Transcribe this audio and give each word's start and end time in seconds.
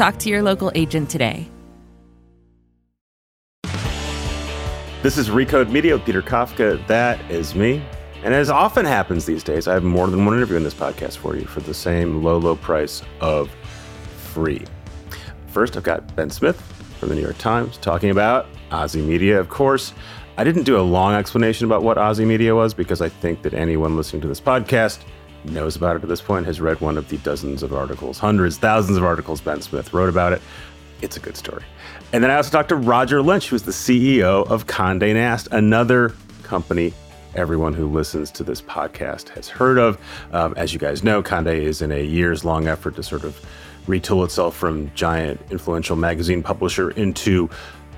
Talk 0.00 0.16
to 0.20 0.30
your 0.30 0.40
local 0.40 0.72
agent 0.74 1.10
today. 1.10 1.46
This 5.02 5.18
is 5.18 5.28
Recode 5.28 5.70
Media 5.70 5.92
with 5.92 6.06
Peter 6.06 6.22
Kafka. 6.22 6.86
That 6.86 7.20
is 7.30 7.54
me. 7.54 7.82
And 8.24 8.32
as 8.32 8.48
often 8.48 8.86
happens 8.86 9.26
these 9.26 9.44
days, 9.44 9.68
I 9.68 9.74
have 9.74 9.84
more 9.84 10.06
than 10.06 10.24
one 10.24 10.34
interview 10.34 10.56
in 10.56 10.62
this 10.62 10.72
podcast 10.72 11.18
for 11.18 11.36
you 11.36 11.44
for 11.44 11.60
the 11.60 11.74
same 11.74 12.24
low, 12.24 12.38
low 12.38 12.56
price 12.56 13.02
of 13.20 13.50
free. 14.32 14.64
First, 15.48 15.76
I've 15.76 15.82
got 15.82 16.16
Ben 16.16 16.30
Smith 16.30 16.58
from 16.98 17.10
the 17.10 17.14
New 17.14 17.20
York 17.20 17.36
Times 17.36 17.76
talking 17.76 18.08
about 18.08 18.46
Ozy 18.70 19.04
Media, 19.04 19.38
of 19.38 19.50
course. 19.50 19.92
I 20.38 20.44
didn't 20.44 20.62
do 20.62 20.78
a 20.78 20.80
long 20.80 21.12
explanation 21.12 21.66
about 21.66 21.82
what 21.82 21.98
Ozy 21.98 22.26
Media 22.26 22.54
was 22.54 22.72
because 22.72 23.02
I 23.02 23.10
think 23.10 23.42
that 23.42 23.52
anyone 23.52 23.98
listening 23.98 24.22
to 24.22 24.28
this 24.28 24.40
podcast 24.40 25.00
knows 25.44 25.76
about 25.76 25.96
it 25.96 26.02
at 26.02 26.08
this 26.08 26.20
point, 26.20 26.46
has 26.46 26.60
read 26.60 26.80
one 26.80 26.96
of 26.96 27.08
the 27.08 27.18
dozens 27.18 27.62
of 27.62 27.72
articles, 27.72 28.18
hundreds, 28.18 28.56
thousands 28.58 28.96
of 28.96 29.04
articles 29.04 29.40
Ben 29.40 29.60
Smith 29.60 29.92
wrote 29.92 30.08
about 30.08 30.32
it. 30.32 30.42
It's 31.02 31.16
a 31.16 31.20
good 31.20 31.36
story. 31.36 31.64
And 32.12 32.22
then 32.22 32.30
I 32.30 32.36
also 32.36 32.50
talked 32.50 32.68
to 32.70 32.76
Roger 32.76 33.22
Lynch, 33.22 33.48
who's 33.48 33.62
the 33.62 33.70
CEO 33.72 34.46
of 34.48 34.66
Conde 34.66 35.00
Nast, 35.00 35.48
another 35.52 36.14
company 36.42 36.92
everyone 37.34 37.72
who 37.72 37.88
listens 37.88 38.30
to 38.32 38.44
this 38.44 38.60
podcast 38.60 39.28
has 39.30 39.48
heard 39.48 39.78
of. 39.78 39.98
Um, 40.32 40.54
as 40.56 40.72
you 40.72 40.78
guys 40.78 41.04
know, 41.04 41.22
Conde 41.22 41.48
is 41.48 41.82
in 41.82 41.92
a 41.92 42.02
years 42.02 42.44
long 42.44 42.66
effort 42.66 42.96
to 42.96 43.02
sort 43.02 43.24
of 43.24 43.40
retool 43.86 44.24
itself 44.24 44.56
from 44.56 44.92
giant 44.94 45.40
influential 45.50 45.96
magazine 45.96 46.42
publisher 46.42 46.90
into 46.92 47.48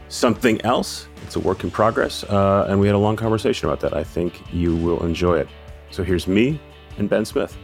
something 0.09 0.61
else. 0.63 1.09
It's 1.23 1.37
a 1.37 1.41
work 1.41 1.65
in 1.65 1.71
progress. 1.71 2.25
Uh, 2.25 2.67
and 2.69 2.79
we 2.79 2.87
had 2.87 2.95
a 2.95 2.99
long 2.99 3.17
conversation 3.17 3.69
about 3.69 3.81
that. 3.81 3.97
I 3.97 4.05
think 4.05 4.43
you 4.53 4.77
will 4.77 5.03
enjoy 5.05 5.39
it. 5.39 5.49
So 5.91 6.03
here's 6.03 6.27
me 6.27 6.61
and 6.99 7.09
Ben 7.09 7.25
Smith. 7.25 7.57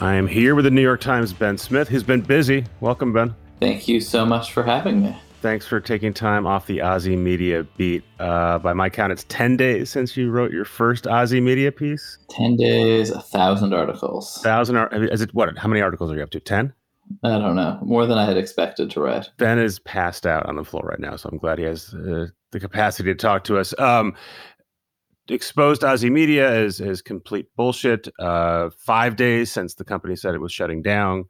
I 0.00 0.14
am 0.14 0.26
here 0.26 0.54
with 0.54 0.64
the 0.64 0.70
New 0.70 0.82
York 0.82 1.00
Times 1.00 1.32
Ben 1.32 1.56
Smith, 1.56 1.88
who's 1.88 2.02
been 2.02 2.20
busy. 2.20 2.64
Welcome, 2.80 3.12
Ben. 3.12 3.34
Thank 3.60 3.88
you 3.88 4.00
so 4.00 4.26
much 4.26 4.52
for 4.52 4.62
having 4.62 5.02
me. 5.02 5.16
Thanks 5.40 5.66
for 5.66 5.80
taking 5.80 6.12
time 6.12 6.46
off 6.46 6.66
the 6.66 6.78
Ozy 6.78 7.16
Media 7.16 7.64
beat. 7.76 8.04
Uh, 8.18 8.58
by 8.58 8.72
my 8.72 8.90
count, 8.90 9.12
it's 9.12 9.24
10 9.28 9.56
days 9.56 9.90
since 9.90 10.16
you 10.16 10.30
wrote 10.30 10.50
your 10.50 10.64
first 10.64 11.04
Ozy 11.04 11.42
Media 11.42 11.70
piece. 11.72 12.18
10 12.30 12.56
days, 12.56 13.10
a 13.10 13.20
thousand 13.20 13.72
articles. 13.72 14.40
Thousand, 14.42 14.76
is 14.92 15.22
it 15.22 15.32
what? 15.34 15.56
How 15.56 15.68
many 15.68 15.80
articles 15.80 16.10
are 16.10 16.16
you 16.16 16.22
up 16.22 16.30
to? 16.30 16.40
10? 16.40 16.72
I 17.22 17.38
don't 17.38 17.54
know. 17.54 17.78
More 17.82 18.06
than 18.06 18.18
I 18.18 18.24
had 18.24 18.36
expected 18.36 18.90
to 18.90 19.00
write. 19.00 19.30
Ben 19.36 19.58
is 19.58 19.78
passed 19.78 20.26
out 20.26 20.46
on 20.46 20.56
the 20.56 20.64
floor 20.64 20.82
right 20.84 20.98
now, 20.98 21.16
so 21.16 21.28
I'm 21.30 21.38
glad 21.38 21.58
he 21.58 21.64
has 21.64 21.94
uh, 21.94 22.26
the 22.50 22.60
capacity 22.60 23.10
to 23.10 23.14
talk 23.14 23.44
to 23.44 23.58
us. 23.58 23.78
Um, 23.78 24.14
exposed 25.28 25.82
Ozy 25.82 26.10
Media 26.10 26.50
as, 26.50 26.80
as 26.80 27.02
complete 27.02 27.46
bullshit. 27.56 28.08
Uh, 28.18 28.70
five 28.78 29.16
days 29.16 29.50
since 29.50 29.74
the 29.74 29.84
company 29.84 30.16
said 30.16 30.34
it 30.34 30.40
was 30.40 30.52
shutting 30.52 30.82
down. 30.82 31.24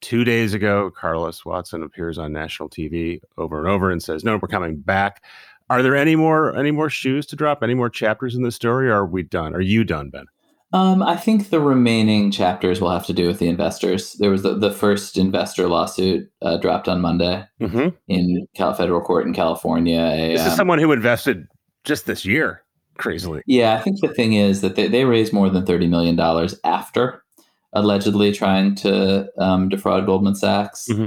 Two 0.00 0.22
days 0.24 0.54
ago, 0.54 0.90
Carlos 0.90 1.44
Watson 1.44 1.82
appears 1.82 2.18
on 2.18 2.32
national 2.32 2.70
TV 2.70 3.20
over 3.36 3.58
and 3.58 3.68
over 3.68 3.90
and 3.90 4.02
says, 4.02 4.22
"No, 4.22 4.36
we're 4.36 4.48
coming 4.48 4.76
back." 4.76 5.24
Are 5.70 5.82
there 5.82 5.96
any 5.96 6.16
more 6.16 6.56
any 6.56 6.70
more 6.70 6.88
shoes 6.88 7.26
to 7.26 7.36
drop? 7.36 7.62
Any 7.62 7.74
more 7.74 7.90
chapters 7.90 8.34
in 8.34 8.42
the 8.42 8.52
story? 8.52 8.88
Or 8.88 8.98
are 8.98 9.06
we 9.06 9.24
done? 9.24 9.54
Are 9.54 9.60
you 9.60 9.82
done, 9.84 10.10
Ben? 10.10 10.26
Um, 10.72 11.02
I 11.02 11.16
think 11.16 11.48
the 11.48 11.60
remaining 11.60 12.30
chapters 12.30 12.80
will 12.80 12.90
have 12.90 13.06
to 13.06 13.14
do 13.14 13.26
with 13.26 13.38
the 13.38 13.48
investors. 13.48 14.14
There 14.14 14.30
was 14.30 14.42
the, 14.42 14.54
the 14.54 14.70
first 14.70 15.16
investor 15.16 15.66
lawsuit 15.66 16.30
uh, 16.42 16.58
dropped 16.58 16.88
on 16.88 17.00
Monday 17.00 17.42
mm-hmm. 17.60 17.88
in 18.06 18.46
Cal 18.54 18.74
federal 18.74 19.00
court 19.00 19.26
in 19.26 19.32
California. 19.32 20.00
A, 20.00 20.32
this 20.32 20.42
is 20.42 20.52
um, 20.52 20.56
someone 20.56 20.78
who 20.78 20.92
invested 20.92 21.48
just 21.84 22.04
this 22.04 22.26
year, 22.26 22.64
crazily. 22.98 23.42
Yeah, 23.46 23.74
I 23.74 23.80
think 23.80 24.00
the 24.00 24.08
thing 24.08 24.34
is 24.34 24.60
that 24.60 24.76
they, 24.76 24.88
they 24.88 25.04
raised 25.04 25.32
more 25.32 25.48
than 25.48 25.64
$30 25.64 25.88
million 25.88 26.18
after 26.64 27.24
allegedly 27.72 28.32
trying 28.32 28.74
to 28.76 29.28
um, 29.38 29.68
defraud 29.68 30.06
Goldman 30.06 30.34
Sachs. 30.34 30.88
Mm-hmm. 30.90 31.06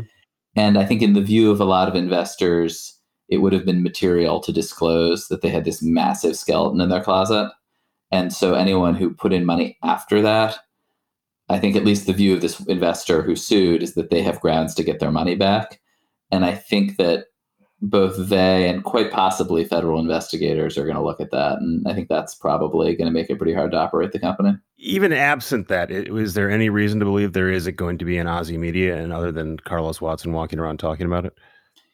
And 0.56 0.78
I 0.78 0.86
think, 0.86 1.02
in 1.02 1.14
the 1.14 1.22
view 1.22 1.50
of 1.52 1.62
a 1.62 1.66
lot 1.66 1.88
of 1.88 1.96
investors, 1.96 2.98
it 3.30 3.38
would 3.38 3.54
have 3.54 3.66
been 3.66 3.84
material 3.84 4.42
to 4.42 4.52
disclose 4.52 5.28
that 5.30 5.42
they 5.42 5.50
had 5.50 5.64
this 5.64 5.82
massive 5.82 6.36
skeleton 6.36 6.82
in 6.82 6.90
their 6.90 7.04
closet. 7.04 7.52
And 8.12 8.34
so, 8.34 8.54
anyone 8.54 8.96
who 8.96 9.14
put 9.14 9.32
in 9.32 9.46
money 9.46 9.78
after 9.82 10.22
that, 10.22 10.60
I 11.48 11.58
think 11.60 11.76
at 11.76 11.86
least 11.86 12.06
the 12.06 12.14
view 12.14 12.34
of 12.34 12.42
this 12.42 12.60
investor 12.62 13.22
who 13.22 13.36
sued 13.36 13.82
is 13.82 13.94
that 13.94 14.10
they 14.10 14.22
have 14.22 14.42
grounds 14.42 14.76
to 14.76 14.84
get 14.84 15.00
their 15.00 15.12
money 15.12 15.36
back. 15.36 15.80
And 16.32 16.46
I 16.46 16.56
think 16.56 16.98
that 16.98 17.28
both 17.82 18.30
they 18.30 18.70
and 18.70 18.84
quite 18.84 19.12
possibly 19.12 19.66
federal 19.66 20.00
investigators 20.00 20.78
are 20.78 20.84
going 20.84 20.96
to 20.96 21.04
look 21.04 21.20
at 21.20 21.32
that. 21.32 21.58
And 21.60 21.88
I 21.88 21.94
think 21.94 22.10
that's 22.10 22.36
probably 22.36 22.96
going 22.96 23.08
to 23.08 23.12
make 23.12 23.30
it 23.30 23.38
pretty 23.38 23.54
hard 23.54 23.72
to 23.72 23.78
operate 23.78 24.12
the 24.12 24.20
company. 24.20 24.54
Even 24.78 25.12
absent 25.12 25.68
that, 25.68 25.90
is 25.90 26.36
there 26.36 26.50
any 26.50 26.70
reason 26.70 27.00
to 27.00 27.06
believe 27.06 27.34
there 27.34 27.50
is 27.50 27.66
it 27.66 27.74
going 27.74 27.98
to 27.98 28.06
be 28.06 28.18
an 28.18 28.28
Ozy 28.28 28.58
Media 28.58 28.98
and 28.98 29.12
other 29.12 29.32
than 29.32 29.58
Carlos 29.60 30.00
Watson 30.00 30.32
walking 30.32 30.60
around 30.60 30.78
talking 30.78 31.08
about 31.08 31.26
it? 31.26 31.34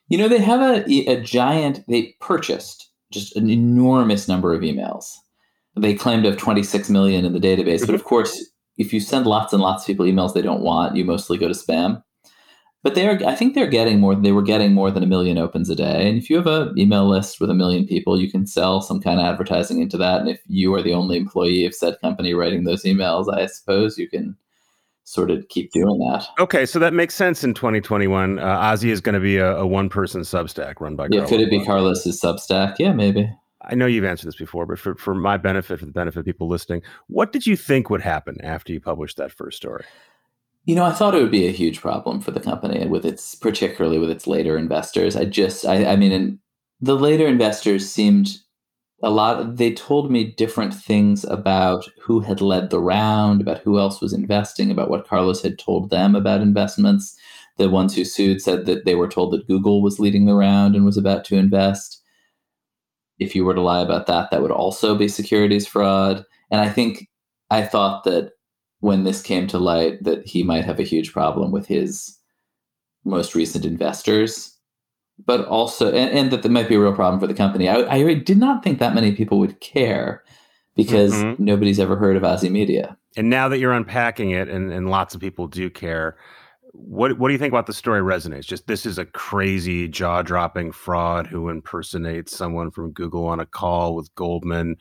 You 0.09 0.17
know, 0.17 0.27
they 0.27 0.39
have 0.39 0.61
a, 0.61 0.83
a 1.09 1.21
giant, 1.21 1.85
they 1.87 2.15
purchased 2.19 2.89
just 3.11 3.35
an 3.37 3.49
enormous 3.49 4.27
number 4.27 4.53
of 4.53 4.61
emails. 4.61 5.13
They 5.77 5.93
claim 5.93 6.23
to 6.23 6.29
have 6.31 6.39
26 6.39 6.89
million 6.89 7.23
in 7.23 7.33
the 7.33 7.39
database. 7.39 7.85
But 7.85 7.95
of 7.95 8.01
mm-hmm. 8.01 8.09
course, 8.09 8.45
if 8.77 8.91
you 8.91 8.99
send 8.99 9.25
lots 9.25 9.53
and 9.53 9.61
lots 9.61 9.83
of 9.83 9.87
people 9.87 10.05
emails 10.05 10.33
they 10.33 10.41
don't 10.41 10.61
want, 10.61 10.97
you 10.97 11.05
mostly 11.05 11.37
go 11.37 11.47
to 11.47 11.53
spam 11.53 12.03
but 12.83 12.95
they're 12.95 13.19
i 13.27 13.35
think 13.35 13.53
they're 13.53 13.67
getting 13.67 13.99
more 13.99 14.15
they 14.15 14.31
were 14.31 14.41
getting 14.41 14.73
more 14.73 14.91
than 14.91 15.03
a 15.03 15.07
million 15.07 15.37
opens 15.37 15.69
a 15.69 15.75
day. 15.75 16.07
And 16.07 16.17
if 16.17 16.29
you 16.29 16.35
have 16.37 16.47
an 16.47 16.77
email 16.77 17.07
list 17.07 17.39
with 17.39 17.49
a 17.49 17.55
million 17.55 17.85
people 17.85 18.19
you 18.19 18.31
can 18.31 18.45
sell 18.45 18.81
some 18.81 19.01
kind 19.01 19.19
of 19.19 19.25
advertising 19.25 19.81
into 19.81 19.97
that. 19.97 20.19
And 20.21 20.29
if 20.29 20.39
you 20.47 20.73
are 20.73 20.81
the 20.81 20.93
only 20.93 21.17
employee 21.17 21.65
of 21.65 21.73
said 21.73 21.99
company 22.01 22.33
writing 22.33 22.63
those 22.63 22.83
emails 22.83 23.33
i 23.33 23.45
suppose 23.45 23.97
you 23.97 24.09
can 24.09 24.35
sort 25.03 25.31
of 25.31 25.47
keep 25.47 25.71
doing 25.71 25.99
that. 25.99 26.27
Okay 26.39 26.65
so 26.65 26.79
that 26.79 26.93
makes 26.93 27.15
sense 27.15 27.43
in 27.43 27.53
2021 27.53 28.39
uh, 28.39 28.61
ozy 28.61 28.89
is 28.89 29.01
going 29.01 29.15
to 29.15 29.21
be 29.21 29.37
a, 29.37 29.57
a 29.57 29.67
one 29.67 29.89
person 29.89 30.21
substack 30.21 30.79
run 30.79 30.95
by 30.95 31.05
yeah 31.05 31.19
Carlos. 31.19 31.29
could 31.29 31.41
it 31.41 31.49
be 31.49 31.63
carlos's 31.65 32.21
substack? 32.21 32.75
Yeah 32.79 32.93
maybe. 32.93 33.29
I 33.69 33.75
know 33.75 33.85
you've 33.85 34.05
answered 34.05 34.27
this 34.27 34.35
before, 34.35 34.65
but 34.65 34.79
for, 34.79 34.95
for 34.95 35.13
my 35.13 35.35
benefit, 35.35 35.79
for 35.79 35.85
the 35.85 35.91
benefit 35.91 36.19
of 36.19 36.25
people 36.25 36.47
listening, 36.47 36.83
what 37.07 37.31
did 37.31 37.45
you 37.45 37.57
think 37.57 37.89
would 37.89 38.01
happen 38.01 38.37
after 38.41 38.71
you 38.71 38.79
published 38.79 39.17
that 39.17 39.31
first 39.31 39.57
story? 39.57 39.83
You 40.67 40.75
know, 40.75 40.83
I 40.83 40.91
thought 40.91 41.15
it 41.15 41.21
would 41.21 41.31
be 41.31 41.47
a 41.47 41.51
huge 41.51 41.79
problem 41.79 42.19
for 42.19 42.31
the 42.31 42.41
company 42.41 42.85
with 42.87 43.05
its, 43.05 43.35
particularly 43.35 43.99
with 43.99 44.09
its 44.09 44.27
later 44.27 44.57
investors. 44.57 45.15
I 45.15 45.23
just, 45.23 45.65
I, 45.65 45.85
I 45.85 45.95
mean, 45.95 46.39
the 46.81 46.97
later 46.97 47.25
investors 47.25 47.89
seemed 47.89 48.37
a 49.01 49.09
lot. 49.09 49.55
They 49.55 49.73
told 49.73 50.11
me 50.11 50.25
different 50.25 50.73
things 50.73 51.23
about 51.23 51.87
who 52.01 52.19
had 52.19 52.41
led 52.41 52.69
the 52.69 52.81
round, 52.81 53.39
about 53.39 53.59
who 53.59 53.79
else 53.79 54.01
was 54.01 54.11
investing, 54.11 54.69
about 54.69 54.89
what 54.89 55.07
Carlos 55.07 55.41
had 55.41 55.57
told 55.57 55.89
them 55.89 56.15
about 56.15 56.41
investments. 56.41 57.17
The 57.55 57.69
ones 57.69 57.95
who 57.95 58.03
sued 58.03 58.41
said 58.41 58.65
that 58.65 58.83
they 58.83 58.95
were 58.95 59.07
told 59.07 59.31
that 59.31 59.47
Google 59.47 59.81
was 59.81 60.01
leading 60.01 60.25
the 60.25 60.35
round 60.35 60.75
and 60.75 60.83
was 60.83 60.97
about 60.97 61.23
to 61.25 61.37
invest. 61.37 62.03
If 63.19 63.35
you 63.35 63.45
were 63.45 63.55
to 63.55 63.61
lie 63.61 63.81
about 63.81 64.07
that, 64.07 64.31
that 64.31 64.41
would 64.41 64.51
also 64.51 64.95
be 64.95 65.07
securities 65.07 65.65
fraud. 65.65 66.25
And 66.51 66.59
I 66.59 66.67
think 66.67 67.07
I 67.49 67.61
thought 67.63 68.03
that 68.03 68.33
when 68.79 69.03
this 69.03 69.21
came 69.21 69.47
to 69.47 69.57
light 69.57 70.03
that 70.03 70.25
he 70.27 70.43
might 70.43 70.65
have 70.65 70.79
a 70.79 70.83
huge 70.83 71.11
problem 71.11 71.51
with 71.51 71.67
his 71.67 72.17
most 73.03 73.35
recent 73.35 73.65
investors, 73.65 74.55
but 75.25 75.45
also, 75.45 75.87
and, 75.87 76.17
and 76.17 76.31
that 76.31 76.43
there 76.43 76.51
might 76.51 76.69
be 76.69 76.75
a 76.75 76.79
real 76.79 76.93
problem 76.93 77.19
for 77.19 77.27
the 77.27 77.33
company. 77.33 77.67
I, 77.69 77.77
I 77.89 78.13
did 78.13 78.37
not 78.37 78.63
think 78.63 78.79
that 78.79 78.93
many 78.93 79.13
people 79.13 79.39
would 79.39 79.59
care 79.61 80.23
because 80.75 81.13
mm-hmm. 81.13 81.43
nobody's 81.43 81.79
ever 81.79 81.95
heard 81.95 82.17
of 82.17 82.23
Ozy 82.23 82.51
Media. 82.51 82.95
And 83.15 83.29
now 83.29 83.49
that 83.49 83.57
you're 83.57 83.73
unpacking 83.73 84.31
it, 84.31 84.47
and, 84.47 84.71
and 84.71 84.89
lots 84.89 85.15
of 85.15 85.21
people 85.21 85.47
do 85.47 85.69
care, 85.71 86.17
what 86.73 87.17
what 87.17 87.29
do 87.29 87.33
you 87.33 87.39
think 87.39 87.51
about 87.51 87.65
the 87.65 87.73
story 87.73 88.01
resonates? 88.01 88.45
Just 88.45 88.67
this 88.67 88.85
is 88.85 88.99
a 88.99 89.05
crazy 89.05 89.87
jaw 89.87 90.21
dropping 90.21 90.71
fraud 90.71 91.25
who 91.25 91.49
impersonates 91.49 92.35
someone 92.35 92.69
from 92.69 92.91
Google 92.91 93.25
on 93.25 93.39
a 93.39 93.47
call 93.47 93.95
with 93.95 94.13
Goldman 94.13 94.75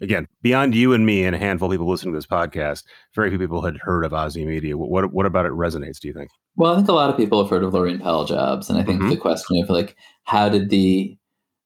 again, 0.00 0.28
beyond 0.42 0.74
you 0.74 0.92
and 0.92 1.04
me 1.04 1.24
and 1.24 1.34
a 1.34 1.38
handful 1.38 1.68
of 1.68 1.72
people 1.72 1.88
listening 1.88 2.12
to 2.12 2.18
this 2.18 2.26
podcast, 2.26 2.84
very 3.14 3.30
few 3.30 3.38
people 3.38 3.62
had 3.62 3.76
heard 3.78 4.04
of 4.04 4.12
Ozy 4.12 4.46
Media. 4.46 4.76
What, 4.76 5.12
what 5.12 5.26
about 5.26 5.46
it 5.46 5.52
resonates, 5.52 5.98
do 5.98 6.08
you 6.08 6.14
think? 6.14 6.30
Well, 6.56 6.72
I 6.72 6.76
think 6.76 6.88
a 6.88 6.92
lot 6.92 7.10
of 7.10 7.16
people 7.16 7.42
have 7.42 7.50
heard 7.50 7.62
of 7.62 7.72
Laurene 7.72 8.00
Powell 8.00 8.24
Jobs. 8.24 8.68
And 8.68 8.78
I 8.78 8.82
think 8.82 9.00
mm-hmm. 9.00 9.10
the 9.10 9.16
question 9.16 9.62
of 9.62 9.70
like, 9.70 9.96
how 10.24 10.48
did 10.48 10.70
the 10.70 11.16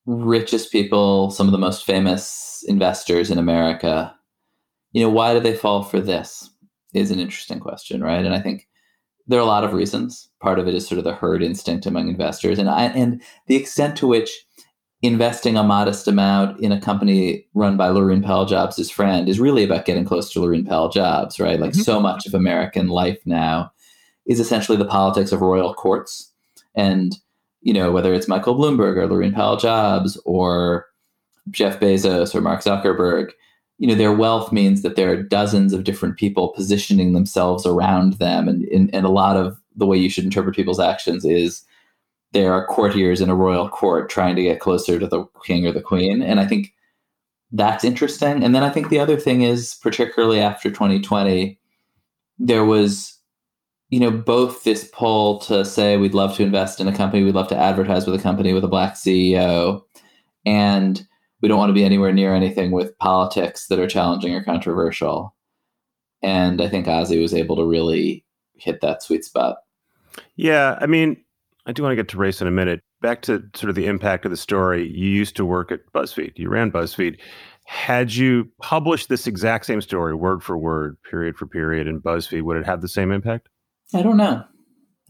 richest 0.07 0.71
people, 0.71 1.31
some 1.31 1.47
of 1.47 1.53
the 1.53 1.59
most 1.59 1.85
famous 1.85 2.65
investors 2.69 3.31
in 3.31 3.39
America, 3.39 4.15
you 4.93 5.03
know, 5.03 5.11
why 5.11 5.35
did 5.35 5.43
they 5.43 5.57
fall 5.57 5.83
for 5.83 6.01
this 6.01 6.51
is 6.93 7.11
an 7.11 7.21
interesting 7.21 7.59
question, 7.59 8.03
right? 8.03 8.25
And 8.25 8.35
I 8.35 8.41
think 8.41 8.69
there 9.27 9.39
are 9.39 9.43
a 9.43 9.47
lot 9.47 9.65
of 9.65 9.73
reasons. 9.73 10.29
Part 10.41 10.59
of 10.59 10.69
it 10.69 10.75
is 10.75 10.87
sort 10.87 10.99
of 10.99 11.05
the 11.05 11.15
herd 11.15 11.43
instinct 11.43 11.87
among 11.87 12.09
investors, 12.09 12.59
and 12.59 12.69
I, 12.69 12.85
and 12.85 13.23
the 13.47 13.57
extent 13.57 13.97
to 13.97 14.07
which 14.07 14.45
investing 15.05 15.57
a 15.57 15.63
modest 15.63 16.09
amount 16.09 16.59
in 16.61 16.73
a 16.73 16.81
company 16.81 17.47
run 17.53 17.77
by 17.77 17.89
Laurene 17.89 18.25
Powell 18.25 18.47
Jobs' 18.47 18.91
friend 18.91 19.29
is 19.29 19.39
really 19.39 19.63
about 19.63 19.85
getting 19.85 20.05
close 20.05 20.33
to 20.33 20.41
Laurene 20.41 20.67
Powell 20.67 20.89
Jobs, 20.89 21.39
right? 21.39 21.61
Like 21.61 21.73
mm-hmm. 21.73 21.83
so 21.83 22.01
much 22.01 22.27
of 22.27 22.33
American 22.33 22.89
life 22.89 23.19
now 23.27 23.71
is 24.27 24.41
essentially 24.41 24.79
the 24.79 24.87
politics 24.87 25.31
of 25.31 25.43
royal 25.43 25.75
courts. 25.75 26.33
And, 26.75 27.17
you 27.61 27.75
know, 27.75 27.93
whether 27.93 28.15
it's 28.15 28.29
Michael 28.29 28.55
Bloomberg 28.55 28.97
or 28.97 29.07
Laurene 29.07 29.35
Powell 29.35 29.59
Jobs 29.59 30.19
or 30.25 30.87
Jeff 31.51 31.79
Bezos 31.79 32.35
or 32.35 32.41
Mark 32.41 32.63
Zuckerberg, 32.63 33.33
you 33.77 33.87
know, 33.87 33.95
their 33.95 34.13
wealth 34.13 34.53
means 34.53 34.81
that 34.81 34.97
there 34.97 35.11
are 35.11 35.23
dozens 35.23 35.75
of 35.75 35.85
different 35.85 36.17
people 36.17 36.49
positioning 36.49 37.13
themselves 37.13 37.67
around 37.67 38.15
them. 38.15 38.49
And, 38.49 38.65
and, 38.69 38.95
and 38.95 39.05
a 39.05 39.11
lot 39.11 39.37
of 39.37 39.61
the 39.77 39.87
way 39.87 39.99
you 39.99 40.09
should 40.09 40.25
interpret 40.25 40.57
people's 40.57 40.81
actions 40.81 41.27
is 41.27 41.63
there 42.35 42.53
are 42.53 42.67
courtiers 42.67 43.21
in 43.21 43.31
a 43.31 43.35
royal 43.35 43.69
court 43.69 44.11
trying 44.11 44.37
to 44.37 44.43
get 44.43 44.61
closer 44.61 44.99
to 44.99 45.07
the 45.07 45.25
king 45.45 45.67
or 45.67 45.73
the 45.73 45.81
queen. 45.81 46.21
And 46.21 46.41
I 46.41 46.47
think 46.47 46.75
that's 47.53 47.85
interesting. 47.85 48.43
And 48.43 48.55
then 48.55 48.65
I 48.65 48.71
think 48.71 48.89
the 48.89 48.99
other 48.99 49.17
thing 49.17 49.43
is, 49.43 49.77
particularly 49.81 50.41
after 50.41 50.69
2020, 50.69 51.59
there 52.39 52.65
was, 52.65 53.17
you 53.89 54.01
know, 54.01 54.11
both 54.11 54.65
this 54.65 54.91
pull 54.93 55.39
to 55.41 55.65
say 55.65 55.97
we'd 55.97 56.15
love 56.15 56.35
to 56.37 56.43
invest 56.43 56.81
in 56.81 56.89
a 56.89 56.97
company, 56.97 57.23
we'd 57.23 57.37
love 57.37 57.49
to 57.49 57.57
advertise 57.57 58.05
with 58.05 58.19
a 58.19 58.23
company 58.23 58.53
with 58.53 58.65
a 58.65 58.69
black 58.69 58.95
CEO, 58.95 59.83
and 60.45 61.07
we 61.41 61.49
don't 61.49 61.59
want 61.59 61.71
to 61.71 61.75
be 61.75 61.85
anywhere 61.85 62.13
near 62.13 62.35
anything 62.35 62.73
with 62.73 62.99
politics 62.99 63.69
that 63.69 63.79
are 63.79 63.87
challenging 63.87 64.35
or 64.35 64.43
controversial. 64.43 65.35
And 66.23 66.61
I 66.61 66.69
think 66.69 66.87
Ozy 66.87 67.21
was 67.21 67.35
able 67.35 67.55
to 67.57 67.65
really 67.65 68.25
hit 68.57 68.81
that 68.81 69.03
sweet 69.03 69.25
spot. 69.25 69.59
Yeah, 70.37 70.77
I 70.81 70.87
mean, 70.87 71.24
I 71.67 71.73
do 71.73 71.83
want 71.83 71.93
to 71.93 71.97
get 71.97 72.09
to 72.09 72.19
race 72.19 72.41
in 72.41 72.47
a 72.47 72.51
minute. 72.51 72.81
Back 73.01 73.23
to 73.23 73.43
sort 73.55 73.71
of 73.71 73.77
the 73.77 73.87
impact 73.87 74.25
of 74.25 74.31
the 74.31 74.37
story. 74.37 74.89
You 74.89 75.09
used 75.09 75.37
to 75.37 75.45
work 75.45 75.73
at 75.73 75.81
BuzzFeed. 75.95 76.39
You 76.39 76.49
ran 76.49 76.71
BuzzFeed. 76.71 77.19
Had 77.67 78.15
you 78.15 78.51
published 78.61 79.09
this 79.09 79.27
exact 79.27 79.65
same 79.65 79.81
story, 79.81 80.15
word 80.15 80.43
for 80.43 80.59
word, 80.59 80.99
period 81.11 81.37
for 81.37 81.47
period, 81.47 81.87
in 81.87 82.01
BuzzFeed, 82.01 82.43
would 82.43 82.59
it 82.59 82.67
have 82.67 82.83
the 82.83 82.89
same 82.89 83.11
impact? 83.11 83.49
I 83.95 84.03
don't 84.03 84.19
know. 84.19 84.45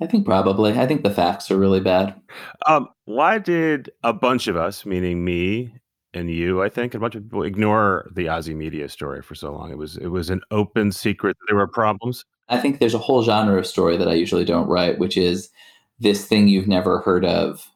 I 0.00 0.06
think 0.06 0.24
probably. 0.24 0.78
I 0.78 0.86
think 0.86 1.02
the 1.02 1.10
facts 1.10 1.50
are 1.50 1.58
really 1.58 1.80
bad. 1.80 2.20
Um, 2.66 2.88
why 3.04 3.38
did 3.38 3.90
a 4.02 4.12
bunch 4.12 4.48
of 4.48 4.56
us, 4.56 4.84
meaning 4.84 5.24
me 5.24 5.74
and 6.12 6.30
you, 6.30 6.62
I 6.62 6.68
think, 6.68 6.94
a 6.94 6.98
bunch 6.98 7.14
of 7.14 7.22
people 7.24 7.42
ignore 7.42 8.10
the 8.14 8.26
Ozy 8.26 8.54
Media 8.54 8.88
story 8.88 9.22
for 9.22 9.34
so 9.34 9.52
long? 9.52 9.70
It 9.70 9.78
was 9.78 9.96
it 9.96 10.08
was 10.08 10.30
an 10.30 10.40
open 10.50 10.90
secret 10.90 11.36
that 11.38 11.46
there 11.48 11.56
were 11.56 11.68
problems. 11.68 12.24
I 12.48 12.58
think 12.58 12.78
there's 12.78 12.94
a 12.94 12.98
whole 12.98 13.22
genre 13.22 13.58
of 13.58 13.66
story 13.66 13.96
that 13.96 14.08
I 14.08 14.14
usually 14.14 14.44
don't 14.44 14.66
write, 14.66 14.98
which 14.98 15.16
is 15.16 15.48
this 15.98 16.26
thing 16.26 16.48
you've 16.48 16.68
never 16.68 17.00
heard 17.00 17.24
of 17.24 17.70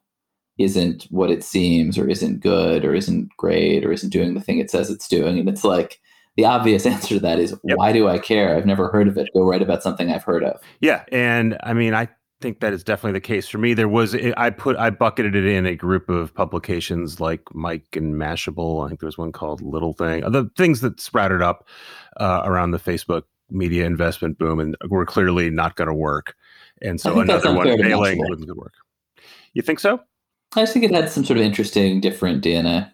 isn't 0.59 1.05
what 1.11 1.31
it 1.31 1.44
seems 1.44 1.97
or 1.97 2.09
isn't 2.09 2.41
good 2.41 2.85
or 2.85 2.94
isn't 2.94 3.31
great 3.37 3.85
or 3.85 3.93
isn't 3.93 4.11
doing 4.11 4.35
the 4.35 4.41
thing 4.41 4.59
it 4.59 4.70
says 4.70 4.91
it's 4.91 5.09
doing. 5.09 5.38
And 5.38 5.49
it's 5.49 5.65
like 5.65 6.00
the 6.37 6.44
obvious 6.44 6.85
answer 6.94 7.15
to 7.15 7.20
that 7.20 7.38
is 7.38 7.55
yep. 7.65 7.76
why 7.76 7.93
do 7.93 8.09
i 8.09 8.19
care? 8.19 8.56
I've 8.56 8.67
never 8.67 8.88
heard 8.88 9.09
of 9.09 9.17
it. 9.17 9.29
Go 9.32 9.44
write 9.44 9.62
about 9.62 9.82
something 9.82 10.11
i've 10.11 10.25
heard 10.25 10.44
of. 10.44 10.61
Yeah 10.81 11.05
and 11.12 11.56
i 11.62 11.73
mean 11.73 11.94
i 11.94 12.09
think 12.41 12.61
that 12.61 12.73
is 12.73 12.85
definitely 12.85 13.12
the 13.12 13.20
case 13.20 13.49
for 13.49 13.59
me. 13.59 13.75
There 13.75 13.88
was 13.88 14.15
i 14.15 14.50
put 14.50 14.76
i 14.76 14.91
bucketed 14.91 15.35
it 15.35 15.44
in 15.44 15.67
a 15.67 15.75
group 15.75 16.09
of 16.09 16.35
publications 16.35 17.20
like 17.20 17.43
Mic 17.55 17.97
and 17.97 18.15
mashable. 18.15 18.85
I 18.85 18.88
think 18.88 19.00
there 19.00 19.09
was 19.09 19.19
one 19.19 19.32
called 19.32 19.61
little 19.62 19.93
thing 19.93 20.20
the 20.20 20.50
things 20.56 20.81
that 20.81 21.00
sprouted 21.00 21.43
up 21.43 21.67
uh, 22.19 22.43
around 22.44 22.73
the 22.73 22.79
facebook 22.79 23.23
media 23.50 23.87
investment 23.87 24.38
boom 24.38 24.61
and 24.61 24.76
were 24.88 25.06
clearly 25.06 25.50
not 25.50 25.76
going 25.76 25.88
to 25.88 25.94
work 25.94 26.35
and 26.83 27.01
so 27.01 27.19
another 27.21 27.53
one 27.53 27.67
failing 27.67 28.19
wouldn't 28.19 28.57
work. 28.57 28.75
You 29.55 29.63
think 29.63 29.81
so? 29.81 30.01
I 30.57 30.63
just 30.63 30.73
think 30.73 30.85
it 30.85 30.95
had 30.95 31.11
some 31.11 31.25
sort 31.25 31.39
of 31.39 31.45
interesting, 31.45 32.01
different 32.01 32.43
DNA. 32.43 32.91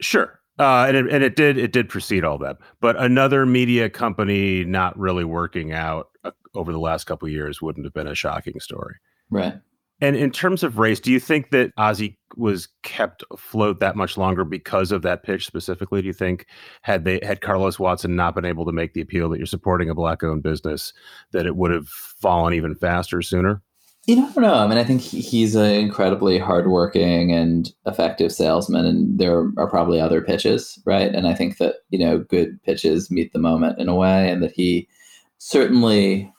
Sure, 0.00 0.40
uh, 0.58 0.86
and 0.88 0.96
it, 0.96 1.06
and 1.10 1.24
it 1.24 1.36
did 1.36 1.58
it 1.58 1.72
did 1.72 1.88
precede 1.88 2.24
all 2.24 2.38
that. 2.38 2.58
But 2.80 2.96
another 2.96 3.46
media 3.46 3.90
company 3.90 4.64
not 4.64 4.98
really 4.98 5.24
working 5.24 5.72
out 5.72 6.08
uh, 6.24 6.30
over 6.54 6.72
the 6.72 6.80
last 6.80 7.04
couple 7.04 7.28
years 7.28 7.60
wouldn't 7.60 7.86
have 7.86 7.94
been 7.94 8.06
a 8.06 8.14
shocking 8.14 8.60
story, 8.60 8.96
right? 9.30 9.54
And 10.00 10.16
in 10.16 10.30
terms 10.30 10.62
of 10.62 10.78
race, 10.78 11.00
do 11.00 11.12
you 11.12 11.20
think 11.20 11.50
that 11.50 11.74
Ozy 11.76 12.16
was 12.36 12.68
kept 12.82 13.22
afloat 13.30 13.80
that 13.80 13.96
much 13.96 14.16
longer 14.16 14.44
because 14.44 14.90
of 14.90 15.02
that 15.02 15.22
pitch 15.22 15.46
specifically? 15.46 16.02
Do 16.02 16.08
you 16.08 16.12
think 16.12 16.46
had 16.82 17.04
they 17.04 17.20
had 17.22 17.40
Carlos 17.40 17.78
Watson 17.78 18.16
not 18.16 18.34
been 18.34 18.44
able 18.44 18.66
to 18.66 18.72
make 18.72 18.92
the 18.92 19.00
appeal 19.00 19.28
that 19.28 19.38
you're 19.38 19.46
supporting 19.46 19.88
a 19.88 19.94
black-owned 19.94 20.42
business, 20.42 20.92
that 21.32 21.46
it 21.46 21.56
would 21.56 21.70
have 21.70 21.88
fallen 21.88 22.54
even 22.54 22.74
faster 22.74 23.22
sooner? 23.22 23.62
You 24.06 24.16
know, 24.16 24.26
I 24.26 24.32
don't 24.32 24.42
know. 24.42 24.54
I 24.54 24.66
mean, 24.66 24.76
I 24.76 24.84
think 24.84 25.00
he's 25.00 25.54
an 25.54 25.70
incredibly 25.70 26.38
hardworking 26.38 27.32
and 27.32 27.72
effective 27.86 28.32
salesman, 28.32 28.84
and 28.84 29.18
there 29.18 29.50
are 29.56 29.70
probably 29.70 29.98
other 29.98 30.20
pitches, 30.20 30.78
right? 30.84 31.14
And 31.14 31.26
I 31.26 31.34
think 31.34 31.56
that 31.56 31.76
you 31.88 31.98
know, 31.98 32.18
good 32.18 32.62
pitches 32.64 33.10
meet 33.10 33.32
the 33.32 33.38
moment 33.38 33.78
in 33.78 33.88
a 33.88 33.94
way, 33.94 34.28
and 34.28 34.42
that 34.42 34.52
he 34.52 34.88
certainly 35.38 36.30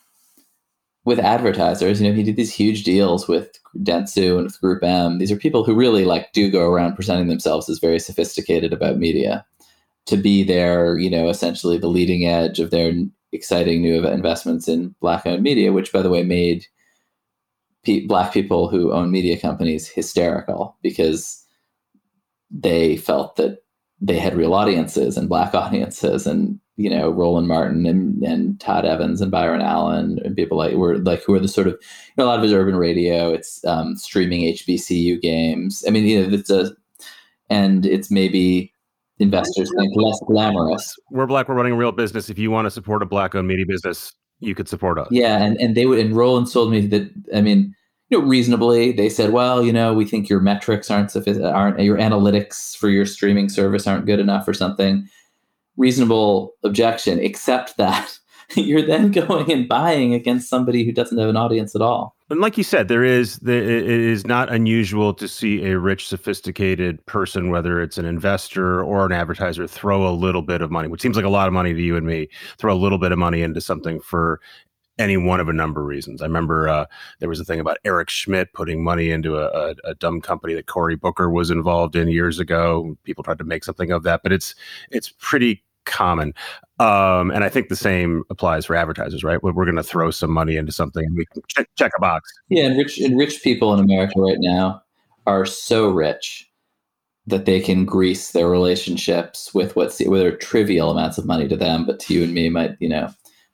with 1.05 1.19
advertisers, 1.19 2.01
you 2.01 2.09
know, 2.09 2.15
he 2.15 2.23
did 2.23 2.35
these 2.35 2.53
huge 2.53 2.83
deals 2.83 3.27
with 3.27 3.59
Dentsu 3.77 4.35
and 4.35 4.45
with 4.45 4.59
Group 4.59 4.83
M. 4.83 5.19
These 5.19 5.31
are 5.31 5.37
people 5.37 5.63
who 5.63 5.75
really 5.75 6.03
like 6.03 6.33
do 6.33 6.49
go 6.49 6.67
around 6.67 6.95
presenting 6.95 7.27
themselves 7.27 7.69
as 7.69 7.79
very 7.79 7.99
sophisticated 7.99 8.73
about 8.73 8.97
media. 8.97 9.45
To 10.07 10.17
be 10.17 10.43
there, 10.43 10.97
you 10.97 11.09
know, 11.09 11.29
essentially 11.29 11.77
the 11.77 11.87
leading 11.87 12.25
edge 12.25 12.59
of 12.59 12.71
their 12.71 12.93
exciting 13.31 13.81
new 13.81 14.05
investments 14.05 14.67
in 14.67 14.95
black-owned 14.99 15.41
media, 15.41 15.73
which, 15.73 15.91
by 15.91 16.01
the 16.01 16.09
way, 16.09 16.23
made 16.23 16.65
pe- 17.83 18.05
black 18.05 18.33
people 18.33 18.67
who 18.67 18.91
own 18.91 19.11
media 19.11 19.39
companies 19.39 19.87
hysterical 19.87 20.77
because 20.81 21.43
they 22.51 22.97
felt 22.97 23.35
that 23.35 23.64
they 24.01 24.17
had 24.17 24.35
real 24.35 24.53
audiences 24.53 25.17
and 25.17 25.29
black 25.29 25.53
audiences 25.53 26.27
and 26.27 26.59
you 26.77 26.89
know 26.89 27.09
Roland 27.09 27.47
Martin 27.47 27.85
and, 27.85 28.21
and 28.23 28.59
Todd 28.59 28.85
Evans 28.85 29.21
and 29.21 29.31
Byron 29.31 29.61
Allen 29.61 30.19
and 30.23 30.35
people 30.35 30.57
like 30.57 30.73
were 30.73 30.97
like 30.97 31.23
who 31.23 31.33
are 31.33 31.39
the 31.39 31.47
sort 31.47 31.67
of 31.67 31.73
you 31.73 32.13
know, 32.17 32.25
a 32.25 32.27
lot 32.27 32.37
of 32.37 32.43
his 32.43 32.53
urban 32.53 32.75
radio. 32.75 33.31
It's 33.31 33.63
um, 33.65 33.95
streaming 33.95 34.41
HBCU 34.41 35.21
games. 35.21 35.83
I 35.87 35.91
mean, 35.91 36.05
you 36.05 36.27
know, 36.27 36.33
it's 36.33 36.49
a 36.49 36.71
and 37.49 37.85
it's 37.85 38.11
maybe 38.11 38.73
investors 39.19 39.71
think 39.77 39.93
less 39.95 40.19
glamorous. 40.27 40.95
We're 41.11 41.27
black. 41.27 41.47
We're 41.47 41.55
running 41.55 41.73
a 41.73 41.77
real 41.77 41.91
business. 41.91 42.29
If 42.29 42.37
you 42.37 42.51
want 42.51 42.65
to 42.65 42.71
support 42.71 43.01
a 43.01 43.05
black-owned 43.05 43.47
media 43.47 43.65
business, 43.67 44.13
you 44.39 44.55
could 44.55 44.67
support 44.67 44.99
us. 44.99 45.07
Yeah, 45.11 45.41
and 45.43 45.57
and 45.57 45.75
they 45.75 45.85
would 45.85 45.99
enroll 45.99 46.37
and 46.37 46.47
Roland 46.47 46.51
told 46.51 46.71
me 46.71 46.85
that. 46.87 47.11
I 47.33 47.41
mean, 47.41 47.73
you 48.09 48.19
know, 48.19 48.25
reasonably, 48.25 48.91
they 48.91 49.09
said, 49.09 49.31
well, 49.31 49.63
you 49.63 49.73
know, 49.73 49.93
we 49.93 50.05
think 50.05 50.29
your 50.29 50.39
metrics 50.39 50.91
aren't 50.91 51.11
sufficient, 51.11 51.45
aren't 51.45 51.79
your 51.79 51.97
analytics 51.97 52.75
for 52.77 52.89
your 52.89 53.05
streaming 53.05 53.49
service 53.49 53.87
aren't 53.87 54.05
good 54.05 54.19
enough 54.19 54.47
or 54.47 54.53
something 54.53 55.07
reasonable 55.77 56.53
objection, 56.63 57.19
except 57.19 57.77
that 57.77 58.17
you're 58.55 58.85
then 58.85 59.11
going 59.11 59.51
and 59.51 59.67
buying 59.67 60.13
against 60.13 60.49
somebody 60.49 60.83
who 60.83 60.91
doesn't 60.91 61.17
have 61.17 61.29
an 61.29 61.37
audience 61.37 61.75
at 61.75 61.81
all. 61.81 62.15
And 62.29 62.41
like 62.41 62.57
you 62.57 62.63
said, 62.63 62.87
there 62.87 63.03
is 63.03 63.37
there, 63.37 63.61
it 63.61 63.87
is 63.87 64.25
not 64.25 64.51
unusual 64.51 65.13
to 65.13 65.27
see 65.27 65.63
a 65.65 65.77
rich, 65.77 66.07
sophisticated 66.07 67.05
person, 67.05 67.49
whether 67.49 67.79
it's 67.81 67.99
an 67.99 68.05
investor 68.05 68.83
or 68.83 69.05
an 69.05 69.11
advertiser, 69.11 69.67
throw 69.67 70.07
a 70.07 70.13
little 70.13 70.41
bit 70.41 70.61
of 70.61 70.71
money, 70.71 70.87
which 70.87 71.01
seems 71.01 71.15
like 71.15 71.25
a 71.25 71.29
lot 71.29 71.47
of 71.47 71.53
money 71.53 71.73
to 71.73 71.81
you 71.81 71.95
and 71.95 72.07
me, 72.07 72.27
throw 72.57 72.73
a 72.73 72.77
little 72.77 72.97
bit 72.97 73.11
of 73.11 73.19
money 73.19 73.43
into 73.43 73.61
something 73.61 73.99
for 73.99 74.39
any 74.97 75.17
one 75.17 75.39
of 75.39 75.49
a 75.49 75.53
number 75.53 75.81
of 75.81 75.87
reasons. 75.87 76.21
I 76.21 76.25
remember 76.25 76.69
uh, 76.69 76.85
there 77.19 77.29
was 77.29 77.39
a 77.39 77.45
thing 77.45 77.59
about 77.59 77.77
Eric 77.83 78.09
Schmidt 78.09 78.53
putting 78.53 78.83
money 78.83 79.11
into 79.11 79.37
a, 79.37 79.47
a, 79.47 79.75
a, 79.83 79.95
dumb 79.95 80.21
company 80.21 80.53
that 80.53 80.67
Cory 80.67 80.95
Booker 80.95 81.29
was 81.29 81.51
involved 81.51 81.95
in 81.95 82.07
years 82.07 82.39
ago. 82.39 82.97
People 83.03 83.23
tried 83.23 83.37
to 83.39 83.43
make 83.43 83.63
something 83.63 83.91
of 83.91 84.03
that, 84.03 84.23
but 84.23 84.31
it's 84.31 84.55
it's 84.91 85.13
pretty 85.19 85.63
common. 85.85 86.33
Um, 86.79 87.31
and 87.31 87.43
I 87.43 87.49
think 87.49 87.69
the 87.69 87.75
same 87.75 88.23
applies 88.29 88.65
for 88.65 88.75
advertisers, 88.75 89.23
right? 89.23 89.41
We're, 89.41 89.53
we're 89.53 89.65
going 89.65 89.77
to 89.77 89.83
throw 89.83 90.11
some 90.11 90.31
money 90.31 90.57
into 90.57 90.71
something 90.71 91.05
and 91.05 91.15
we 91.15 91.25
can 91.27 91.41
check, 91.47 91.69
check 91.77 91.91
a 91.97 92.01
box. 92.01 92.31
Yeah, 92.49 92.65
and 92.65 92.77
rich 92.77 92.99
and 92.99 93.17
rich 93.17 93.41
people 93.43 93.73
in 93.73 93.79
America 93.79 94.19
right 94.19 94.37
now 94.39 94.81
are 95.27 95.45
so 95.45 95.89
rich 95.89 96.49
that 97.27 97.45
they 97.45 97.59
can 97.59 97.85
grease 97.85 98.31
their 98.31 98.49
relationships 98.49 99.53
with 99.53 99.75
what's 99.75 99.99
whether 100.05 100.35
trivial 100.35 100.91
amounts 100.91 101.17
of 101.17 101.25
money 101.25 101.47
to 101.47 101.55
them, 101.55 101.85
but 101.85 101.99
to 101.99 102.13
you 102.13 102.23
and 102.23 102.33
me 102.33 102.49
might 102.49 102.75
you 102.79 102.89
know 102.89 103.09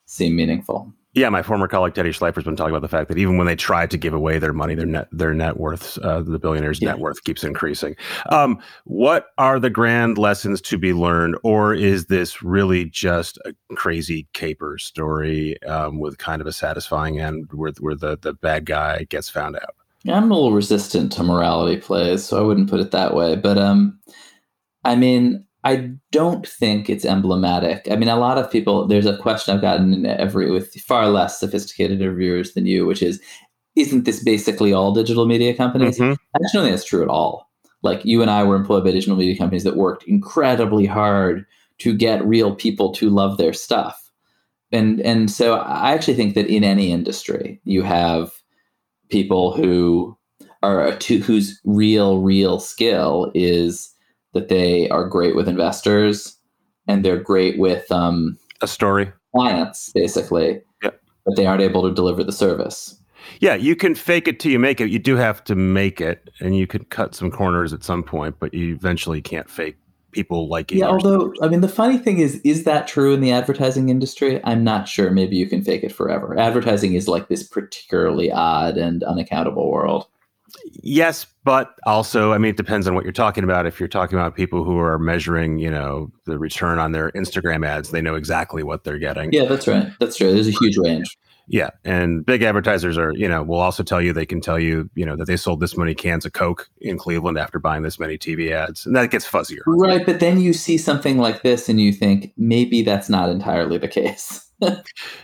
seem 0.05 0.35
meaningful. 0.35 0.91
Yeah, 1.13 1.27
my 1.27 1.43
former 1.43 1.67
colleague 1.67 1.93
Teddy 1.93 2.11
Schleifer's 2.11 2.45
been 2.45 2.55
talking 2.55 2.71
about 2.71 2.83
the 2.83 2.87
fact 2.87 3.09
that 3.09 3.17
even 3.17 3.37
when 3.37 3.45
they 3.45 3.55
try 3.55 3.85
to 3.85 3.97
give 3.97 4.13
away 4.13 4.39
their 4.39 4.53
money, 4.53 4.75
their 4.75 4.85
net 4.85 5.09
their 5.11 5.33
net 5.33 5.57
worth, 5.57 5.97
uh, 5.97 6.21
the 6.21 6.39
billionaire's 6.39 6.81
yeah. 6.81 6.91
net 6.91 6.99
worth 6.99 7.23
keeps 7.25 7.43
increasing. 7.43 7.97
Um, 8.29 8.59
what 8.85 9.27
are 9.37 9.59
the 9.59 9.69
grand 9.69 10.17
lessons 10.17 10.61
to 10.61 10.77
be 10.77 10.93
learned, 10.93 11.37
or 11.43 11.73
is 11.73 12.05
this 12.05 12.41
really 12.41 12.85
just 12.85 13.37
a 13.43 13.53
crazy 13.75 14.25
caper 14.31 14.77
story 14.77 15.61
um, 15.63 15.99
with 15.99 16.17
kind 16.17 16.41
of 16.41 16.47
a 16.47 16.53
satisfying 16.53 17.19
end, 17.19 17.49
where 17.51 17.73
where 17.81 17.95
the 17.95 18.17
the 18.17 18.33
bad 18.33 18.65
guy 18.65 19.03
gets 19.09 19.29
found 19.29 19.57
out? 19.57 19.75
Yeah, 20.03 20.15
I'm 20.15 20.31
a 20.31 20.33
little 20.33 20.53
resistant 20.53 21.11
to 21.13 21.23
morality 21.23 21.79
plays, 21.79 22.23
so 22.23 22.39
I 22.39 22.41
wouldn't 22.41 22.69
put 22.69 22.79
it 22.79 22.91
that 22.91 23.13
way. 23.13 23.35
But 23.35 23.57
um, 23.57 23.99
I 24.85 24.95
mean, 24.95 25.45
I 25.63 25.91
don't 26.11 26.47
think 26.47 26.89
it's 26.89 27.05
emblematic. 27.05 27.87
I 27.91 27.95
mean, 27.95 28.09
a 28.09 28.15
lot 28.17 28.37
of 28.37 28.51
people. 28.51 28.87
There's 28.87 29.05
a 29.05 29.17
question 29.17 29.53
I've 29.53 29.61
gotten 29.61 29.93
in 29.93 30.05
every 30.05 30.49
with 30.49 30.73
far 30.75 31.07
less 31.09 31.39
sophisticated 31.39 32.01
interviewers 32.01 32.53
than 32.53 32.65
you, 32.65 32.85
which 32.85 33.03
is, 33.03 33.21
isn't 33.75 34.05
this 34.05 34.23
basically 34.23 34.73
all 34.73 34.91
digital 34.93 35.25
media 35.25 35.53
companies? 35.53 35.99
Mhm. 35.99 36.17
I 36.35 36.39
just 36.41 36.53
don't 36.53 36.63
think 36.63 36.75
that's 36.75 36.85
true 36.85 37.03
at 37.03 37.09
all. 37.09 37.49
Like 37.83 38.03
you 38.05 38.21
and 38.21 38.31
I 38.31 38.43
were 38.43 38.55
employed 38.55 38.83
by 38.83 38.91
digital 38.91 39.15
media 39.15 39.37
companies 39.37 39.63
that 39.63 39.75
worked 39.75 40.03
incredibly 40.03 40.85
hard 40.85 41.45
to 41.79 41.95
get 41.95 42.25
real 42.25 42.55
people 42.55 42.91
to 42.93 43.09
love 43.09 43.37
their 43.37 43.53
stuff. 43.53 44.11
And 44.71 44.99
and 45.01 45.29
so 45.29 45.55
I 45.55 45.93
actually 45.93 46.13
think 46.15 46.35
that 46.35 46.47
in 46.47 46.63
any 46.63 46.91
industry 46.91 47.59
you 47.65 47.83
have 47.83 48.31
people 49.09 49.51
who 49.51 50.17
are 50.63 50.95
to, 50.95 51.19
whose 51.19 51.59
real 51.65 52.19
real 52.19 52.59
skill 52.59 53.31
is 53.33 53.90
that 54.33 54.49
they 54.49 54.89
are 54.89 55.05
great 55.07 55.35
with 55.35 55.47
investors 55.47 56.37
and 56.87 57.03
they're 57.05 57.19
great 57.19 57.59
with 57.59 57.89
um, 57.91 58.37
A 58.61 58.67
story. 58.67 59.11
clients 59.35 59.91
basically, 59.93 60.61
Yep. 60.83 60.99
but 61.25 61.35
they 61.35 61.45
aren't 61.45 61.61
able 61.61 61.83
to 61.87 61.93
deliver 61.93 62.23
the 62.23 62.31
service. 62.31 62.97
Yeah, 63.39 63.53
you 63.55 63.75
can 63.75 63.93
fake 63.93 64.27
it 64.27 64.39
till 64.39 64.51
you 64.51 64.59
make 64.59 64.81
it. 64.81 64.89
You 64.89 64.97
do 64.99 65.15
have 65.15 65.43
to 65.43 65.55
make 65.55 66.01
it, 66.01 66.29
and 66.39 66.57
you 66.57 66.65
can 66.65 66.83
cut 66.85 67.13
some 67.13 67.29
corners 67.29 67.71
at 67.71 67.83
some 67.83 68.01
point, 68.03 68.35
but 68.39 68.53
you 68.53 68.73
eventually 68.73 69.21
can't 69.21 69.47
fake 69.49 69.77
people 70.11 70.49
liking. 70.49 70.79
It. 70.79 70.81
Yeah, 70.81 70.87
although 70.87 71.31
I 71.41 71.47
mean, 71.47 71.61
the 71.61 71.69
funny 71.69 71.97
thing 71.99 72.17
is, 72.17 72.41
is 72.43 72.63
that 72.63 72.87
true 72.87 73.13
in 73.13 73.21
the 73.21 73.31
advertising 73.31 73.89
industry? 73.89 74.41
I'm 74.43 74.63
not 74.63 74.87
sure. 74.89 75.11
Maybe 75.11 75.35
you 75.37 75.47
can 75.47 75.63
fake 75.63 75.83
it 75.83 75.91
forever. 75.93 76.37
Advertising 76.37 76.95
is 76.95 77.07
like 77.07 77.27
this 77.27 77.43
particularly 77.43 78.31
odd 78.31 78.77
and 78.77 79.03
unaccountable 79.03 79.69
world. 79.71 80.07
Yes, 80.83 81.25
but 81.43 81.75
also, 81.85 82.33
I 82.33 82.37
mean, 82.37 82.51
it 82.51 82.57
depends 82.57 82.87
on 82.87 82.95
what 82.95 83.03
you're 83.03 83.13
talking 83.13 83.43
about. 83.43 83.65
If 83.65 83.79
you're 83.79 83.89
talking 83.89 84.17
about 84.17 84.35
people 84.35 84.63
who 84.63 84.77
are 84.77 84.97
measuring, 84.99 85.59
you 85.59 85.69
know, 85.69 86.11
the 86.25 86.37
return 86.37 86.79
on 86.79 86.91
their 86.91 87.11
Instagram 87.11 87.65
ads, 87.65 87.91
they 87.91 88.01
know 88.01 88.15
exactly 88.15 88.63
what 88.63 88.83
they're 88.83 88.99
getting. 88.99 89.31
Yeah, 89.33 89.45
that's 89.45 89.67
right. 89.67 89.87
That's 89.99 90.17
true. 90.17 90.33
There's 90.33 90.47
a 90.47 90.51
huge 90.51 90.77
range. 90.77 91.17
Yeah, 91.47 91.71
and 91.83 92.25
big 92.25 92.43
advertisers 92.43 92.97
are, 92.97 93.11
you 93.13 93.27
know, 93.27 93.43
will 93.43 93.59
also 93.59 93.83
tell 93.83 94.01
you 94.01 94.13
they 94.13 94.25
can 94.25 94.39
tell 94.39 94.59
you, 94.59 94.89
you 94.95 95.05
know, 95.05 95.17
that 95.17 95.25
they 95.25 95.35
sold 95.35 95.59
this 95.59 95.75
many 95.75 95.93
cans 95.93 96.25
of 96.25 96.33
Coke 96.33 96.69
in 96.79 96.97
Cleveland 96.97 97.37
after 97.37 97.59
buying 97.59 97.83
this 97.83 97.99
many 97.99 98.17
TV 98.17 98.51
ads, 98.51 98.85
and 98.85 98.95
that 98.95 99.11
gets 99.11 99.27
fuzzier. 99.27 99.61
Right, 99.65 100.05
but 100.05 100.19
then 100.19 100.39
you 100.39 100.53
see 100.53 100.77
something 100.77 101.17
like 101.17 101.41
this 101.41 101.67
and 101.67 101.81
you 101.81 101.91
think 101.91 102.31
maybe 102.37 102.83
that's 102.83 103.09
not 103.09 103.29
entirely 103.29 103.77
the 103.77 103.89
case. 103.89 104.49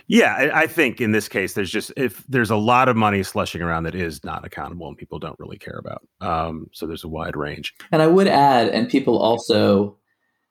Yeah, 0.06 0.50
I, 0.54 0.66
think 0.66 1.00
in 1.00 1.12
this 1.12 1.28
case, 1.28 1.52
there's 1.52 1.70
just 1.70 1.92
if 1.96 2.24
there's 2.28 2.50
a 2.50 2.56
lot 2.56 2.88
of 2.88 2.96
money 2.96 3.22
slushing 3.22 3.62
around 3.62 3.84
that 3.84 3.94
is 3.94 4.24
not 4.24 4.44
accountable 4.44 4.88
and 4.88 4.96
people 4.96 5.18
don't 5.18 5.38
really 5.38 5.58
care 5.58 5.78
about. 5.78 6.02
Um, 6.20 6.68
so 6.72 6.86
there's 6.86 7.04
a 7.04 7.08
wide 7.08 7.36
range. 7.36 7.74
And 7.92 8.02
I 8.02 8.06
would 8.06 8.26
add, 8.26 8.68
and 8.68 8.88
people 8.88 9.18
also, 9.18 9.96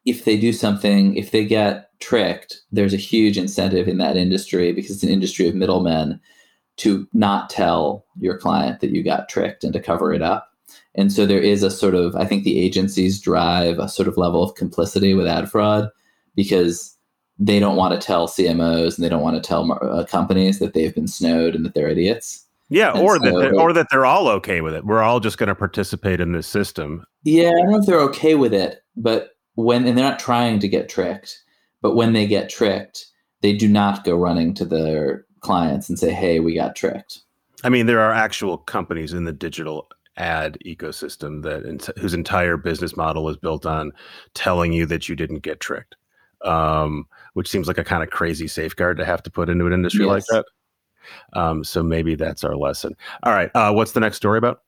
if 0.06 0.26
they 0.26 0.38
do 0.38 0.54
something, 0.54 1.16
if 1.16 1.32
they 1.32 1.46
get 1.46 1.90
tricked, 2.00 2.62
there's 2.72 2.94
a 2.94 2.98
huge 2.98 3.38
incentive 3.38 3.88
in 3.88 3.98
that 3.98 4.18
industry 4.18 4.72
because 4.72 4.92
it's 4.92 5.04
an 5.04 5.10
industry 5.10 5.48
of 5.48 5.56
middlemen 5.56 6.20
to 6.78 7.08
not 7.14 7.50
tell 7.50 8.06
your 8.20 8.38
client 8.38 8.80
that 8.80 8.92
you 8.92 9.04
got 9.04 9.30
tricked 9.30 9.64
and 9.64 9.74
to 9.74 9.80
cover 9.80 10.14
it 10.14 10.22
up. 10.22 10.52
And 10.96 11.12
so 11.12 11.26
there 11.26 11.42
is 11.42 11.64
a 11.64 11.72
sort 11.72 11.96
of, 11.96 12.16
I 12.16 12.26
think 12.26 12.44
the 12.44 12.60
agencies 12.60 13.20
drive 13.20 13.80
a 13.80 13.90
sort 13.90 14.08
of 14.08 14.18
level 14.18 14.44
of 14.44 14.56
complicity 14.56 15.14
with 15.14 15.28
ad 15.28 15.50
fraud 15.50 15.90
because 16.36 16.97
they 17.40 17.60
don't 17.60 17.76
want 17.76 18.00
to 18.00 18.06
tell 18.06 18.28
CMOs 18.28 18.96
and 18.96 19.06
they 19.06 19.10
don't 19.10 19.22
want 19.22 19.42
to 19.42 19.48
tell 19.48 19.72
uh, 19.82 20.04
companies 20.06 20.60
that 20.60 20.74
they've 20.74 20.94
been 20.96 21.08
snowed 21.08 21.56
and 21.56 21.64
that 21.66 21.74
they're 21.74 21.90
idiots. 21.90 22.46
Yeah, 22.70 22.92
And 22.94 23.00
or 23.02 23.20
that 23.20 23.32
so- 23.32 23.40
they're, 23.40 23.60
or 23.60 23.74
that 23.74 23.88
they're 23.92 24.06
all 24.06 24.28
okay 24.28 24.62
with 24.62 24.74
it. 24.74 24.86
We're 24.86 25.02
all 25.02 25.20
just 25.20 25.38
going 25.38 25.48
to 25.48 25.56
participate 25.56 26.20
in 26.20 26.32
this 26.34 26.48
system. 26.48 27.06
Yeah, 27.24 27.50
I 27.50 27.52
don't 27.52 27.70
know 27.72 27.78
if 27.80 27.86
they're 27.86 28.02
okay 28.02 28.36
with 28.36 28.54
it, 28.54 28.82
but 28.96 29.38
when 29.56 29.88
and 29.88 29.98
they're 29.98 30.10
not 30.10 30.20
trying 30.20 30.60
to 30.60 30.68
get 30.68 30.90
tricked, 30.90 31.40
but 31.82 31.96
when 31.96 32.14
they 32.14 32.28
get 32.28 32.50
tricked, 32.50 33.06
they 33.42 33.54
do 33.54 33.68
not 33.68 34.04
go 34.04 34.16
running 34.16 34.54
to 34.56 34.66
their 34.66 35.26
clients 35.40 35.88
and 35.90 35.98
say, 35.98 36.12
"Hey, 36.12 36.40
we 36.40 36.54
got 36.56 36.76
tricked." 36.76 37.20
I 37.64 37.70
mean, 37.70 37.86
there 37.86 38.02
are 38.02 38.12
actual 38.12 38.58
companies 38.58 39.14
in 39.14 39.24
the 39.26 39.32
digital 39.34 39.88
ad 40.18 40.58
ecosystem 40.66 41.44
that 41.44 41.94
whose 42.00 42.14
entire 42.14 42.58
business 42.58 42.98
model 42.98 43.30
is 43.30 43.38
built 43.38 43.66
on 43.66 43.92
telling 44.34 44.74
you 44.74 44.86
that 44.88 45.08
you 45.08 45.16
didn't 45.16 45.40
get 45.40 45.60
tricked, 45.60 45.96
um, 46.44 47.06
which 47.38 47.48
seems 47.48 47.68
like 47.68 47.78
a 47.78 47.84
kind 47.84 48.02
of 48.02 48.10
crazy 48.10 48.48
safeguard 48.48 48.98
to 48.98 49.06
have 49.06 49.22
to 49.22 49.30
put 49.30 49.48
into 49.48 49.68
an 49.68 49.72
industry 49.74 50.06
like 50.06 50.24
that. 50.32 50.44
Um, 51.34 51.64
so 51.64 51.84
maybe 51.84 52.16
that's 52.16 52.44
our 52.44 52.56
lesson. 52.56 52.96
All 53.22 53.32
right, 53.32 53.52
uh, 53.54 53.72
what's 53.72 53.92
the 53.92 54.00
next 54.00 54.18
story 54.18 54.40
about? 54.40 54.62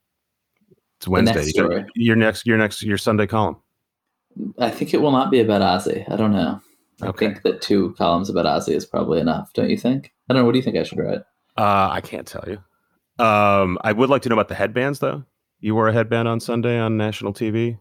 It's 0.98 1.08
Wednesday. 1.08 1.34
next 1.34 1.46
You 1.48 1.52
story. 1.52 1.84
Your 1.96 2.14
next, 2.14 2.46
your 2.46 2.58
next, 2.58 2.80
your 2.84 2.96
Sunday 2.96 3.26
column. 3.26 3.56
I 4.60 4.70
think 4.70 4.94
it 4.94 5.02
will 5.02 5.10
not 5.10 5.32
be 5.32 5.40
about 5.40 5.62
Ozy. 5.62 6.08
I 6.10 6.14
don't 6.14 6.30
know. 6.32 6.60
I 7.02 7.08
Okay. 7.08 7.26
think 7.26 7.42
that 7.42 7.60
two 7.60 7.92
columns 7.98 8.30
about 8.30 8.46
Ozy 8.46 8.74
is 8.76 8.86
probably 8.86 9.18
enough. 9.18 9.52
Don't 9.52 9.68
you 9.68 9.76
think? 9.76 10.12
I 10.28 10.34
don't 10.34 10.42
know. 10.42 10.46
What 10.46 10.52
do 10.52 10.58
you 10.58 10.62
think 10.62 10.76
I 10.76 10.84
should 10.84 10.98
write? 10.98 11.22
Uh, 11.58 11.88
I 11.90 12.00
can't 12.00 12.26
tell 12.26 12.44
you. 12.46 12.58
Um, 13.24 13.78
I 13.82 13.90
would 13.92 14.08
like 14.10 14.22
to 14.22 14.28
know 14.28 14.34
about 14.36 14.48
the 14.48 14.54
headbands, 14.54 15.00
though. 15.00 15.24
You 15.58 15.74
wore 15.74 15.88
a 15.88 15.92
headband 15.92 16.28
on 16.28 16.38
Sunday 16.38 16.78
on 16.78 16.96
national 16.96 17.32
TV. 17.34 17.78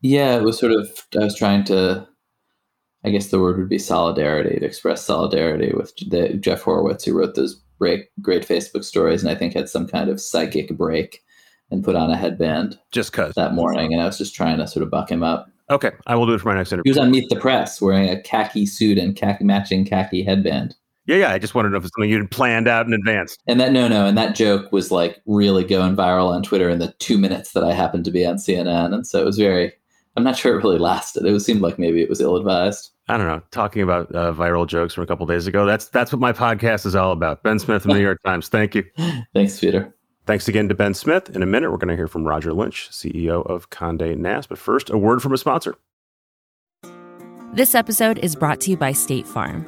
Yeah, 0.00 0.36
it 0.36 0.42
was 0.44 0.56
sort 0.58 0.70
of. 0.72 0.88
I 1.20 1.24
was 1.24 1.34
trying 1.36 1.64
to. 1.64 2.06
I 3.04 3.10
guess 3.10 3.28
the 3.28 3.40
word 3.40 3.58
would 3.58 3.68
be 3.68 3.78
solidarity 3.78 4.58
to 4.58 4.66
express 4.66 5.04
solidarity 5.04 5.72
with 5.74 5.94
the, 6.08 6.34
Jeff 6.34 6.64
Horwitz, 6.64 7.04
who 7.04 7.16
wrote 7.16 7.34
those 7.34 7.60
great, 7.78 8.08
great 8.20 8.46
Facebook 8.46 8.84
stories, 8.84 9.22
and 9.22 9.30
I 9.30 9.34
think 9.34 9.54
had 9.54 9.68
some 9.68 9.86
kind 9.86 10.10
of 10.10 10.20
psychic 10.20 10.76
break 10.76 11.22
and 11.70 11.84
put 11.84 11.96
on 11.96 12.10
a 12.10 12.16
headband 12.16 12.78
Just 12.90 13.12
cause. 13.12 13.34
that 13.34 13.54
morning. 13.54 13.92
And 13.92 14.02
I 14.02 14.06
was 14.06 14.18
just 14.18 14.34
trying 14.34 14.58
to 14.58 14.66
sort 14.66 14.82
of 14.82 14.90
buck 14.90 15.10
him 15.10 15.22
up. 15.22 15.50
Okay, 15.70 15.90
I 16.06 16.16
will 16.16 16.26
do 16.26 16.32
it 16.32 16.40
for 16.40 16.48
my 16.48 16.54
next 16.54 16.72
interview. 16.72 16.92
He 16.92 16.98
was 16.98 17.04
on 17.04 17.10
Meet 17.10 17.28
the 17.28 17.36
Press 17.36 17.80
wearing 17.80 18.08
a 18.08 18.20
khaki 18.22 18.64
suit 18.64 18.96
and 18.96 19.14
khaki 19.14 19.44
matching 19.44 19.84
khaki 19.84 20.22
headband. 20.22 20.74
Yeah, 21.04 21.16
yeah. 21.16 21.32
I 21.32 21.38
just 21.38 21.54
wanted 21.54 21.68
to 21.68 21.72
know 21.72 21.78
if 21.78 21.84
it's 21.84 21.94
something 21.94 22.10
you'd 22.10 22.30
planned 22.30 22.68
out 22.68 22.86
in 22.86 22.94
advance. 22.94 23.36
And 23.46 23.60
that 23.60 23.72
no, 23.72 23.86
no, 23.86 24.06
and 24.06 24.16
that 24.16 24.34
joke 24.34 24.72
was 24.72 24.90
like 24.90 25.20
really 25.26 25.64
going 25.64 25.94
viral 25.94 26.30
on 26.30 26.42
Twitter 26.42 26.70
in 26.70 26.78
the 26.78 26.94
two 26.98 27.18
minutes 27.18 27.52
that 27.52 27.64
I 27.64 27.72
happened 27.72 28.04
to 28.06 28.10
be 28.10 28.24
on 28.26 28.36
CNN, 28.36 28.94
and 28.94 29.06
so 29.06 29.20
it 29.20 29.26
was 29.26 29.38
very. 29.38 29.72
I'm 30.18 30.24
not 30.24 30.36
sure 30.36 30.58
it 30.58 30.64
really 30.64 30.78
lasted. 30.78 31.24
It 31.24 31.40
seemed 31.42 31.60
like 31.60 31.78
maybe 31.78 32.02
it 32.02 32.08
was 32.08 32.20
ill 32.20 32.36
advised. 32.36 32.90
I 33.08 33.16
don't 33.16 33.28
know. 33.28 33.40
Talking 33.52 33.82
about 33.82 34.12
uh, 34.12 34.32
viral 34.32 34.66
jokes 34.66 34.92
from 34.92 35.04
a 35.04 35.06
couple 35.06 35.24
days 35.26 35.46
ago. 35.46 35.64
That's 35.64 35.86
that's 35.90 36.10
what 36.10 36.20
my 36.20 36.32
podcast 36.32 36.86
is 36.86 36.96
all 36.96 37.12
about. 37.12 37.44
Ben 37.44 37.60
Smith 37.60 37.82
from 37.82 37.92
the 37.92 37.98
New 37.98 38.02
York 38.02 38.20
Times. 38.24 38.48
Thank 38.48 38.74
you. 38.74 38.82
Thanks, 39.32 39.60
Peter. 39.60 39.94
Thanks 40.26 40.48
again 40.48 40.68
to 40.70 40.74
Ben 40.74 40.92
Smith. 40.92 41.30
In 41.30 41.40
a 41.44 41.46
minute, 41.46 41.70
we're 41.70 41.76
going 41.76 41.90
to 41.90 41.94
hear 41.94 42.08
from 42.08 42.26
Roger 42.26 42.52
Lynch, 42.52 42.90
CEO 42.90 43.46
of 43.48 43.70
Condé 43.70 44.16
Nast. 44.16 44.48
But 44.48 44.58
first, 44.58 44.90
a 44.90 44.98
word 44.98 45.22
from 45.22 45.32
a 45.32 45.38
sponsor. 45.38 45.76
This 47.52 47.76
episode 47.76 48.18
is 48.18 48.34
brought 48.34 48.60
to 48.62 48.70
you 48.72 48.76
by 48.76 48.90
State 48.90 49.26
Farm. 49.26 49.64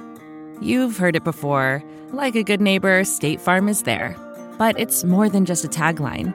You've 0.61 0.97
heard 0.97 1.14
it 1.14 1.23
before. 1.23 1.80
Like 2.11 2.35
a 2.35 2.42
good 2.42 2.61
neighbor, 2.61 3.04
State 3.04 3.40
Farm 3.40 3.69
is 3.69 3.85
there. 3.85 4.16
But 4.59 4.80
it's 4.80 5.04
more 5.04 5.28
than 5.28 5.45
just 5.45 5.64
a 5.64 5.69
tagline, 5.69 6.35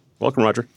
Welcome, 0.21 0.43
Roger. 0.43 0.67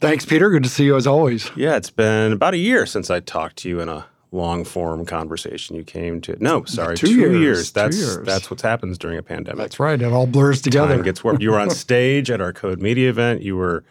Thanks, 0.00 0.24
Peter. 0.24 0.48
Good 0.50 0.62
to 0.64 0.68
see 0.68 0.84
you 0.84 0.96
as 0.96 1.06
always. 1.06 1.50
Yeah, 1.54 1.76
it's 1.76 1.90
been 1.90 2.32
about 2.32 2.54
a 2.54 2.58
year 2.58 2.86
since 2.86 3.10
I 3.10 3.20
talked 3.20 3.56
to 3.58 3.68
you 3.68 3.80
in 3.80 3.88
a 3.88 4.06
long 4.32 4.64
form 4.64 5.04
conversation. 5.04 5.76
You 5.76 5.84
came 5.84 6.20
to 6.22 6.36
no, 6.42 6.64
sorry, 6.64 6.96
Two 6.96 7.06
two, 7.08 7.14
years, 7.18 7.40
years. 7.40 7.70
two 7.72 7.80
That's 7.80 7.98
years. 7.98 8.26
that's 8.26 8.50
what 8.50 8.60
happens 8.62 8.96
during 8.98 9.18
a 9.18 9.22
pandemic. 9.22 9.58
That's 9.58 9.78
right. 9.78 10.00
It 10.00 10.10
all 10.12 10.26
blurs 10.26 10.62
together. 10.62 10.94
Time 10.94 11.04
gets 11.04 11.22
warped. 11.22 11.42
You 11.42 11.50
were 11.50 11.60
on 11.60 11.70
stage 11.84 12.30
at 12.30 12.40
our 12.40 12.52
Code 12.52 12.80
Media 12.80 13.10
event. 13.10 13.42
You 13.42 13.56
were 13.56 13.84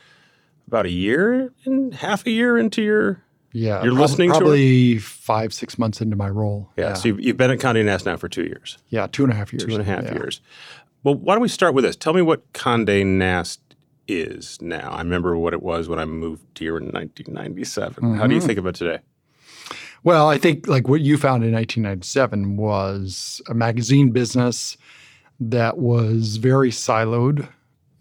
about 0.67 0.85
a 0.87 0.91
year 0.91 1.53
and 1.65 1.93
half 1.93 2.25
a 2.25 2.31
year 2.31 2.57
into 2.57 2.81
your 2.81 3.23
yeah, 3.53 3.81
You're 3.83 3.91
prob- 3.93 4.01
listening 4.01 4.29
to 4.31 4.35
it? 4.35 4.39
probably 4.39 4.97
five, 4.97 5.53
six 5.53 5.77
months 5.79 6.01
into 6.01 6.15
my 6.15 6.29
role. 6.29 6.69
yeah. 6.75 6.93
So 6.93 7.07
you've, 7.07 7.19
you've 7.21 7.37
been 7.37 7.49
at 7.49 7.59
Condé 7.59 7.83
Nast 7.85 8.05
now 8.05 8.17
for 8.17 8.27
two 8.27 8.43
years, 8.43 8.77
yeah, 8.89 9.07
two 9.07 9.23
and 9.23 9.31
a 9.31 9.35
half 9.35 9.53
years. 9.53 9.63
two 9.63 9.71
and 9.73 9.81
a 9.81 9.85
half 9.85 10.03
Yeah. 10.03 10.13
years. 10.13 10.41
Well, 11.03 11.15
why 11.15 11.33
don't 11.35 11.41
we 11.41 11.47
start 11.47 11.73
with 11.73 11.83
this? 11.85 11.95
Tell 11.95 12.13
me 12.13 12.21
what 12.21 12.51
Condé 12.53 13.05
Nast 13.05 13.59
is 14.07 14.57
now. 14.61 14.91
I 14.91 14.99
remember 14.99 15.37
what 15.37 15.53
it 15.53 15.61
was 15.61 15.87
when 15.89 15.99
I 15.99 16.05
moved 16.05 16.57
here 16.57 16.77
in 16.77 16.85
1997. 16.91 18.15
How 18.15 18.27
do 18.27 18.35
you 18.35 18.41
Mhm. 18.41 18.45
think 18.45 18.59
about 18.59 18.75
today? 18.75 18.99
Well, 20.03 20.29
I 20.29 20.37
think 20.37 20.67
like 20.67 20.87
what 20.87 21.01
you 21.01 21.17
found 21.17 21.43
in 21.43 21.51
1997 21.51 22.55
was 22.57 23.41
a 23.49 23.53
magazine 23.53 24.11
business 24.11 24.77
that 25.39 25.77
was 25.77 26.37
very 26.37 26.71
siloed 26.71 27.47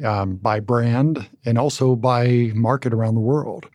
um, 0.04 0.36
by 0.36 0.60
brand 0.60 1.26
and 1.46 1.56
also 1.58 1.96
by 1.96 2.50
market 2.54 2.92
around 2.92 3.14
the 3.14 3.20
world. 3.20 3.66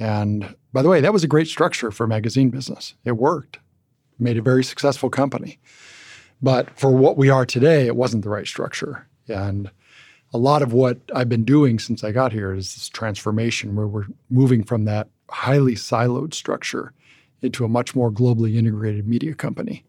And 0.00 0.54
by 0.72 0.82
the 0.82 0.88
way, 0.88 1.00
that 1.00 1.12
was 1.12 1.22
a 1.22 1.28
great 1.28 1.46
structure 1.46 1.92
for 1.92 2.04
a 2.04 2.08
magazine 2.08 2.50
business. 2.50 2.94
It 3.04 3.12
worked. 3.16 3.58
made 4.18 4.36
a 4.36 4.42
very 4.42 4.62
successful 4.62 5.10
company. 5.10 5.58
But 6.42 6.70
for 6.78 6.90
what 6.90 7.16
we 7.16 7.30
are 7.30 7.44
today, 7.46 7.86
it 7.86 7.96
wasn't 7.96 8.22
the 8.22 8.30
right 8.30 8.46
structure. 8.46 9.06
And 9.28 9.70
a 10.34 10.38
lot 10.38 10.62
of 10.62 10.72
what 10.72 10.98
I've 11.14 11.28
been 11.28 11.44
doing 11.44 11.78
since 11.78 12.02
I 12.02 12.10
got 12.10 12.32
here 12.32 12.52
is 12.52 12.74
this 12.74 12.88
transformation 12.88 13.76
where 13.76 13.86
we're 13.86 14.06
moving 14.30 14.64
from 14.64 14.84
that 14.84 15.08
highly 15.30 15.76
siloed 15.76 16.34
structure 16.34 16.92
into 17.40 17.64
a 17.64 17.68
much 17.68 17.94
more 17.94 18.10
globally 18.10 18.56
integrated 18.56 19.06
media 19.06 19.34
company 19.34 19.84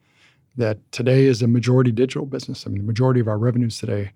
that 0.56 0.78
today 0.92 1.26
is 1.26 1.42
a 1.42 1.48
majority 1.48 1.92
digital 1.92 2.28
business. 2.28 2.66
I 2.66 2.70
mean, 2.70 2.82
the 2.82 2.88
majority 2.88 3.20
of 3.20 3.28
our 3.28 3.40
revenues 3.40 3.80
today 3.80 4.12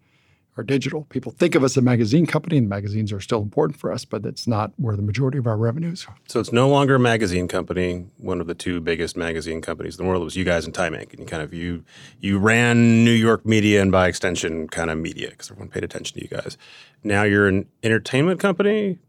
are 0.59 0.63
digital. 0.63 1.05
People 1.05 1.31
think 1.31 1.55
of 1.55 1.63
us 1.63 1.71
as 1.71 1.77
a 1.77 1.81
magazine 1.81 2.25
company, 2.25 2.57
and 2.57 2.69
magazines 2.69 3.11
are 3.11 3.19
still 3.19 3.41
important 3.41 3.79
for 3.79 3.91
us, 3.91 4.05
but 4.05 4.21
that's 4.21 4.47
not 4.47 4.71
where 4.77 4.95
the 4.95 5.01
majority 5.01 5.37
of 5.37 5.47
our 5.47 5.57
revenues. 5.57 6.05
Are. 6.07 6.15
So 6.27 6.39
it's 6.39 6.51
no 6.51 6.69
longer 6.69 6.95
a 6.95 6.99
magazine 6.99 7.47
company. 7.47 8.05
One 8.17 8.41
of 8.41 8.47
the 8.47 8.53
two 8.53 8.81
biggest 8.81 9.17
magazine 9.17 9.61
companies 9.61 9.97
in 9.97 10.05
the 10.05 10.09
world 10.09 10.23
was 10.23 10.35
you 10.35 10.43
guys 10.43 10.65
and 10.65 10.73
Time 10.73 10.93
Inc. 10.93 11.11
And 11.11 11.21
you 11.21 11.25
kind 11.25 11.41
of 11.41 11.53
you 11.53 11.83
you 12.19 12.37
ran 12.37 13.03
New 13.03 13.11
York 13.11 13.45
media 13.45 13.81
and 13.81 13.91
by 13.91 14.07
extension, 14.07 14.67
kind 14.67 14.89
of 14.91 14.97
media 14.97 15.29
because 15.29 15.49
everyone 15.49 15.69
paid 15.69 15.83
attention 15.83 16.19
to 16.19 16.21
you 16.21 16.27
guys. 16.27 16.57
Now 17.03 17.23
you're 17.23 17.47
an 17.47 17.65
entertainment 17.81 18.39
company. 18.39 18.99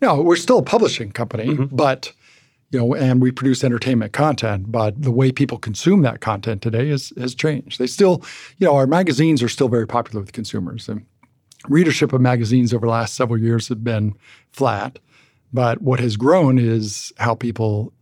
No, 0.00 0.22
we're 0.22 0.36
still 0.36 0.58
a 0.58 0.62
publishing 0.62 1.12
company, 1.12 1.46
mm-hmm. 1.46 1.76
but 1.76 2.12
you 2.70 2.78
know, 2.78 2.94
and 2.94 3.20
we 3.20 3.32
produce 3.32 3.64
entertainment 3.64 4.12
content, 4.12 4.70
but 4.70 5.00
the 5.00 5.10
way 5.10 5.32
people 5.32 5.58
consume 5.58 6.02
that 6.02 6.20
content 6.20 6.62
today 6.62 6.88
is, 6.88 7.12
has 7.18 7.34
changed. 7.34 7.78
They 7.78 7.88
still, 7.88 8.22
you 8.58 8.66
know, 8.66 8.76
our 8.76 8.86
magazines 8.86 9.42
are 9.42 9.48
still 9.48 9.68
very 9.68 9.86
popular 9.86 10.20
with 10.20 10.32
consumers. 10.32 10.88
And 10.88 11.04
readership 11.68 12.12
of 12.12 12.20
magazines 12.20 12.72
over 12.72 12.86
the 12.86 12.92
last 12.92 13.14
several 13.14 13.40
years 13.40 13.68
have 13.68 13.82
been 13.82 14.14
flat. 14.52 15.00
But 15.52 15.82
what 15.82 15.98
has 15.98 16.16
grown 16.16 16.58
is 16.58 17.12
how 17.18 17.34
people 17.34 17.92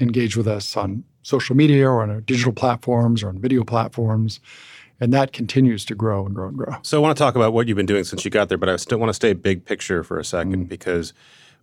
engage 0.00 0.36
with 0.36 0.48
us 0.48 0.74
on 0.74 1.04
social 1.22 1.54
media 1.54 1.88
or 1.88 2.02
on 2.02 2.10
our 2.10 2.20
digital 2.22 2.52
platforms 2.52 3.22
or 3.22 3.28
on 3.28 3.38
video 3.38 3.62
platforms. 3.62 4.40
And 5.00 5.12
that 5.12 5.32
continues 5.32 5.84
to 5.86 5.94
grow 5.94 6.24
and 6.24 6.34
grow 6.34 6.48
and 6.48 6.56
grow. 6.56 6.76
So 6.82 6.96
I 6.96 7.00
want 7.02 7.16
to 7.16 7.22
talk 7.22 7.36
about 7.36 7.52
what 7.52 7.68
you've 7.68 7.76
been 7.76 7.84
doing 7.84 8.04
since 8.04 8.24
you 8.24 8.30
got 8.30 8.48
there, 8.48 8.56
but 8.56 8.70
I 8.70 8.76
still 8.76 8.98
want 8.98 9.10
to 9.10 9.14
stay 9.14 9.34
big 9.34 9.66
picture 9.66 10.02
for 10.02 10.18
a 10.18 10.22
2nd 10.22 10.54
mm 10.54 10.68
because 10.68 11.12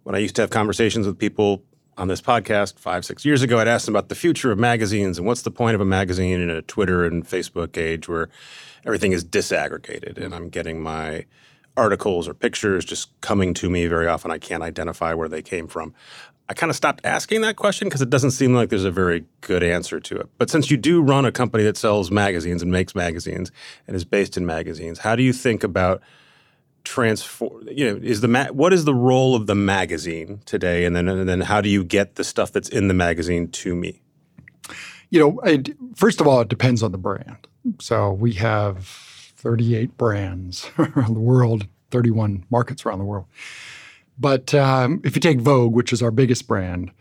when 0.03 0.15
I 0.15 0.19
used 0.19 0.35
to 0.35 0.41
have 0.41 0.49
conversations 0.49 1.07
with 1.07 1.17
people 1.17 1.63
on 2.01 2.08
this 2.08 2.20
podcast 2.20 2.79
five, 2.79 3.05
six 3.05 3.24
years 3.24 3.43
ago, 3.43 3.60
I'd 3.60 3.67
asked 3.67 3.86
them 3.86 3.96
about 3.96 4.10
the 4.10 4.15
future 4.15 4.51
of 4.51 4.58
magazines 4.58 5.20
and 5.20 5.27
what's 5.27 5.43
the 5.43 5.51
point 5.51 5.75
of 5.75 5.81
a 5.81 5.86
magazine 5.86 6.41
in 6.41 6.50
a 6.50 6.63
Twitter 6.63 7.05
and 7.05 7.24
Facebook 7.24 7.77
age 7.77 8.10
where 8.10 8.27
everything 8.88 9.12
is 9.12 9.24
disaggregated 9.24 10.17
and 10.17 10.34
I'm 10.34 10.50
getting 10.50 10.81
my 10.81 11.25
articles 11.77 12.27
or 12.27 12.34
pictures 12.34 12.86
just 12.86 13.12
coming 13.22 13.53
to 13.53 13.70
me 13.70 13.86
very 13.86 14.08
often. 14.08 14.31
I 14.31 14.39
can't 14.39 14.63
identify 14.63 15.13
where 15.13 15.29
they 15.29 15.43
came 15.43 15.67
from. 15.67 15.93
I 16.50 16.55
kind 16.55 16.72
of 16.72 16.75
stopped 16.75 17.01
asking 17.05 17.41
that 17.41 17.55
question 17.55 17.88
because 17.88 18.01
it 18.01 18.10
doesn't 18.10 18.31
seem 18.31 18.55
like 18.55 18.70
there's 18.70 18.84
a 18.84 18.89
very 18.89 19.24
good 19.41 19.62
answer 19.62 20.00
to 20.00 20.15
it. 20.15 20.27
But 20.39 20.50
since 20.50 20.72
you 20.72 20.77
do 20.77 21.03
run 21.03 21.25
a 21.25 21.31
company 21.31 21.63
that 21.65 21.77
sells 21.77 22.10
magazines 22.10 22.63
and 22.63 22.72
makes 22.72 22.96
magazines 22.96 23.51
and 23.86 23.96
is 23.96 24.05
based 24.05 24.38
in 24.38 24.46
magazines, 24.48 24.98
how 24.98 25.15
do 25.15 25.22
you 25.22 25.34
think 25.34 25.63
about– 25.63 26.01
transform 26.83 27.67
you 27.69 27.85
know 27.89 28.00
is 28.01 28.21
the 28.21 28.27
ma- 28.27 28.47
what 28.47 28.73
is 28.73 28.85
the 28.85 28.93
role 28.93 29.35
of 29.35 29.47
the 29.47 29.55
magazine 29.55 30.41
today? 30.45 30.85
And 30.85 30.95
then 30.95 31.07
and 31.07 31.27
then 31.27 31.41
how 31.41 31.61
do 31.61 31.69
you 31.69 31.83
get 31.83 32.15
the 32.15 32.23
stuff 32.23 32.51
that's 32.51 32.69
in 32.69 32.88
the 32.88 32.93
magazine 32.93 33.50
to 33.50 33.75
me? 33.75 34.01
You 35.09 35.19
know 35.19 35.39
it, 35.41 35.69
first 35.95 36.21
of 36.21 36.27
all 36.27 36.41
it 36.41 36.50
depends 36.50 36.83
on 36.83 36.91
the 36.91 36.97
brand. 36.97 37.47
So 37.79 38.11
we 38.11 38.33
have 38.33 38.85
38 38.85 39.97
brands 39.97 40.69
around 40.77 41.13
the 41.13 41.19
world 41.19 41.67
31 41.91 42.45
markets 42.50 42.85
around 42.85 43.00
the 43.00 43.05
world. 43.05 43.25
But 44.17 44.53
um, 44.53 45.01
if 45.03 45.15
you 45.15 45.19
take 45.19 45.39
vogue 45.39 45.73
which 45.73 45.93
is 45.93 46.01
our 46.01 46.11
biggest 46.11 46.47
brand 46.47 46.91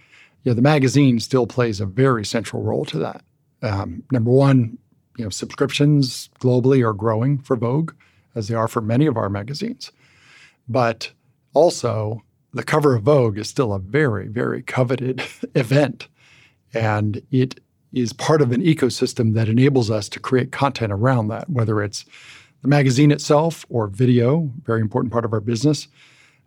you 0.42 0.50
know, 0.50 0.54
the 0.54 0.62
magazine 0.62 1.20
still 1.20 1.46
plays 1.46 1.80
a 1.80 1.86
very 1.86 2.24
central 2.24 2.62
role 2.62 2.86
to 2.86 2.98
that. 2.98 3.22
Um, 3.62 4.04
number 4.10 4.30
one 4.30 4.78
you 5.16 5.24
know 5.24 5.30
subscriptions 5.30 6.30
globally 6.40 6.86
are 6.86 6.94
growing 6.94 7.38
for 7.38 7.56
vogue 7.56 7.92
as 8.34 8.48
they 8.48 8.54
are 8.54 8.68
for 8.68 8.80
many 8.80 9.06
of 9.06 9.16
our 9.16 9.28
magazines. 9.28 9.92
But 10.68 11.12
also, 11.54 12.22
the 12.52 12.62
cover 12.62 12.94
of 12.94 13.02
Vogue 13.02 13.38
is 13.38 13.48
still 13.48 13.72
a 13.72 13.78
very, 13.78 14.28
very 14.28 14.62
coveted 14.62 15.22
event. 15.54 16.08
And 16.72 17.22
it 17.30 17.60
is 17.92 18.12
part 18.12 18.40
of 18.40 18.52
an 18.52 18.62
ecosystem 18.62 19.34
that 19.34 19.48
enables 19.48 19.90
us 19.90 20.08
to 20.10 20.20
create 20.20 20.52
content 20.52 20.92
around 20.92 21.28
that, 21.28 21.50
whether 21.50 21.82
it's 21.82 22.04
the 22.62 22.68
magazine 22.68 23.10
itself 23.10 23.64
or 23.68 23.88
video, 23.88 24.50
very 24.64 24.80
important 24.80 25.12
part 25.12 25.24
of 25.24 25.32
our 25.32 25.40
business, 25.40 25.88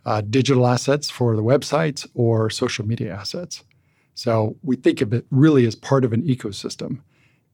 uh, 0.06 0.22
digital 0.22 0.67
assets 0.67 1.10
for 1.10 1.36
the 1.36 1.43
websites, 1.43 2.08
or 2.13 2.50
social 2.50 2.86
media 2.86 3.13
assets. 3.13 3.63
So 4.15 4.56
we 4.63 4.76
think 4.76 5.02
of 5.02 5.13
it 5.13 5.26
really 5.32 5.65
as 5.65 5.76
part 5.76 6.06
of 6.06 6.13
an 6.13 6.24
ecosystem. 6.24 7.00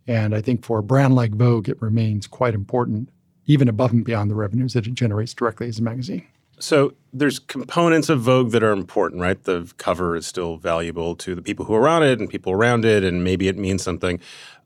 And 0.08 0.36
I 0.36 0.42
think 0.42 0.66
for 0.66 0.80
a 0.80 0.84
brand 0.84 1.16
like 1.16 1.32
Vogue, 1.32 1.70
it 1.70 1.82
remains 1.82 2.28
quite 2.28 2.54
important 2.54 3.10
even 3.50 3.68
above 3.68 3.92
and 3.92 4.06
beyond 4.06 4.30
the 4.30 4.36
revenues 4.36 4.74
that 4.74 4.86
it 4.86 4.94
generates 4.94 5.34
directly 5.34 5.68
as 5.68 5.80
a 5.80 5.84
magazine. 5.84 6.26
So 6.60 6.94
there's 7.12 7.40
components 7.40 8.08
of 8.10 8.22
Vogue 8.22 8.52
that 8.52 8.62
are 8.62 8.72
important, 8.72 9.22
right? 9.22 9.42
The 9.42 9.72
cover 9.78 10.16
is 10.16 10.28
still 10.28 10.58
valuable 10.58 11.16
to 11.16 11.34
the 11.34 11.42
people 11.42 11.66
who 11.66 11.74
are 11.74 11.88
on 11.88 12.04
it 12.04 12.20
and 12.20 12.30
people 12.30 12.54
around 12.54 12.86
it, 12.86 13.04
and 13.04 13.24
maybe 13.24 13.48
it 13.48 13.58
means 13.58 13.82
something. 13.82 14.20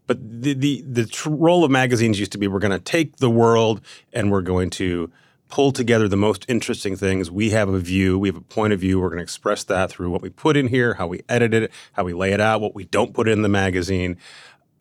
But 0.05 0.17
the 0.41 0.53
the 0.53 0.81
the 0.81 1.05
tr- 1.05 1.29
role 1.29 1.63
of 1.63 1.71
magazines 1.71 2.19
used 2.19 2.33
to 2.33 2.37
be 2.37 2.47
we're 2.47 2.59
going 2.59 2.71
to 2.71 2.79
take 2.79 3.17
the 3.17 3.29
world 3.29 3.79
and 4.11 4.31
we're 4.31 4.41
going 4.41 4.69
to 4.71 5.09
pull 5.47 5.71
together 5.71 6.07
the 6.07 6.17
most 6.17 6.45
interesting 6.49 6.95
things. 6.95 7.31
We 7.31 7.51
have 7.51 7.69
a 7.69 7.79
view, 7.79 8.19
we 8.19 8.27
have 8.27 8.35
a 8.35 8.41
point 8.41 8.73
of 8.73 8.79
view. 8.79 8.99
We're 8.99 9.09
going 9.09 9.19
to 9.19 9.23
express 9.23 9.63
that 9.65 9.91
through 9.91 10.09
what 10.09 10.21
we 10.21 10.29
put 10.29 10.57
in 10.57 10.67
here, 10.67 10.95
how 10.95 11.07
we 11.07 11.21
edit 11.29 11.53
it, 11.53 11.71
how 11.93 12.03
we 12.03 12.13
lay 12.13 12.33
it 12.33 12.41
out, 12.41 12.59
what 12.59 12.75
we 12.75 12.85
don't 12.85 13.13
put 13.13 13.29
in 13.29 13.43
the 13.43 13.49
magazine. 13.49 14.17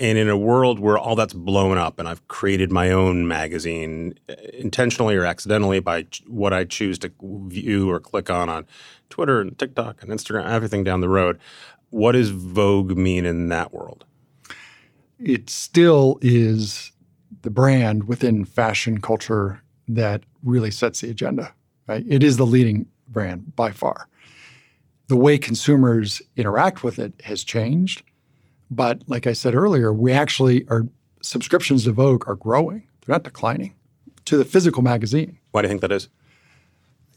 And 0.03 0.19
in 0.19 0.29
a 0.29 0.37
world 0.37 0.81
where 0.81 0.99
all 0.99 1.15
that's 1.15 1.33
blown 1.33 1.79
up, 1.79 2.01
and 2.01 2.09
I've 2.09 2.27
created 2.27 2.73
my 2.73 2.91
own 2.91 3.29
magazine 3.29 4.19
uh, 4.29 4.35
intentionally 4.53 5.15
or 5.15 5.25
accidentally 5.25 5.79
by 5.79 6.07
what 6.27 6.53
I 6.53 6.65
choose 6.65 6.99
to 6.99 7.13
view 7.47 7.89
or 7.89 8.01
click 8.01 8.29
on 8.29 8.49
on 8.49 8.67
Twitter 9.11 9.41
and 9.41 9.57
TikTok 9.57 10.03
and 10.03 10.11
Instagram, 10.11 10.51
everything 10.51 10.83
down 10.83 11.03
the 11.03 11.09
road, 11.09 11.39
what 11.91 12.13
does 12.13 12.31
Vogue 12.31 12.97
mean 12.97 13.25
in 13.25 13.49
that 13.51 13.73
world? 13.73 14.05
It 15.21 15.49
still 15.49 16.19
is 16.21 16.91
the 17.43 17.51
brand 17.51 18.09
within 18.09 18.45
fashion 18.45 19.01
culture 19.01 19.63
that 19.87 20.25
really 20.43 20.73
sets 20.73 21.03
the 21.03 21.11
agenda. 21.11 21.55
Right? 21.87 22.05
It 22.09 22.25
is 22.25 22.39
the 22.39 22.47
leading 22.47 22.87
brand 23.07 23.55
by 23.55 23.71
far. 23.71 24.09
The 25.07 25.17
way 25.17 25.39
consumers 25.39 26.21
interact 26.37 26.83
with 26.83 26.99
it 26.99 27.21
has 27.23 27.45
changed 27.45 28.03
but 28.75 29.03
like 29.07 29.27
I 29.27 29.33
said 29.33 29.55
earlier, 29.55 29.93
we 29.93 30.13
actually 30.13 30.67
are 30.69 30.87
subscriptions 31.21 31.85
to 31.85 31.93
Vogue 31.93 32.25
are 32.27 32.35
growing. 32.35 32.87
They're 33.05 33.15
not 33.15 33.23
declining 33.23 33.75
to 34.25 34.37
the 34.37 34.45
physical 34.45 34.83
magazine. 34.83 35.39
Why 35.51 35.63
do 35.63 35.67
you 35.67 35.71
think 35.71 35.81
that 35.83 35.93
is? 35.93 36.09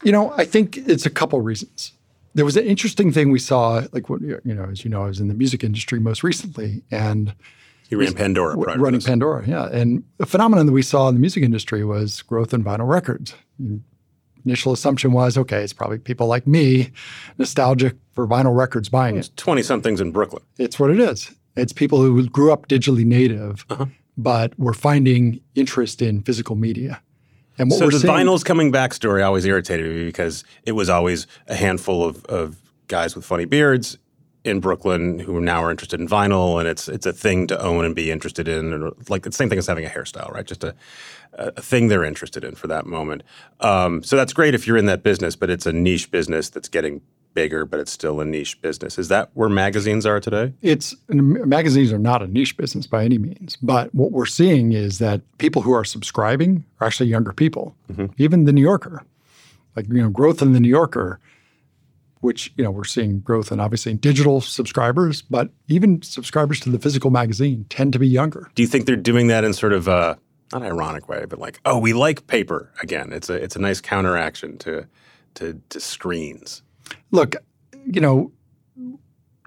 You 0.02 0.12
know, 0.12 0.32
I 0.36 0.44
think 0.44 0.76
it's 0.76 1.06
a 1.06 1.10
couple 1.10 1.40
reasons. 1.40 1.92
There 2.34 2.44
was 2.44 2.56
an 2.56 2.64
interesting 2.64 3.12
thing 3.12 3.30
we 3.30 3.38
saw, 3.38 3.86
like 3.92 4.08
you 4.08 4.40
know, 4.44 4.64
as 4.64 4.84
you 4.84 4.90
know, 4.90 5.02
I 5.02 5.06
was 5.06 5.20
in 5.20 5.28
the 5.28 5.34
music 5.34 5.64
industry 5.64 5.98
most 5.98 6.22
recently, 6.22 6.82
and 6.90 7.34
you 7.88 7.98
ran 7.98 8.12
Pandora, 8.12 8.56
w- 8.56 8.78
running 8.78 9.00
Pandora, 9.00 9.48
yeah. 9.48 9.68
And 9.72 10.04
the 10.18 10.26
phenomenon 10.26 10.66
that 10.66 10.72
we 10.72 10.82
saw 10.82 11.08
in 11.08 11.14
the 11.14 11.20
music 11.20 11.42
industry 11.42 11.84
was 11.84 12.20
growth 12.22 12.52
in 12.52 12.62
vinyl 12.62 12.88
records. 12.88 13.34
And 13.58 13.82
initial 14.44 14.72
assumption 14.72 15.12
was, 15.12 15.38
okay, 15.38 15.62
it's 15.62 15.72
probably 15.72 15.98
people 15.98 16.26
like 16.26 16.46
me, 16.46 16.90
nostalgic 17.38 17.96
for 18.12 18.26
vinyl 18.26 18.56
records 18.56 18.90
buying 18.90 19.16
it. 19.16 19.30
Twenty 19.36 19.62
somethings 19.62 20.00
in 20.00 20.12
Brooklyn. 20.12 20.42
It's 20.58 20.78
what 20.78 20.90
it 20.90 21.00
is. 21.00 21.30
It's 21.56 21.72
people 21.72 22.00
who 22.00 22.28
grew 22.28 22.52
up 22.52 22.68
digitally 22.68 23.04
native, 23.04 23.64
uh-huh. 23.70 23.86
but 24.16 24.58
were 24.58 24.74
finding 24.74 25.40
interest 25.54 26.02
in 26.02 26.22
physical 26.22 26.56
media. 26.56 27.02
And 27.58 27.70
what 27.70 27.78
so 27.78 27.88
the 27.88 27.98
seeing, 27.98 28.12
vinyl's 28.12 28.44
coming 28.44 28.70
back 28.70 28.92
story 28.92 29.22
always 29.22 29.44
irritated 29.44 29.90
me 29.90 30.04
because 30.04 30.44
it 30.64 30.72
was 30.72 30.90
always 30.90 31.26
a 31.46 31.54
handful 31.54 32.04
of, 32.04 32.24
of 32.26 32.56
guys 32.88 33.16
with 33.16 33.24
funny 33.24 33.46
beards 33.46 33.96
in 34.44 34.60
Brooklyn 34.60 35.18
who 35.18 35.40
now 35.40 35.64
are 35.64 35.70
interested 35.70 36.00
in 36.00 36.06
vinyl, 36.06 36.60
and 36.60 36.68
it's 36.68 36.88
it's 36.88 37.04
a 37.04 37.12
thing 37.12 37.46
to 37.48 37.60
own 37.60 37.84
and 37.84 37.96
be 37.96 38.12
interested 38.12 38.46
in, 38.46 38.72
and 38.72 38.92
like 39.08 39.24
the 39.24 39.32
same 39.32 39.48
thing 39.48 39.58
as 39.58 39.66
having 39.66 39.84
a 39.84 39.88
hairstyle, 39.88 40.30
right? 40.32 40.46
Just 40.46 40.62
a 40.62 40.74
a 41.32 41.60
thing 41.60 41.88
they're 41.88 42.04
interested 42.04 42.44
in 42.44 42.54
for 42.54 42.66
that 42.66 42.86
moment. 42.86 43.22
Um, 43.60 44.02
so 44.02 44.16
that's 44.16 44.32
great 44.32 44.54
if 44.54 44.66
you're 44.66 44.76
in 44.76 44.86
that 44.86 45.02
business, 45.02 45.36
but 45.36 45.50
it's 45.50 45.66
a 45.66 45.72
niche 45.72 46.10
business 46.10 46.48
that's 46.48 46.68
getting 46.68 47.02
bigger, 47.36 47.66
but 47.66 47.78
it's 47.78 47.92
still 47.92 48.20
a 48.20 48.24
niche 48.24 48.60
business. 48.62 48.98
Is 48.98 49.08
that 49.08 49.30
where 49.34 49.50
magazines 49.50 50.06
are 50.06 50.18
today? 50.18 50.54
It's 50.62 50.96
magazines 51.08 51.92
are 51.92 51.98
not 51.98 52.22
a 52.22 52.26
niche 52.26 52.56
business 52.56 52.86
by 52.88 53.04
any 53.04 53.18
means, 53.18 53.56
but 53.62 53.94
what 53.94 54.10
we're 54.10 54.26
seeing 54.26 54.72
is 54.72 54.98
that 54.98 55.20
people 55.38 55.62
who 55.62 55.72
are 55.72 55.84
subscribing 55.84 56.64
are 56.80 56.86
actually 56.86 57.10
younger 57.10 57.32
people. 57.32 57.76
Mm-hmm. 57.92 58.06
Even 58.16 58.46
the 58.46 58.52
New 58.52 58.62
Yorker, 58.62 59.04
like 59.76 59.86
you 59.88 60.02
know, 60.02 60.08
growth 60.08 60.40
in 60.42 60.54
the 60.54 60.60
New 60.60 60.70
Yorker, 60.70 61.20
which 62.20 62.52
you 62.56 62.64
know 62.64 62.70
we're 62.70 62.84
seeing 62.84 63.20
growth 63.20 63.52
in 63.52 63.60
obviously 63.60 63.92
in 63.92 63.98
digital 63.98 64.40
subscribers, 64.40 65.20
but 65.22 65.50
even 65.68 66.00
subscribers 66.02 66.58
to 66.60 66.70
the 66.70 66.78
physical 66.78 67.10
magazine 67.10 67.66
tend 67.68 67.92
to 67.92 67.98
be 67.98 68.08
younger. 68.08 68.50
Do 68.54 68.62
you 68.62 68.68
think 68.68 68.86
they're 68.86 68.96
doing 68.96 69.26
that 69.26 69.44
in 69.44 69.52
sort 69.52 69.74
of 69.74 69.86
a 69.86 70.18
not 70.52 70.62
ironic 70.62 71.06
way, 71.06 71.26
but 71.28 71.38
like, 71.38 71.60
oh, 71.66 71.78
we 71.78 71.92
like 71.92 72.26
paper 72.28 72.72
again? 72.82 73.12
It's 73.12 73.28
a 73.28 73.34
it's 73.34 73.56
a 73.56 73.60
nice 73.60 73.82
counteraction 73.82 74.56
to 74.58 74.86
to, 75.34 75.60
to 75.68 75.80
screens. 75.80 76.62
Look, 77.10 77.36
you 77.86 78.00
know, 78.00 78.32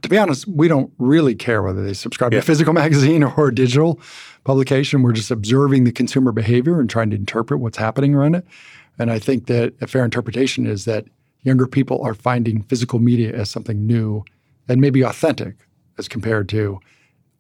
to 0.02 0.10
be 0.10 0.18
honest, 0.18 0.48
we 0.48 0.68
don't 0.68 0.92
really 0.98 1.36
care 1.36 1.62
whether 1.62 1.84
they 1.84 1.94
subscribe 1.94 2.32
Yeah. 2.34 2.40
to 2.40 2.44
a 2.44 2.46
physical 2.46 2.74
magazine 2.84 3.24
or 3.24 3.50
a 3.50 3.56
digital 3.56 4.00
publication. 4.44 5.02
We're 5.02 5.12
just 5.12 5.32
observing 5.32 5.84
the 5.84 5.92
consumer 5.92 6.32
behavior 6.32 6.80
and 6.80 6.90
trying 6.90 7.10
to 7.10 7.16
interpret 7.16 7.60
what's 7.60 7.78
happening 7.78 8.16
around 8.16 8.36
it. 8.36 8.46
And 8.98 9.12
I 9.12 9.20
think 9.20 9.48
that 9.48 9.74
a 9.82 9.88
fair 9.88 10.04
interpretation 10.06 10.66
is 10.66 10.86
that 10.86 11.06
younger 11.44 11.68
people 11.68 12.02
are 12.02 12.14
finding 12.14 12.64
physical 12.64 13.00
media 13.00 13.34
as 13.34 13.50
something 13.50 13.86
new 13.86 14.24
and 14.68 14.80
maybe 14.82 15.02
authentic 15.02 15.56
as 15.98 16.08
compared 16.08 16.50
to 16.50 16.80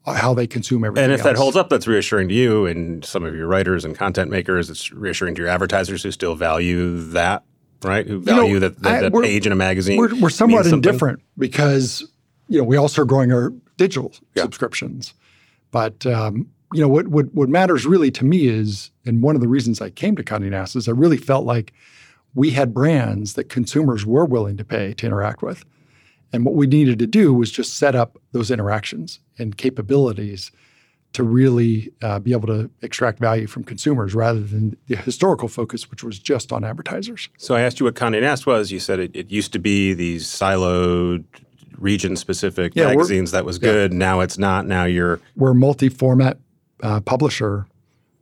uh, 0.05 0.13
how 0.13 0.33
they 0.33 0.47
consume 0.47 0.83
everything. 0.85 1.05
And 1.05 1.13
if 1.13 1.23
that 1.23 1.35
holds 1.35 1.57
up, 1.57 1.69
that's 1.69 1.87
reassuring 1.87 2.29
to 2.29 2.33
you 2.35 2.65
and 2.65 3.03
some 3.03 3.23
of 3.23 3.35
your 3.35 3.47
writers 3.47 3.83
and 3.85 3.95
content 3.97 4.31
makers. 4.31 4.69
It's 4.69 4.91
reassuring 4.91 5.35
to 5.35 5.41
your 5.41 5.49
advertisers 5.49 6.03
who 6.03 6.11
still 6.11 6.35
value 6.35 6.97
that, 7.11 7.43
right? 7.83 8.07
Who 8.07 8.15
know, 8.19 8.35
value 8.35 8.59
that, 8.59 8.81
that, 8.83 9.05
I- 9.15 9.21
page 9.21 9.45
in 9.45 9.51
a 9.51 9.55
magazine. 9.55 9.97
we're, 9.97 10.15
we're 10.19 10.29
somewhat 10.29 10.65
indifferent 10.67 11.21
because 11.37 12.03
you 12.47 12.57
know 12.57 12.63
we 12.63 12.77
also 12.77 13.01
are 13.01 13.05
growing 13.05 13.31
our 13.31 13.51
digital 13.77 14.13
Yeah. 14.35 14.43
subscriptions 14.43 15.13
but 15.71 16.05
um, 16.05 16.47
you 16.73 16.81
know 16.81 16.87
what, 16.89 17.07
what 17.07 17.33
what 17.33 17.47
matters 17.49 17.85
really 17.85 18.11
to 18.11 18.25
me 18.25 18.47
is 18.47 18.91
and 19.05 19.21
one 19.23 19.35
of 19.35 19.41
the 19.41 19.47
reasons 19.47 19.81
i 19.81 19.89
came 19.89 20.15
to 20.15 20.23
Condé 20.23 20.49
Nast 20.49 20.75
is 20.75 20.87
i 20.87 20.91
really 20.91 21.17
felt 21.17 21.45
like 21.45 21.71
we 22.35 22.51
had 22.51 22.73
brands 22.73 23.33
that 23.33 23.49
consumers 23.49 24.05
were 24.05 24.25
willing 24.25 24.57
to 24.57 24.65
pay 24.65 24.93
to 24.95 25.05
interact 25.05 25.41
with 25.41 25.63
and 26.33 26.43
what 26.45 26.55
we 26.55 26.67
needed 26.67 26.99
to 26.99 27.07
do 27.07 27.33
was 27.33 27.51
just 27.51 27.73
set 27.75 27.95
up 27.95 28.17
those 28.33 28.51
interactions 28.51 29.19
and 29.37 29.57
capabilities 29.57 30.51
to 31.13 31.23
really 31.23 31.91
uh, 32.01 32.19
be 32.19 32.31
able 32.31 32.47
to 32.47 32.69
extract 32.81 33.19
value 33.19 33.47
from 33.47 33.63
consumers 33.63 34.13
rather 34.13 34.39
than 34.41 34.77
the 34.87 34.95
historical 34.95 35.47
focus 35.47 35.89
which 35.89 36.03
was 36.03 36.19
just 36.19 36.51
on 36.51 36.63
advertisers 36.63 37.29
So 37.37 37.55
I 37.55 37.61
asked 37.61 37.79
you 37.79 37.85
what 37.85 37.95
Condé 37.95 38.21
Nast 38.21 38.45
was. 38.45 38.71
You 38.71 38.79
said 38.79 38.99
it, 38.99 39.15
it 39.15 39.31
used 39.31 39.51
to 39.53 39.59
be 39.59 39.93
these 39.93 40.27
siloed, 40.27 41.23
region-specific 41.77 42.73
Yeah, 42.75 42.87
magazines. 42.87 43.31
That 43.31 43.45
was 43.45 43.57
good. 43.57 43.93
Now 43.93 44.19
it's 44.19 44.37
not. 44.37 44.65
Now 44.67 44.85
you're 44.85 45.19
we're 45.35 45.51
a 45.51 45.55
multi-format 45.55 46.37
uh, 46.83 46.99
publisher 47.01 47.65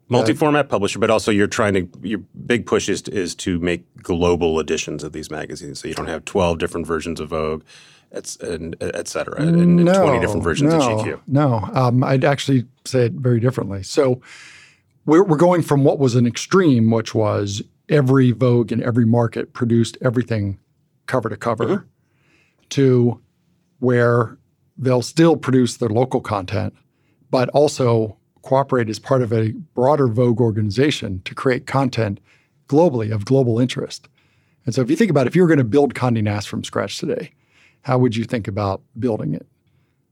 multi-format 0.10 0.70
publisher, 0.70 1.00
but 1.00 1.10
also 1.10 1.32
you're 1.32 1.48
trying 1.48 1.74
to. 1.74 1.90
Your 2.02 2.20
big 2.46 2.66
push 2.66 2.90
is 2.90 3.02
to, 3.04 3.12
is 3.12 3.36
to 3.36 3.60
make 3.60 3.84
global 4.02 4.60
editions 4.60 5.04
of 5.04 5.12
these 5.12 5.30
magazines, 5.30 5.80
so 5.80 5.88
you 5.88 5.94
don't 5.94 6.08
have 6.08 6.26
twelve 6.26 6.60
different 6.60 6.88
versions 6.88 7.20
of 7.20 7.30
Vogue, 7.30 7.64
et, 8.12 8.38
and 8.42 8.76
et 8.82 9.08
cetera, 9.08 9.42
and, 9.42 9.80
and 9.80 9.88
twenty 9.88 10.20
different 10.20 10.44
versions 10.44 10.74
no, 10.74 11.00
of 11.00 11.06
GQ. 11.06 11.22
No, 11.28 11.70
um, 11.74 12.04
I'd 12.04 12.24
actually 12.24 12.66
say 12.86 13.06
it 13.06 13.14
very 13.14 13.40
differently. 13.40 13.84
So 13.84 14.22
we're, 15.06 15.24
we're 15.24 15.38
going 15.38 15.62
from 15.62 15.84
what 15.84 16.00
was 16.00 16.16
an 16.16 16.26
extreme, 16.26 16.92
which 16.92 17.14
was 17.16 17.62
every 17.90 18.32
Vogue 18.32 18.72
in 18.72 18.84
every 18.84 19.06
market 19.06 19.54
produced 19.54 19.98
everything 20.02 20.60
cover 21.06 21.30
to 21.30 21.38
cover, 21.38 21.66
Mm-hmm. 21.66 21.86
to 22.70 23.22
where 23.80 24.38
they'll 24.78 25.02
still 25.02 25.38
produce 25.38 25.78
their 25.78 25.90
local 25.90 26.22
content, 26.22 26.74
but 27.30 27.50
also 27.50 28.18
cooperate 28.42 28.90
as 28.90 29.00
part 29.00 29.22
of 29.22 29.32
a 29.34 29.52
broader 29.74 30.08
Vogue 30.08 30.40
organization 30.42 31.22
to 31.26 31.34
create 31.36 31.66
content 31.66 32.20
globally 32.68 33.12
of 33.14 33.26
global 33.26 33.60
interest. 33.60 34.08
And 34.66 34.76
so 34.76 34.82
if 34.82 34.90
you 34.90 34.96
think 34.96 35.10
about 35.10 35.26
it, 35.26 35.30
if 35.30 35.36
you 35.36 35.42
were 35.42 35.48
going 35.48 35.58
to 35.58 35.64
build 35.64 35.94
Condé 35.94 36.22
Nast 36.22 36.50
from 36.50 36.64
scratch 36.64 36.98
today, 36.98 37.32
how 37.88 37.98
would 37.98 38.18
you 38.18 38.26
think 38.26 38.50
about 38.50 38.82
building 39.00 39.34
it? 39.34 39.48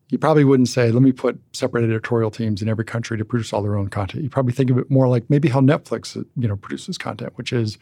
You 0.08 0.18
probably 0.18 0.46
wouldn't 0.46 0.70
say, 0.70 0.92
let 0.92 1.02
me 1.02 1.12
put 1.12 1.38
separate 1.52 1.84
editorial 1.84 2.32
teams 2.32 2.62
in 2.62 2.70
every 2.70 2.86
country 2.86 3.18
to 3.18 3.26
produce 3.26 3.52
all 3.52 3.62
their 3.62 3.76
own 3.76 3.90
content. 3.90 4.24
You 4.24 4.30
probably 4.30 4.54
think 4.54 4.70
of 4.70 4.78
it 4.78 4.90
more 4.90 5.10
like 5.10 5.30
maybe 5.30 5.50
how 5.50 5.60
Netflix 5.60 6.16
you 6.38 6.48
know, 6.48 6.56
produces 6.56 6.98
content, 6.98 7.34
which 7.36 7.52
is 7.52 7.78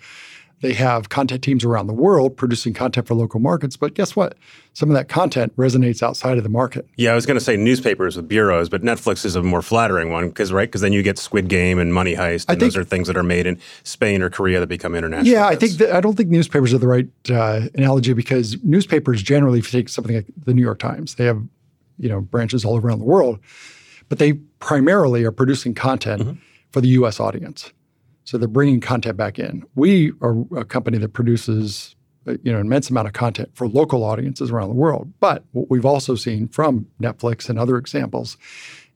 they 0.63 0.71
have 0.71 1.09
content 1.09 1.43
teams 1.43 1.65
around 1.65 1.87
the 1.87 1.93
world 1.93 2.37
producing 2.37 2.73
content 2.73 3.05
for 3.05 3.15
local 3.15 3.41
markets. 3.41 3.75
But 3.75 3.95
guess 3.95 4.15
what? 4.15 4.37
Some 4.71 4.89
of 4.89 4.95
that 4.95 5.09
content 5.09 5.53
resonates 5.57 6.01
outside 6.01 6.37
of 6.37 6.43
the 6.43 6.49
market. 6.49 6.87
Yeah, 6.95 7.11
I 7.11 7.15
was 7.15 7.25
going 7.25 7.37
to 7.37 7.43
say 7.43 7.57
newspapers 7.57 8.15
with 8.15 8.29
bureaus, 8.29 8.69
but 8.69 8.81
Netflix 8.81 9.25
is 9.25 9.35
a 9.35 9.43
more 9.43 9.61
flattering 9.61 10.09
one 10.09 10.29
because 10.29 10.53
right 10.53 10.69
because 10.69 10.79
then 10.79 10.93
you 10.93 11.03
get 11.03 11.17
Squid 11.19 11.49
Game 11.49 11.79
and 11.79 11.93
Money 11.93 12.15
Heist, 12.15 12.45
and 12.47 12.57
think- 12.57 12.59
those 12.61 12.77
are 12.77 12.85
things 12.85 13.07
that 13.07 13.17
are 13.17 13.23
made 13.23 13.45
in 13.45 13.59
Spain 13.83 14.21
or 14.21 14.29
Korea 14.29 14.61
that 14.61 14.67
become 14.67 14.95
international. 14.95 15.33
Yeah, 15.33 15.45
I 15.47 15.57
think 15.57 15.73
that, 15.73 15.91
I 15.93 15.99
don't 15.99 16.15
think 16.15 16.29
newspapers 16.29 16.73
are 16.73 16.77
the 16.77 16.87
right 16.87 17.09
uh, 17.29 17.67
analogy 17.75 18.13
because 18.13 18.57
newspapers 18.63 19.21
generally, 19.21 19.59
if 19.59 19.71
you 19.71 19.81
take 19.81 19.89
something 19.89 20.15
like 20.15 20.27
the 20.45 20.53
New 20.53 20.61
York 20.61 20.79
Times, 20.79 21.15
they 21.15 21.25
have 21.25 21.43
you 21.99 22.07
know 22.07 22.21
branches 22.21 22.63
all 22.63 22.79
around 22.79 22.99
the 22.99 23.05
world, 23.05 23.37
but 24.07 24.17
they 24.17 24.33
primarily 24.59 25.25
are 25.25 25.31
producing 25.33 25.73
content 25.73 26.39
for 26.71 26.79
the 26.79 26.87
U.S. 26.89 27.19
audience. 27.19 27.73
So 28.25 28.37
they're 28.37 28.47
bringing 28.47 28.79
content 28.79 29.17
back 29.17 29.37
in. 29.37 29.63
We 29.75 30.13
are 30.21 30.45
a 30.55 30.65
company 30.65 30.97
that 30.99 31.09
produces 31.09 31.95
uh, 32.25 32.33
you 32.41 32.51
know 32.51 32.59
an 32.59 32.65
immense 32.65 32.89
amount 32.89 33.07
of 33.07 33.13
content 33.13 33.49
for 33.53 33.67
local 33.67 34.03
audiences 34.03 34.49
around 34.51 34.69
the 34.69 34.75
world. 34.75 35.11
But 35.19 35.43
what 35.51 35.69
we've 35.69 35.85
also 35.85 36.15
seen 36.15 36.47
from 36.47 36.87
Netflix 37.01 37.49
and 37.49 37.59
other 37.59 37.77
examples 37.77 38.37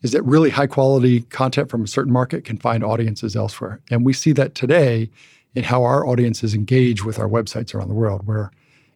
is 0.01 0.11
that 0.11 0.21
really 0.23 0.49
high 0.49 0.67
quality 0.67 1.21
content 1.21 1.69
from 1.69 1.83
a 1.83 1.87
certain 1.87 2.13
market 2.13 2.45
can 2.45 2.57
find 2.57 2.83
audiences 2.83 3.35
elsewhere. 3.35 3.81
And 3.89 4.05
we 4.05 4.13
see 4.13 4.31
that 4.33 4.55
today 4.55 5.09
in 5.55 5.63
how 5.63 5.83
our 5.83 6.05
audiences 6.05 6.53
engage 6.53 7.03
with 7.03 7.19
our 7.19 7.27
websites 7.27 7.73
around 7.73 7.87
the 7.87 7.95
world, 7.95 8.27
where 8.27 8.51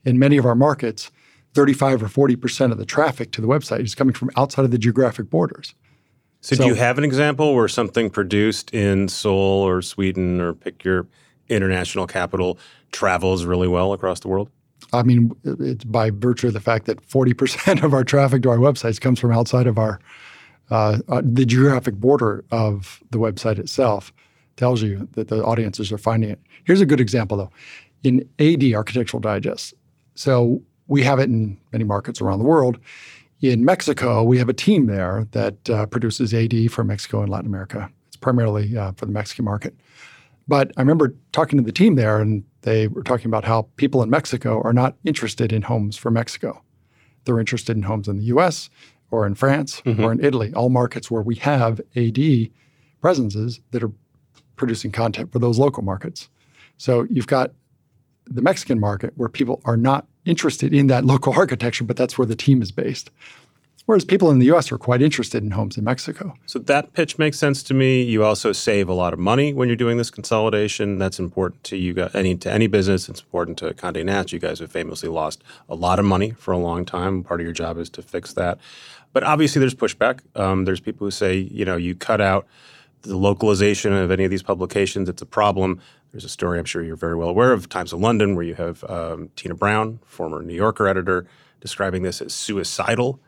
in 0.06 0.20
many 0.20 0.38
of 0.38 0.46
our 0.46 0.56
markets, 0.56 1.12
35 1.54 2.04
or 2.04 2.08
40% 2.08 2.72
of 2.72 2.78
the 2.78 2.86
traffic 2.86 3.32
to 3.32 3.42
the 3.42 3.48
website 3.48 3.84
is 3.84 3.96
coming 3.96 4.14
from 4.14 4.30
outside 4.38 4.64
of 4.64 4.72
the 4.72 4.78
geographic 4.78 5.30
borders. 5.30 5.74
So, 6.42 6.56
do 6.56 6.66
you 6.66 6.74
have 6.74 6.98
an 6.98 7.04
example 7.04 7.54
where 7.54 7.68
something 7.68 8.10
produced 8.10 8.74
in 8.74 9.08
Seoul 9.08 9.62
or 9.62 9.82
Sweden 9.84 10.42
or 10.42 10.54
pick 10.54 10.84
your 10.84 11.06
international 11.50 12.08
capital 12.08 12.58
travels 12.92 13.46
really 13.46 13.68
well 13.68 13.94
across 13.94 14.20
the 14.20 14.28
world? 14.28 14.50
I 14.92 15.04
mean, 15.04 15.32
it's 15.44 15.84
by 15.84 16.10
virtue 16.10 16.48
of 16.48 16.54
the 16.54 16.60
fact 16.60 16.86
that 16.88 17.08
40% 17.08 17.84
of 17.84 17.94
our 17.94 18.04
traffic 18.04 18.42
to 18.44 18.50
our 18.50 18.58
websites 18.58 19.00
comes 19.00 19.20
from 19.20 19.32
outside 19.32 19.68
of 19.68 19.78
our 19.78 20.00
uh, 20.72 21.00
uh, 21.10 21.22
the 21.24 21.46
geographic 21.46 21.96
border 21.96 22.46
of 22.50 23.04
the 23.12 23.18
website 23.18 23.60
itself 23.60 24.14
tells 24.56 24.82
you 24.82 25.08
that 25.14 25.28
the 25.28 25.44
audiences 25.44 25.92
are 25.92 25.98
finding 25.98 26.30
it. 26.30 26.40
Here's 26.64 26.80
a 26.80 26.86
good 26.86 27.02
example, 27.02 27.38
though. 27.38 27.52
In 28.04 28.28
AD, 28.40 28.64
Architectural 28.74 29.20
Digest, 29.20 29.74
so 30.16 30.62
we 30.88 31.04
have 31.04 31.20
it 31.20 31.24
in 31.24 31.58
many 31.72 31.84
markets 31.84 32.22
around 32.22 32.40
the 32.40 32.46
world. 32.46 32.80
In 33.42 33.66
Mexico, 33.66 34.22
we 34.22 34.38
have 34.38 34.50
a 34.50 34.54
team 34.54 34.86
there 34.86 35.28
that 35.32 35.68
uh, 35.68 35.88
produces 35.88 36.32
AD 36.32 36.72
for 36.72 36.84
Mexico 36.84 37.22
and 37.22 37.30
Latin 37.30 37.48
America. 37.48 37.90
It's 38.08 38.16
primarily 38.16 38.78
uh, 38.78 38.92
for 38.92 39.08
the 39.08 39.12
Mexican 39.12 39.46
market. 39.46 39.76
But 40.48 40.72
I 40.78 40.82
remember 40.82 41.16
talking 41.32 41.58
to 41.58 41.64
the 41.64 41.72
team 41.72 41.96
there, 41.96 42.20
and 42.20 42.44
they 42.62 42.88
were 42.88 43.02
talking 43.02 43.26
about 43.26 43.44
how 43.44 43.64
people 43.78 44.04
in 44.04 44.12
Mexico 44.12 44.62
are 44.62 44.74
not 44.74 44.96
interested 45.06 45.52
in 45.52 45.64
homes 45.64 45.98
for 45.98 46.12
Mexico. 46.12 46.62
They're 47.26 47.40
interested 47.40 47.76
in 47.76 47.84
homes 47.84 48.08
in 48.08 48.18
the 48.18 48.26
US 48.26 48.70
or 49.10 49.26
in 49.26 49.34
France 49.34 49.82
or 50.00 50.12
in 50.12 50.24
Italy, 50.24 50.54
all 50.54 50.70
markets 50.70 51.10
where 51.10 51.24
we 51.24 51.36
have 51.36 51.82
AD 51.96 52.20
presences 53.02 53.60
that 53.72 53.84
are 53.84 53.92
producing 54.56 54.92
content 54.92 55.32
for 55.32 55.40
those 55.40 55.58
local 55.58 55.82
markets. 55.82 56.30
So 56.78 57.08
you've 57.10 57.28
got 57.28 57.54
the 58.26 58.42
Mexican 58.44 58.80
market 58.80 59.14
where 59.16 59.30
people 59.30 59.62
are 59.66 59.78
not 59.78 60.06
interested 60.26 60.74
in 60.74 60.88
that 60.88 61.06
local 61.06 61.34
architecture, 61.34 61.84
but 61.84 61.98
that's 61.98 62.18
where 62.18 62.26
the 62.26 62.36
team 62.36 62.62
is 62.62 62.72
based. 62.72 63.10
Whereas 63.86 64.06
people 64.06 64.30
in 64.30 64.40
the 64.40 64.46
US 64.54 64.72
are 64.72 64.78
quite 64.78 65.02
interested 65.02 65.44
in 65.44 65.52
homes 65.52 65.78
in 65.78 65.84
Mexico. 65.84 66.34
So 66.46 66.60
that 66.60 66.94
pitch 66.94 67.18
makes 67.18 67.40
sense 67.40 67.64
to 67.64 67.74
me. 67.74 68.04
You 68.04 68.24
also 68.24 68.52
save 68.52 68.88
a 68.88 68.94
lot 68.94 69.12
of 69.12 69.20
money 69.20 69.54
when 69.54 69.68
you're 69.68 69.76
doing 69.76 69.98
this 69.98 70.12
consolidation. 70.12 71.00
That's 71.00 71.20
important 71.20 71.64
to 71.66 71.78
you 71.78 71.94
guys, 71.94 72.12
any 72.14 72.36
to 72.38 72.52
any 72.52 72.68
business. 72.68 73.10
It's 73.10 73.22
important 73.22 73.58
to 73.58 73.74
Condé 73.74 74.06
Nast. 74.06 74.32
You 74.32 74.40
guys 74.40 74.60
have 74.60 74.72
famously 74.72 75.10
lost 75.10 75.44
a 75.68 75.76
lot 75.76 76.00
of 76.00 76.06
money 76.06 76.32
for 76.32 76.52
a 76.52 76.58
long 76.58 76.86
time. 76.86 77.24
Part 77.24 77.42
of 77.42 77.46
your 77.46 77.54
job 77.54 77.78
is 77.78 77.90
to 77.92 78.02
fix 78.02 78.34
that. 78.34 78.60
But 79.14 79.24
obviously, 79.24 79.60
there's 79.60 79.76
pushback. 79.76 80.20
Um, 80.40 80.66
there's 80.66 80.80
people 80.80 81.06
who 81.06 81.12
say, 81.12 81.38
you 81.38 81.66
know, 81.66 81.76
you 81.76 81.96
cut 81.96 82.22
out 82.22 82.48
the 83.02 83.18
localization 83.18 83.94
of 83.94 84.12
any 84.12 84.24
of 84.24 84.32
these 84.32 84.44
publications. 84.44 85.10
It's 85.10 85.22
a 85.22 85.26
problem. 85.26 85.80
There's 86.12 86.26
a 86.26 86.30
story 86.30 86.60
I'm 86.60 86.66
sure 86.66 86.84
you're 86.84 86.96
very 86.96 87.16
well 87.16 87.30
aware 87.30 87.54
of, 87.54 87.70
Times 87.70 87.94
of 87.94 88.00
London, 88.00 88.36
where 88.36 88.44
you 88.44 88.56
have 88.56 88.84
um, 88.86 89.30
Tina 89.36 89.56
Brown, 89.56 90.00
former 90.06 90.42
New 90.42 90.54
Yorker 90.54 90.88
editor, 90.88 91.26
describing 91.62 92.04
this 92.04 92.22
as 92.22 92.34
suicidal 92.34 93.20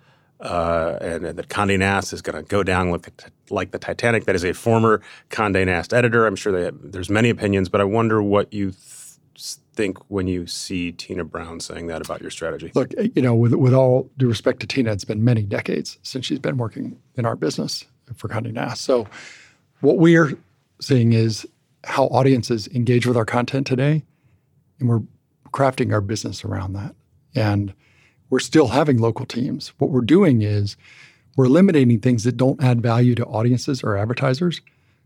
uh, 0.44 0.98
and, 1.00 1.26
and 1.26 1.40
that 1.40 1.48
Condé 1.48 1.80
Nast 1.80 2.12
is 2.12 2.22
going 2.22 2.36
to 2.36 2.44
go 2.44 2.64
down 2.64 2.92
like 2.92 3.04
the, 3.04 3.32
like 3.50 3.72
the 3.72 3.80
Titanic. 3.80 4.26
That 4.26 4.36
is 4.36 4.44
a 4.44 4.54
former 4.54 5.02
Condé 5.30 5.66
Nast 5.66 5.94
editor. 5.94 6.28
I'm 6.28 6.36
sure 6.36 6.58
have, 6.60 6.76
there's 6.92 7.10
many 7.10 7.30
opinions, 7.30 7.70
but 7.70 7.80
I 7.80 7.86
wonder 7.86 8.22
what 8.22 8.52
you 8.52 8.72
th- 8.72 8.80
think 9.76 9.98
when 10.10 10.28
you 10.28 10.46
see 10.46 10.92
Tina 10.92 11.24
Brown 11.24 11.60
saying 11.60 11.88
that 11.88 12.06
about 12.06 12.22
your 12.22 12.30
strategy. 12.30 12.72
Look, 12.76 12.94
you 13.16 13.22
know, 13.22 13.34
with, 13.34 13.54
with 13.54 13.74
all 13.74 14.10
due 14.18 14.28
respect 14.28 14.60
to 14.60 14.68
Tina, 14.68 14.92
it's 14.92 15.06
been 15.06 15.24
many 15.24 15.44
decades 15.44 15.98
since 16.04 16.26
she's 16.26 16.40
been 16.40 16.58
working 16.58 17.00
in 17.16 17.26
our 17.26 17.36
business 17.36 17.86
for 18.16 18.28
Condé 18.28 18.52
Nast. 18.52 18.82
So 18.82 19.08
what 19.84 19.98
we're 19.98 20.38
seeing 20.80 21.12
is 21.12 21.46
how 21.84 22.06
audiences 22.06 22.68
engage 22.70 23.06
with 23.06 23.18
our 23.18 23.26
content 23.26 23.68
today, 23.68 24.04
and 24.80 24.88
we're 24.88 25.02
crafting 25.52 25.92
our 25.92 26.00
business 26.00 26.46
around 26.46 26.72
that. 26.74 26.96
And 27.36 27.74
we're 28.30 28.40
still 28.40 28.70
having 28.70 28.98
local 28.98 29.26
teams. 29.26 29.74
What 29.80 29.92
we're 29.92 30.02
doing 30.02 30.42
is 30.42 30.78
we're 31.36 31.46
eliminating 31.46 32.00
things 32.00 32.24
that 32.24 32.38
don't 32.38 32.64
add 32.64 32.82
value 32.82 33.14
to 33.16 33.26
audiences 33.26 33.84
or 33.84 33.98
advertisers 33.98 34.62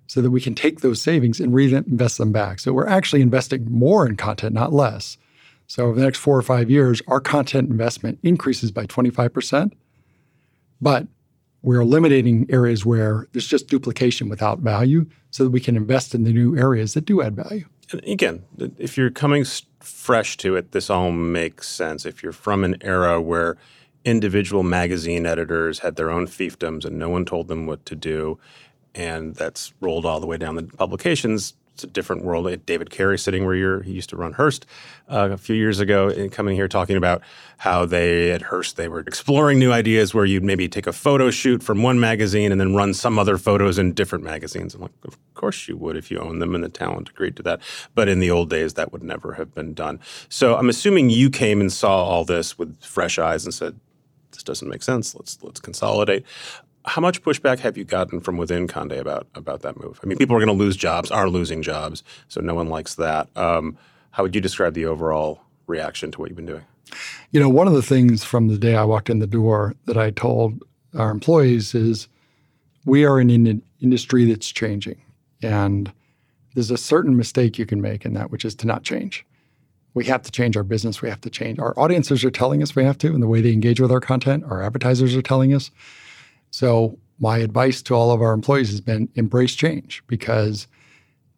so 0.05 0.21
that 0.21 0.29
we 0.29 0.39
can 0.39 0.53
take 0.53 0.81
those 0.81 1.01
savings 1.01 1.39
and 1.39 1.55
reinvest 1.55 2.19
them 2.19 2.31
back. 2.31 2.59
So 2.59 2.71
we're 2.71 2.87
actually 2.87 3.23
investing 3.23 3.69
more 3.71 4.07
in 4.07 4.15
content, 4.15 4.53
not 4.53 4.73
less. 4.73 5.17
So 5.65 5.87
over 5.87 5.99
the 5.99 6.05
next 6.05 6.19
four 6.19 6.37
or 6.37 6.43
five 6.43 6.69
years, 6.69 7.01
our 7.07 7.19
content 7.19 7.69
investment 7.69 8.19
increases 8.21 8.71
by 8.71 8.85
25%, 8.85 9.71
But 10.79 11.07
we're 11.61 11.81
eliminating 11.81 12.45
areas 12.49 12.85
where 12.85 13.27
there's 13.31 13.47
just 13.47 13.67
duplication 13.67 14.29
without 14.29 14.59
value 14.59 15.05
so 15.31 15.43
that 15.43 15.49
we 15.49 15.59
can 15.59 15.75
invest 15.75 16.15
in 16.15 16.23
the 16.23 16.31
new 16.31 16.57
areas 16.57 16.93
that 16.93 17.05
do 17.05 17.21
add 17.21 17.35
value. 17.35 17.65
And 17.91 18.03
again, 18.05 18.43
if 18.77 18.97
you're 18.97 19.09
coming 19.09 19.45
fresh 19.79 20.37
to 20.37 20.55
it, 20.55 20.71
this 20.71 20.89
all 20.89 21.11
makes 21.11 21.67
sense. 21.69 22.05
If 22.05 22.21
you're 22.21 22.31
from 22.31 22.63
an 22.63 22.77
era 22.81 23.21
where 23.21 23.57
individual 24.05 24.63
magazine 24.63 25.25
editors 25.25 25.79
had 25.79 25.95
their 25.95 26.09
own 26.09 26.27
fiefdoms 26.27 26.85
and 26.85 26.97
no 26.97 27.09
one 27.09 27.25
told 27.25 27.47
them 27.47 27.65
what 27.65 27.85
to 27.85 27.95
do, 27.95 28.39
and 28.95 29.35
that's 29.35 29.73
rolled 29.79 30.05
all 30.05 30.19
the 30.19 30.27
way 30.27 30.37
down 30.37 30.55
the 30.55 30.63
publications, 30.63 31.53
it's 31.77 31.83
a 31.83 31.87
different 31.87 32.23
world. 32.23 32.65
David 32.65 32.89
Carey 32.89 33.19
sitting 33.19 33.45
where 33.45 33.53
you're, 33.53 33.83
he 33.83 33.91
used 33.91 34.09
to 34.09 34.17
run 34.17 34.33
Hearst 34.33 34.65
uh, 35.09 35.29
a 35.31 35.37
few 35.37 35.55
years 35.55 35.79
ago, 35.79 36.09
and 36.09 36.31
coming 36.31 36.55
here 36.55 36.67
talking 36.67 36.97
about 36.97 37.21
how 37.59 37.85
they 37.85 38.31
at 38.31 38.41
Hearst 38.41 38.77
they 38.77 38.87
were 38.87 39.01
exploring 39.01 39.59
new 39.59 39.71
ideas 39.71 40.11
where 40.11 40.25
you'd 40.25 40.43
maybe 40.43 40.67
take 40.67 40.87
a 40.87 40.91
photo 40.91 41.29
shoot 41.29 41.61
from 41.61 41.83
one 41.83 41.99
magazine 41.99 42.51
and 42.51 42.59
then 42.59 42.73
run 42.73 42.95
some 42.95 43.19
other 43.19 43.37
photos 43.37 43.77
in 43.77 43.93
different 43.93 44.23
magazines. 44.23 44.73
I'm 44.73 44.81
like, 44.81 44.91
of 45.05 45.15
course 45.35 45.67
you 45.67 45.77
would 45.77 45.95
if 45.95 46.09
you 46.09 46.17
own 46.17 46.39
them 46.39 46.55
and 46.55 46.63
the 46.63 46.69
talent 46.69 47.09
agreed 47.09 47.35
to 47.35 47.43
that. 47.43 47.61
But 47.93 48.09
in 48.09 48.19
the 48.19 48.31
old 48.31 48.49
days, 48.49 48.73
that 48.73 48.91
would 48.91 49.03
never 49.03 49.33
have 49.33 49.53
been 49.53 49.75
done. 49.75 49.99
So 50.29 50.57
I'm 50.57 50.69
assuming 50.69 51.11
you 51.11 51.29
came 51.29 51.61
and 51.61 51.71
saw 51.71 52.03
all 52.03 52.25
this 52.25 52.57
with 52.57 52.81
fresh 52.81 53.19
eyes 53.19 53.45
and 53.45 53.53
said, 53.53 53.79
this 54.31 54.43
doesn't 54.43 54.67
make 54.67 54.83
sense. 54.83 55.15
Let's 55.15 55.37
let's 55.41 55.59
consolidate 55.59 56.25
how 56.87 57.01
much 57.01 57.21
pushback 57.21 57.59
have 57.59 57.77
you 57.77 57.83
gotten 57.83 58.21
from 58.21 58.37
within 58.37 58.67
Conde 58.67 58.93
about 58.93 59.27
about 59.35 59.61
that 59.61 59.79
move? 59.79 59.99
I 60.01 60.07
mean, 60.07 60.17
people 60.17 60.35
are 60.35 60.39
going 60.39 60.47
to 60.47 60.63
lose 60.63 60.77
jobs, 60.77 61.11
are 61.11 61.29
losing 61.29 61.61
jobs, 61.61 62.03
so 62.27 62.41
no 62.41 62.55
one 62.55 62.69
likes 62.69 62.95
that. 62.95 63.29
Um, 63.35 63.77
how 64.11 64.23
would 64.23 64.33
you 64.33 64.41
describe 64.41 64.73
the 64.73 64.85
overall 64.85 65.41
reaction 65.67 66.11
to 66.11 66.19
what 66.19 66.29
you've 66.29 66.37
been 66.37 66.45
doing? 66.45 66.63
You 67.31 67.39
know, 67.39 67.49
one 67.49 67.67
of 67.67 67.73
the 67.73 67.81
things 67.81 68.23
from 68.23 68.47
the 68.47 68.57
day 68.57 68.75
I 68.75 68.85
walked 68.85 69.09
in 69.09 69.19
the 69.19 69.27
door 69.27 69.75
that 69.85 69.97
I 69.97 70.11
told 70.11 70.63
our 70.97 71.11
employees 71.11 71.75
is 71.75 72.07
we 72.85 73.05
are 73.05 73.19
in 73.19 73.29
an 73.29 73.61
industry 73.81 74.23
that's 74.25 74.49
changing, 74.49 74.99
and 75.43 75.91
there's 76.55 76.71
a 76.71 76.77
certain 76.77 77.17
mistake 77.17 77.59
you 77.59 77.65
can 77.65 77.81
make 77.81 78.05
in 78.05 78.13
that, 78.13 78.31
which 78.31 78.45
is 78.45 78.55
to 78.55 78.67
not 78.67 78.83
change. 78.83 79.25
We 79.93 80.05
have 80.05 80.21
to 80.21 80.31
change 80.31 80.55
our 80.55 80.63
business. 80.63 81.01
We 81.01 81.09
have 81.09 81.21
to 81.21 81.29
change. 81.29 81.59
Our 81.59 81.77
audiences 81.77 82.23
are 82.23 82.31
telling 82.31 82.63
us 82.63 82.75
we 82.75 82.85
have 82.85 82.97
to, 82.99 83.07
and 83.07 83.21
the 83.21 83.27
way 83.27 83.41
they 83.41 83.51
engage 83.51 83.81
with 83.81 83.91
our 83.91 83.99
content. 83.99 84.45
Our 84.45 84.63
advertisers 84.63 85.15
are 85.15 85.21
telling 85.21 85.53
us. 85.53 85.69
So, 86.51 86.97
my 87.19 87.39
advice 87.39 87.81
to 87.83 87.95
all 87.95 88.11
of 88.11 88.21
our 88.21 88.31
employees 88.31 88.69
has 88.69 88.81
been 88.81 89.09
embrace 89.15 89.55
change 89.55 90.03
because 90.05 90.67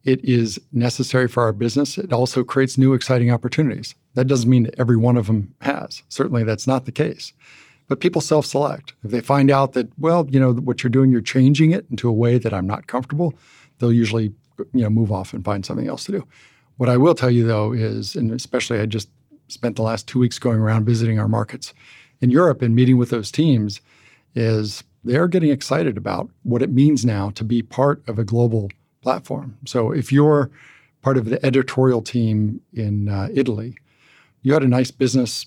it 0.03 0.23
is 0.23 0.59
necessary 0.71 1.27
for 1.27 1.43
our 1.43 1.53
business. 1.53 1.97
It 1.97 2.11
also 2.11 2.43
creates 2.43 2.77
new, 2.77 2.93
exciting 2.93 3.31
opportunities. 3.31 3.95
That 4.15 4.27
doesn't 4.27 4.49
mean 4.49 4.63
that 4.63 4.75
every 4.77 4.97
one 4.97 5.17
of 5.17 5.27
them 5.27 5.53
has. 5.61 6.03
Certainly, 6.09 6.43
that's 6.43 6.67
not 6.67 6.85
the 6.85 6.91
case. 6.91 7.33
But 7.87 7.99
people 7.99 8.21
self 8.21 8.45
select. 8.45 8.93
If 9.03 9.11
they 9.11 9.21
find 9.21 9.49
out 9.49 9.73
that, 9.73 9.89
well, 9.97 10.27
you 10.29 10.39
know, 10.39 10.53
what 10.53 10.83
you're 10.83 10.89
doing, 10.89 11.11
you're 11.11 11.21
changing 11.21 11.71
it 11.71 11.85
into 11.89 12.07
a 12.07 12.13
way 12.13 12.37
that 12.37 12.53
I'm 12.53 12.67
not 12.67 12.87
comfortable, 12.87 13.33
they'll 13.79 13.93
usually, 13.93 14.33
you 14.73 14.83
know, 14.83 14.89
move 14.89 15.11
off 15.11 15.33
and 15.33 15.43
find 15.43 15.65
something 15.65 15.87
else 15.87 16.03
to 16.05 16.11
do. 16.11 16.27
What 16.77 16.89
I 16.89 16.97
will 16.97 17.15
tell 17.15 17.31
you, 17.31 17.45
though, 17.45 17.73
is, 17.73 18.15
and 18.15 18.31
especially 18.31 18.79
I 18.79 18.85
just 18.85 19.09
spent 19.47 19.75
the 19.75 19.81
last 19.81 20.07
two 20.07 20.19
weeks 20.19 20.39
going 20.39 20.59
around 20.59 20.85
visiting 20.85 21.19
our 21.19 21.27
markets 21.27 21.73
in 22.21 22.29
Europe 22.29 22.61
and 22.61 22.75
meeting 22.75 22.97
with 22.97 23.09
those 23.09 23.31
teams, 23.31 23.81
is 24.35 24.83
they're 25.03 25.27
getting 25.27 25.49
excited 25.49 25.97
about 25.97 26.29
what 26.43 26.61
it 26.61 26.71
means 26.71 27.05
now 27.05 27.29
to 27.31 27.43
be 27.43 27.61
part 27.61 28.03
of 28.07 28.19
a 28.19 28.23
global 28.23 28.69
platform. 29.01 29.57
So 29.65 29.91
if 29.91 30.11
you're 30.11 30.49
part 31.01 31.17
of 31.17 31.25
the 31.25 31.43
editorial 31.45 32.01
team 32.01 32.61
in 32.73 33.09
uh, 33.09 33.29
Italy, 33.33 33.77
you 34.41 34.53
had 34.53 34.63
a 34.63 34.67
nice 34.67 34.91
business 34.91 35.45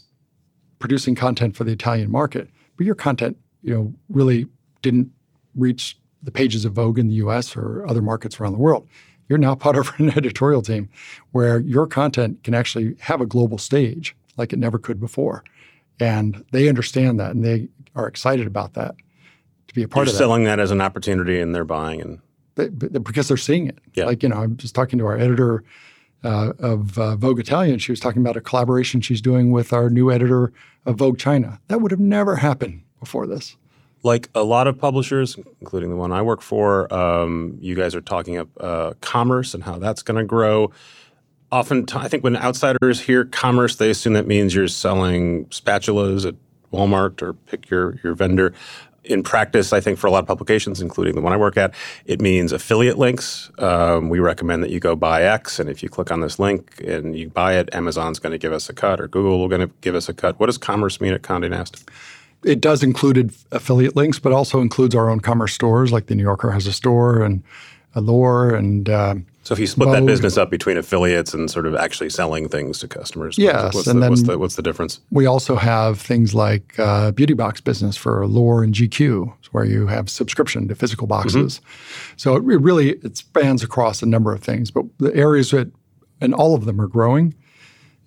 producing 0.79 1.15
content 1.15 1.57
for 1.57 1.65
the 1.65 1.73
Italian 1.73 2.11
market, 2.11 2.49
but 2.77 2.87
your 2.87 2.95
content, 2.95 3.37
you 3.63 3.75
know, 3.75 3.95
really 4.09 4.47
didn't 4.81 5.11
reach 5.55 5.99
the 6.23 6.31
pages 6.31 6.65
of 6.65 6.73
Vogue 6.73 6.99
in 6.99 7.09
the 7.09 7.15
US 7.15 7.57
or 7.57 7.87
other 7.89 8.03
markets 8.03 8.41
around 8.41 8.53
the 8.53 8.59
world. 8.59 8.89
You're 9.29 9.39
now 9.39 9.55
part 9.55 9.77
of 9.79 9.93
an 9.99 10.11
editorial 10.11 10.63
team 10.63 10.89
where 11.33 11.59
your 11.61 11.87
content 11.87 12.43
can 12.43 12.55
actually 12.55 12.97
have 13.01 13.21
a 13.21 13.27
global 13.27 13.59
stage 13.59 14.17
like 14.37 14.53
it 14.53 14.59
never 14.59 14.79
could 14.79 14.99
before. 14.99 15.45
And 16.01 16.45
they 16.53 16.69
understand 16.69 17.21
that 17.21 17.33
and 17.33 17.45
they 17.45 17.69
are 17.95 18.09
excited 18.09 18.47
about 18.47 18.73
that 18.75 18.95
to 19.73 19.81
be 19.81 19.83
a 19.83 19.89
part 19.89 20.07
You're 20.07 20.11
of 20.11 20.15
that. 20.15 20.19
selling 20.19 20.45
that 20.45 20.61
as 20.61 20.71
an 20.71 20.81
opportunity 20.81 21.41
and 21.41 21.55
they're 21.55 21.65
buying 21.65 22.01
and 22.01 22.21
because 23.03 23.29
they're 23.29 23.37
seeing 23.37 23.67
it. 23.67 23.79
Yeah. 23.95 24.05
Like, 24.05 24.23
you 24.23 24.29
know, 24.29 24.37
I'm 24.37 24.57
just 24.57 24.75
talking 24.75 24.99
to 24.99 25.07
our 25.07 25.17
editor 25.17 25.65
uh, 26.25 26.53
of 26.59 26.99
uh, 26.99 27.17
Vogue 27.17 27.41
Italia, 27.41 27.73
and 27.73 27.83
she 27.83 27.91
was 27.93 27.99
talking 28.01 28.21
about 28.21 28.37
a 28.37 28.41
collaboration 28.41 29.01
she's 29.01 29.21
doing 29.21 29.51
with 29.51 29.73
our 29.73 29.91
new 29.91 30.11
editor 30.11 30.53
of 30.87 30.97
Vogue 30.97 31.19
China. 31.19 31.61
That 31.69 31.81
would 31.81 31.91
have 31.91 32.01
never 32.01 32.37
happened 32.37 32.83
before 33.01 33.27
this. 33.27 33.57
Like 34.03 34.29
a 34.35 34.43
lot 34.43 34.67
of 34.67 34.79
publishers, 34.79 35.37
including 35.61 35.91
the 35.91 35.97
one 35.97 36.13
I 36.13 36.23
work 36.23 36.43
for, 36.43 36.93
um, 36.93 37.57
you 37.61 37.75
guys 37.75 37.95
are 37.95 38.01
talking 38.01 38.37
up 38.37 38.49
uh, 38.61 38.93
commerce 39.01 39.55
and 39.55 39.63
how 39.63 39.79
that's 39.79 40.03
going 40.03 40.19
to 40.19 40.25
grow. 40.25 40.73
Often, 41.51 41.87
I 41.95 42.09
think 42.09 42.25
when 42.25 42.37
outsiders 42.37 43.01
hear 43.01 43.25
commerce, 43.25 43.77
they 43.77 43.91
assume 43.91 44.15
that 44.15 44.27
means 44.27 44.55
you're 44.55 44.69
selling 44.69 45.47
spatulas 45.47 46.27
at 46.27 46.35
Walmart 46.73 47.21
or 47.23 47.35
pick 47.35 47.69
your 47.71 48.01
your 48.03 48.15
vendor 48.15 48.55
in 49.05 49.23
practice, 49.23 49.73
I 49.73 49.81
think 49.81 49.99
for 49.99 50.07
a 50.07 50.11
lot 50.11 50.21
of 50.21 50.27
publications, 50.27 50.81
including 50.81 51.15
the 51.15 51.21
one 51.21 51.33
I 51.33 51.37
work 51.37 51.57
at, 51.57 51.75
it 52.07 52.21
means 52.21 52.53
affiliate 52.53 52.99
links. 52.99 53.51
Um, 53.59 54.09
we 54.09 54.21
recommend 54.21 54.63
that 54.63 54.71
you 54.71 54.81
go 54.81 54.95
buy 54.95 55.25
X, 55.25 55.59
and 55.59 55.69
if 55.69 55.83
you 55.83 55.89
click 55.89 56.13
on 56.13 56.21
this 56.21 56.39
link 56.39 56.81
and 56.87 57.17
you 57.17 57.29
buy 57.29 57.55
it, 57.55 57.69
Amazon's 57.73 58.19
going 58.19 58.33
to 58.33 58.39
give 58.39 58.53
us 58.53 58.69
a 58.69 58.73
cut, 58.73 59.01
or 59.01 59.09
Google 59.09 59.39
will 59.39 59.49
going 59.49 59.67
to 59.67 59.75
give 59.81 59.95
us 59.95 60.09
a 60.09 60.15
cut. 60.15 60.39
What 60.39 60.47
does 60.47 60.59
commerce 60.59 61.01
mean 61.01 61.13
at 61.13 61.23
Condé 61.23 61.51
Nast? 61.51 61.89
It 62.45 62.61
does 62.61 62.83
include 62.83 63.33
affiliate 63.51 63.97
links, 63.97 64.19
but 64.19 64.33
also 64.33 64.61
includes 64.61 64.95
our 64.95 65.11
own 65.11 65.21
commerce 65.21 65.53
stores, 65.53 65.93
like 65.93 66.07
the 66.07 66.15
New 66.15 66.25
Yorker 66.25 66.51
has 66.51 66.67
a 66.67 66.73
store, 66.73 67.23
and 67.23 67.43
Allure, 67.95 68.55
and 68.55 68.89
uh, 68.89 69.15
so 69.43 69.55
if 69.55 69.59
you 69.59 69.67
split 69.67 69.91
that 69.91 70.07
business 70.07 70.39
up 70.39 70.51
between 70.51 70.77
affiliates 70.77 71.35
and 71.35 71.51
sort 71.51 71.67
of 71.67 71.75
actually 71.75 72.11
selling 72.11 72.49
things 72.49 72.79
to 72.79 72.89
customers, 72.89 73.37
yes, 73.37 73.75
what's, 73.75 73.89
and 73.89 73.97
the, 73.97 74.01
then 74.03 74.11
what's, 74.11 74.23
the, 74.23 74.39
what's 74.39 74.57
the 74.57 74.63
difference? 74.63 75.01
We 75.11 75.27
also 75.27 75.57
have 75.57 76.01
things 76.01 76.33
like 76.33 76.79
uh, 76.79 77.11
beauty 77.11 77.35
box 77.35 77.61
business 77.61 77.97
for 77.97 78.23
Allure 78.23 78.63
and 78.63 78.73
GQ, 78.73 79.33
where 79.51 79.65
you 79.65 79.89
have 79.89 80.09
subscription 80.09 80.69
to 80.69 80.77
physical 80.77 81.09
boxes. 81.09 81.59
Mm-hmm. 81.59 82.15
So 82.19 82.37
it 82.37 82.43
really 82.45 82.91
it 82.91 83.17
spans 83.17 83.65
across 83.65 84.01
a 84.01 84.07
number 84.07 84.33
of 84.33 84.41
things, 84.41 84.71
but 84.71 84.85
the 84.99 85.15
areas 85.15 85.51
that 85.51 85.73
and 86.21 86.33
all 86.35 86.55
of 86.55 86.65
them 86.65 86.81
are 86.81 86.87
growing. 86.87 87.35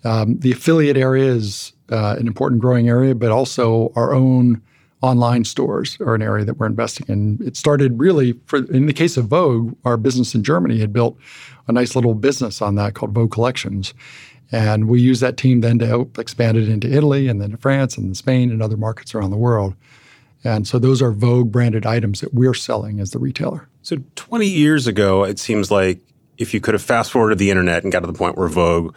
Um, 0.05 0.39
the 0.39 0.51
affiliate 0.51 0.97
area 0.97 1.31
is 1.31 1.73
uh, 1.91 2.15
an 2.17 2.27
important 2.27 2.61
growing 2.61 2.87
area, 2.87 3.13
but 3.13 3.31
also 3.31 3.91
our 3.95 4.13
own 4.13 4.61
online 5.05 5.45
stores 5.45 5.97
are 6.01 6.15
an 6.15 6.21
area 6.23 6.43
that 6.43 6.57
we're 6.57 6.65
investing 6.65 7.05
in. 7.07 7.39
It 7.45 7.55
started 7.55 7.99
really 7.99 8.33
for 8.47 8.57
in 8.71 8.87
the 8.87 8.93
case 8.93 9.17
of 9.17 9.27
Vogue, 9.27 9.75
our 9.85 9.97
business 9.97 10.33
in 10.33 10.43
Germany 10.43 10.79
had 10.79 10.91
built 10.91 11.15
a 11.67 11.71
nice 11.71 11.95
little 11.95 12.15
business 12.15 12.61
on 12.61 12.75
that 12.75 12.95
called 12.95 13.13
Vogue 13.13 13.31
Collections. 13.31 13.93
And 14.51 14.87
we 14.87 14.99
use 15.01 15.19
that 15.19 15.37
team 15.37 15.61
then 15.61 15.79
to 15.79 16.09
expand 16.17 16.57
it 16.57 16.69
into 16.69 16.91
Italy 16.91 17.27
and 17.27 17.39
then 17.39 17.51
to 17.51 17.57
France 17.57 17.97
and 17.97 18.17
Spain 18.17 18.51
and 18.51 18.61
other 18.61 18.77
markets 18.77 19.13
around 19.13 19.31
the 19.31 19.37
world. 19.37 19.75
And 20.43 20.67
so 20.67 20.79
those 20.79 21.01
are 21.01 21.11
Vogue 21.11 21.51
branded 21.51 21.85
items 21.85 22.21
that 22.21 22.33
we're 22.33 22.53
selling 22.53 22.99
as 22.99 23.11
the 23.11 23.19
retailer. 23.19 23.67
So 23.81 23.97
20 24.15 24.47
years 24.47 24.87
ago, 24.87 25.23
it 25.23 25.39
seems 25.39 25.71
like 25.71 25.99
if 26.37 26.53
you 26.53 26.59
could 26.59 26.73
have 26.73 26.83
fast 26.83 27.11
forwarded 27.11 27.37
the 27.37 27.49
internet 27.49 27.83
and 27.83 27.91
got 27.91 28.01
to 28.01 28.07
the 28.07 28.13
point 28.13 28.37
where 28.37 28.47
Vogue 28.47 28.95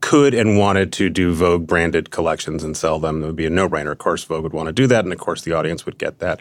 could 0.00 0.34
and 0.34 0.58
wanted 0.58 0.92
to 0.94 1.10
do 1.10 1.34
Vogue 1.34 1.66
branded 1.66 2.10
collections 2.10 2.62
and 2.64 2.76
sell 2.76 2.98
them, 2.98 3.22
it 3.22 3.26
would 3.26 3.36
be 3.36 3.46
a 3.46 3.50
no 3.50 3.68
brainer. 3.68 3.92
Of 3.92 3.98
course, 3.98 4.24
Vogue 4.24 4.42
would 4.42 4.52
want 4.52 4.68
to 4.68 4.72
do 4.72 4.86
that, 4.86 5.04
and 5.04 5.12
of 5.12 5.18
course, 5.18 5.42
the 5.42 5.52
audience 5.52 5.86
would 5.86 5.98
get 5.98 6.18
that. 6.20 6.40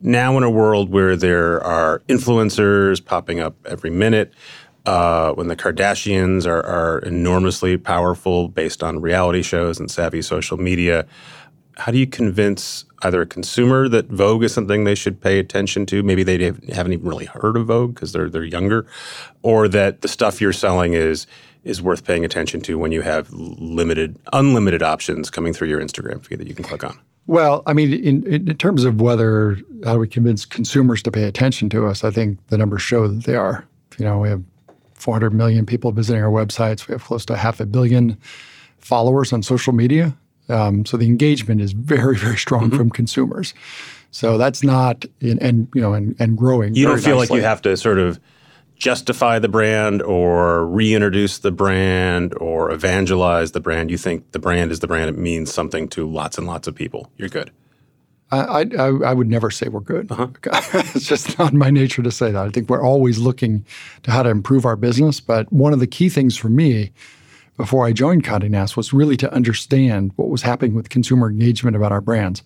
Now, 0.00 0.36
in 0.36 0.42
a 0.42 0.50
world 0.50 0.90
where 0.90 1.16
there 1.16 1.62
are 1.62 2.00
influencers 2.08 3.04
popping 3.04 3.40
up 3.40 3.56
every 3.66 3.90
minute, 3.90 4.32
uh, 4.86 5.32
when 5.32 5.48
the 5.48 5.56
Kardashians 5.56 6.46
are, 6.46 6.64
are 6.64 6.98
enormously 7.00 7.76
powerful 7.76 8.48
based 8.48 8.82
on 8.82 9.00
reality 9.00 9.42
shows 9.42 9.80
and 9.80 9.90
savvy 9.90 10.20
social 10.20 10.58
media, 10.58 11.06
how 11.76 11.90
do 11.90 11.98
you 11.98 12.06
convince 12.06 12.84
either 13.02 13.22
a 13.22 13.26
consumer 13.26 13.88
that 13.88 14.06
Vogue 14.06 14.44
is 14.44 14.52
something 14.52 14.84
they 14.84 14.94
should 14.94 15.20
pay 15.20 15.38
attention 15.38 15.86
to? 15.86 16.02
Maybe 16.02 16.22
they 16.22 16.38
haven't 16.44 16.92
even 16.92 17.08
really 17.08 17.24
heard 17.24 17.56
of 17.56 17.66
Vogue 17.66 17.94
because 17.94 18.12
they're 18.12 18.28
they're 18.28 18.44
younger, 18.44 18.86
or 19.42 19.68
that 19.68 20.02
the 20.02 20.08
stuff 20.08 20.40
you're 20.40 20.52
selling 20.52 20.92
is 20.92 21.26
is 21.64 21.82
worth 21.82 22.04
paying 22.04 22.24
attention 22.24 22.60
to 22.62 22.78
when 22.78 22.92
you 22.92 23.02
have 23.02 23.32
limited, 23.32 24.18
unlimited 24.32 24.82
options 24.82 25.30
coming 25.30 25.52
through 25.52 25.68
your 25.68 25.80
Instagram 25.80 26.24
feed 26.24 26.38
that 26.38 26.46
you 26.46 26.54
can 26.54 26.64
click 26.64 26.84
on? 26.84 26.98
Well, 27.26 27.62
I 27.66 27.72
mean, 27.72 27.92
in, 27.92 28.26
in 28.26 28.56
terms 28.56 28.84
of 28.84 29.00
whether 29.00 29.56
how 29.84 29.94
do 29.94 29.98
we 29.98 30.08
convince 30.08 30.44
consumers 30.44 31.02
to 31.04 31.10
pay 31.10 31.24
attention 31.24 31.70
to 31.70 31.86
us, 31.86 32.04
I 32.04 32.10
think 32.10 32.38
the 32.48 32.58
numbers 32.58 32.82
show 32.82 33.08
that 33.08 33.24
they 33.24 33.34
are. 33.34 33.66
You 33.98 34.04
know, 34.04 34.18
we 34.18 34.28
have 34.28 34.42
400 34.94 35.32
million 35.32 35.64
people 35.64 35.90
visiting 35.92 36.22
our 36.22 36.30
websites. 36.30 36.86
We 36.86 36.92
have 36.92 37.04
close 37.04 37.24
to 37.26 37.36
half 37.36 37.60
a 37.60 37.66
billion 37.66 38.18
followers 38.78 39.32
on 39.32 39.42
social 39.42 39.72
media. 39.72 40.14
Um, 40.50 40.84
so 40.84 40.98
the 40.98 41.06
engagement 41.06 41.62
is 41.62 41.72
very, 41.72 42.16
very 42.16 42.36
strong 42.36 42.68
mm-hmm. 42.68 42.76
from 42.76 42.90
consumers. 42.90 43.54
So 44.10 44.38
that's 44.38 44.62
not 44.62 45.04
in, 45.20 45.40
and 45.40 45.66
you 45.74 45.80
know 45.80 45.92
and, 45.92 46.14
and 46.20 46.38
growing. 46.38 46.74
You 46.74 46.86
don't 46.86 47.00
feel 47.00 47.18
nicely. 47.18 47.34
like 47.34 47.42
you 47.42 47.48
have 47.48 47.62
to 47.62 47.76
sort 47.76 47.98
of 47.98 48.20
justify 48.76 49.38
the 49.38 49.48
brand 49.48 50.02
or 50.02 50.66
reintroduce 50.66 51.38
the 51.38 51.52
brand 51.52 52.34
or 52.38 52.70
evangelize 52.70 53.52
the 53.52 53.60
brand. 53.60 53.90
You 53.90 53.98
think 53.98 54.32
the 54.32 54.38
brand 54.38 54.72
is 54.72 54.80
the 54.80 54.86
brand. 54.86 55.08
It 55.08 55.18
means 55.18 55.52
something 55.52 55.88
to 55.90 56.08
lots 56.08 56.38
and 56.38 56.46
lots 56.46 56.66
of 56.66 56.74
people. 56.74 57.10
You're 57.16 57.28
good. 57.28 57.50
I, 58.30 58.66
I, 58.76 58.88
I 58.88 59.14
would 59.14 59.28
never 59.28 59.50
say 59.50 59.68
we're 59.68 59.80
good. 59.80 60.10
Uh-huh. 60.10 60.28
it's 60.94 61.06
just 61.06 61.38
not 61.38 61.52
my 61.52 61.70
nature 61.70 62.02
to 62.02 62.10
say 62.10 62.32
that. 62.32 62.44
I 62.44 62.50
think 62.50 62.68
we're 62.68 62.82
always 62.82 63.18
looking 63.18 63.64
to 64.02 64.10
how 64.10 64.22
to 64.22 64.30
improve 64.30 64.64
our 64.64 64.76
business. 64.76 65.20
But 65.20 65.52
one 65.52 65.72
of 65.72 65.78
the 65.78 65.86
key 65.86 66.08
things 66.08 66.36
for 66.36 66.48
me 66.48 66.92
before 67.56 67.86
I 67.86 67.92
joined 67.92 68.24
Condé 68.24 68.50
Nast 68.50 68.76
was 68.76 68.92
really 68.92 69.16
to 69.18 69.32
understand 69.32 70.12
what 70.16 70.28
was 70.28 70.42
happening 70.42 70.74
with 70.74 70.88
consumer 70.88 71.28
engagement 71.28 71.76
about 71.76 71.92
our 71.92 72.00
brands. 72.00 72.42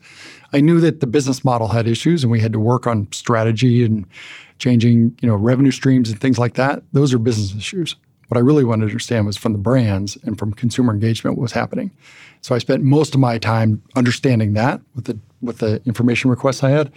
I 0.53 0.61
knew 0.61 0.81
that 0.81 1.01
the 1.01 1.07
business 1.07 1.45
model 1.45 1.69
had 1.69 1.87
issues 1.87 2.23
and 2.23 2.31
we 2.31 2.41
had 2.41 2.53
to 2.53 2.61
work 2.61 2.87
on 2.87 3.11
strategy 3.13 3.85
and 3.85 4.05
changing, 4.59 5.17
you 5.21 5.29
know, 5.29 5.35
revenue 5.35 5.71
streams 5.71 6.11
and 6.11 6.21
things 6.21 6.39
like 6.39 6.55
that. 6.55 6.83
Those 6.93 7.15
are 7.15 7.19
business 7.19 7.55
issues. 7.57 7.97
What 8.29 8.37
I 8.37 8.41
really 8.41 8.65
wanted 8.65 8.87
to 8.87 8.91
understand 8.91 9.27
was 9.27 9.37
from 9.37 9.53
the 9.53 9.59
brands 9.59 10.19
and 10.25 10.39
from 10.39 10.53
consumer 10.53 10.93
engagement 10.93 11.37
what 11.37 11.43
was 11.43 11.53
happening. 11.53 11.91
So 12.43 12.55
I 12.55 12.59
spent 12.59 12.83
most 12.83 13.15
of 13.15 13.21
my 13.21 13.39
time 13.39 13.83
understanding 13.97 14.53
that 14.55 14.81
with 14.95 15.07
the 15.07 15.19
with 15.41 15.59
the 15.59 15.81
information 15.87 16.31
requests 16.31 16.63
I 16.63 16.71
had. 16.71 16.93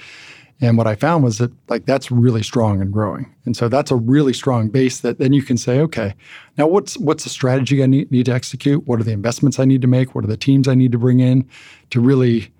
And 0.64 0.78
what 0.78 0.86
I 0.86 0.94
found 0.94 1.24
was 1.24 1.40
that 1.40 1.52
like 1.70 1.86
that's 1.86 2.12
really 2.12 2.44
strong 2.44 2.82
and 2.82 2.92
growing. 2.92 3.34
And 3.46 3.56
so 3.56 3.68
that's 3.68 3.90
a 3.90 3.96
really 3.96 4.34
strong 4.34 4.70
base 4.70 5.00
that 5.00 5.18
then 5.18 5.34
you 5.34 5.42
can 5.42 5.58
say, 5.58 5.80
okay, 5.80 6.14
now 6.58 6.68
what's 6.68 6.98
what's 6.98 7.24
the 7.24 7.30
strategy 7.30 7.82
I 7.82 7.88
need, 7.88 8.12
need 8.12 8.26
to 8.26 8.34
execute? 8.34 8.86
What 8.86 9.00
are 9.00 9.04
the 9.04 9.14
investments 9.14 9.60
I 9.60 9.66
need 9.66 9.82
to 9.82 9.88
make? 9.88 10.14
What 10.14 10.24
are 10.24 10.28
the 10.28 10.38
teams 10.38 10.68
I 10.68 10.76
need 10.76 10.92
to 10.92 11.00
bring 11.00 11.20
in 11.20 11.48
to 11.92 12.02
really 12.02 12.52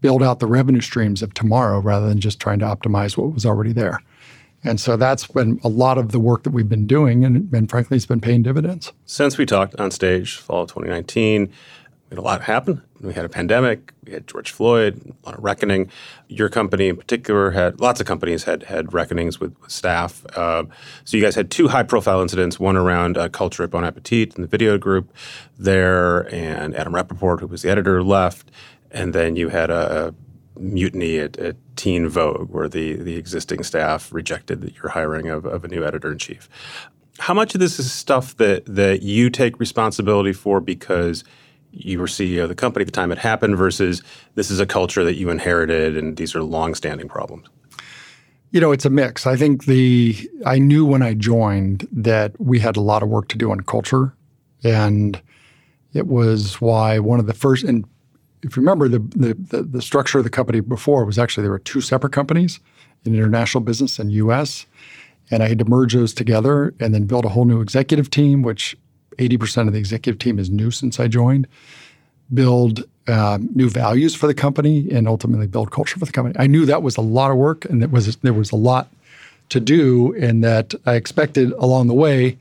build 0.00 0.22
out 0.22 0.38
the 0.40 0.46
revenue 0.46 0.80
streams 0.80 1.22
of 1.22 1.34
tomorrow 1.34 1.80
rather 1.80 2.08
than 2.08 2.20
just 2.20 2.40
trying 2.40 2.58
to 2.60 2.64
optimize 2.64 3.16
what 3.16 3.32
was 3.32 3.44
already 3.44 3.72
there. 3.72 4.00
And 4.62 4.80
so 4.80 4.96
that's 4.96 5.26
been 5.26 5.58
a 5.64 5.68
lot 5.68 5.96
of 5.98 6.12
the 6.12 6.20
work 6.20 6.42
that 6.42 6.50
we've 6.50 6.68
been 6.68 6.86
doing, 6.86 7.24
and, 7.24 7.52
and 7.52 7.70
frankly, 7.70 7.96
it's 7.96 8.06
been 8.06 8.20
paying 8.20 8.42
dividends. 8.42 8.92
Since 9.06 9.38
we 9.38 9.46
talked 9.46 9.78
on 9.80 9.90
stage, 9.90 10.36
fall 10.36 10.62
of 10.62 10.68
2019, 10.68 11.46
we 11.46 12.16
had 12.16 12.18
a 12.18 12.22
lot 12.22 12.42
happen. 12.42 12.82
We 13.00 13.14
had 13.14 13.24
a 13.24 13.28
pandemic, 13.28 13.94
we 14.04 14.12
had 14.12 14.26
George 14.26 14.50
Floyd, 14.50 15.14
a 15.22 15.26
lot 15.26 15.38
of 15.38 15.44
reckoning. 15.44 15.90
Your 16.28 16.48
company 16.48 16.88
in 16.88 16.96
particular 16.96 17.52
had 17.52 17.80
lots 17.80 18.00
of 18.00 18.06
companies 18.06 18.44
had 18.44 18.64
had 18.64 18.92
reckonings 18.92 19.40
with, 19.40 19.56
with 19.62 19.70
staff. 19.70 20.26
Uh, 20.36 20.64
so 21.04 21.16
you 21.16 21.22
guys 21.22 21.36
had 21.36 21.50
two 21.50 21.68
high 21.68 21.84
profile 21.84 22.20
incidents, 22.20 22.58
one 22.58 22.76
around 22.76 23.16
uh, 23.16 23.28
culture 23.28 23.62
at 23.62 23.70
Bon 23.70 23.84
Appetit 23.84 24.34
in 24.34 24.42
the 24.42 24.48
video 24.48 24.76
group 24.76 25.14
there, 25.56 26.32
and 26.34 26.74
Adam 26.74 26.94
Rapoport, 26.94 27.40
who 27.40 27.46
was 27.46 27.62
the 27.62 27.70
editor, 27.70 28.02
left. 28.02 28.50
And 28.90 29.14
then 29.14 29.36
you 29.36 29.48
had 29.48 29.70
a 29.70 30.12
mutiny 30.60 31.18
at, 31.18 31.36
at, 31.38 31.56
Teen 31.76 32.08
Vogue, 32.08 32.50
where 32.50 32.68
the, 32.68 32.96
the 32.96 33.16
existing 33.16 33.62
staff 33.62 34.12
rejected 34.12 34.74
your 34.76 34.90
hiring 34.90 35.28
of, 35.28 35.46
of 35.46 35.64
a 35.64 35.68
new 35.68 35.82
editor 35.82 36.12
in 36.12 36.18
chief. 36.18 36.46
How 37.18 37.32
much 37.32 37.54
of 37.54 37.60
this 37.60 37.78
is 37.78 37.90
stuff 37.90 38.36
that, 38.36 38.66
that 38.66 39.00
you 39.00 39.30
take 39.30 39.58
responsibility 39.58 40.34
for 40.34 40.60
because 40.60 41.24
you 41.72 41.98
were 41.98 42.06
CEO 42.06 42.42
of 42.42 42.50
the 42.50 42.54
company 42.54 42.82
at 42.82 42.86
the 42.86 42.92
time 42.92 43.12
it 43.12 43.18
happened 43.18 43.56
versus 43.56 44.02
this 44.34 44.50
is 44.50 44.60
a 44.60 44.66
culture 44.66 45.04
that 45.04 45.14
you 45.14 45.30
inherited 45.30 45.96
and 45.96 46.18
these 46.18 46.34
are 46.34 46.42
long-standing 46.42 47.08
problems? 47.08 47.46
You 48.50 48.60
know, 48.60 48.72
it's 48.72 48.84
a 48.84 48.90
mix. 48.90 49.26
I 49.26 49.36
think 49.36 49.64
the 49.64 50.28
I 50.44 50.58
knew 50.58 50.84
when 50.84 51.02
I 51.02 51.14
joined 51.14 51.86
that 51.92 52.38
we 52.40 52.58
had 52.58 52.76
a 52.76 52.80
lot 52.80 53.02
of 53.02 53.08
work 53.08 53.28
to 53.28 53.38
do 53.38 53.52
on 53.52 53.60
culture. 53.60 54.14
And 54.64 55.20
it 55.92 56.08
was 56.08 56.60
why 56.60 56.98
one 56.98 57.20
of 57.20 57.26
the 57.26 57.34
first 57.34 57.64
and 57.64 57.84
if 58.42 58.56
you 58.56 58.62
remember, 58.62 58.88
the, 58.88 58.98
the, 58.98 59.62
the, 59.62 59.82
structure 59.82 60.18
of 60.18 60.24
the 60.24 60.30
company 60.30 60.60
before 60.60 61.04
was 61.04 61.18
actually 61.18 61.42
there 61.42 61.50
were 61.50 61.58
two 61.58 61.80
separate 61.80 62.12
companies, 62.12 62.60
an 63.04 63.14
international 63.14 63.62
business 63.62 63.98
and 63.98 64.12
U.S. 64.12 64.66
And 65.30 65.42
I 65.42 65.48
had 65.48 65.58
to 65.58 65.64
merge 65.64 65.94
those 65.94 66.14
together 66.14 66.74
and 66.80 66.94
then 66.94 67.04
build 67.06 67.24
a 67.24 67.28
whole 67.28 67.44
new 67.44 67.60
executive 67.60 68.10
team, 68.10 68.42
which 68.42 68.76
80% 69.18 69.66
of 69.66 69.72
the 69.72 69.78
executive 69.78 70.18
team 70.18 70.38
is 70.38 70.50
new 70.50 70.70
since 70.70 70.98
I 70.98 71.08
joined. 71.08 71.46
Build 72.32 72.84
uh, 73.06 73.38
new 73.54 73.68
values 73.68 74.14
for 74.14 74.26
the 74.26 74.34
company 74.34 74.88
and 74.90 75.06
ultimately 75.08 75.46
build 75.46 75.70
culture 75.70 75.98
for 75.98 76.06
the 76.06 76.12
company. 76.12 76.34
I 76.38 76.46
knew 76.46 76.64
that 76.66 76.82
was 76.82 76.96
a 76.96 77.02
lot 77.02 77.30
of 77.30 77.36
work 77.36 77.64
and 77.66 77.82
that 77.82 77.90
was 77.90 78.16
there 78.16 78.32
was 78.32 78.52
a 78.52 78.56
lot 78.56 78.88
to 79.50 79.60
do, 79.60 80.14
and 80.14 80.42
that 80.44 80.74
I 80.86 80.94
expected 80.94 81.52
along 81.52 81.88
the 81.88 81.94
way 81.94 82.38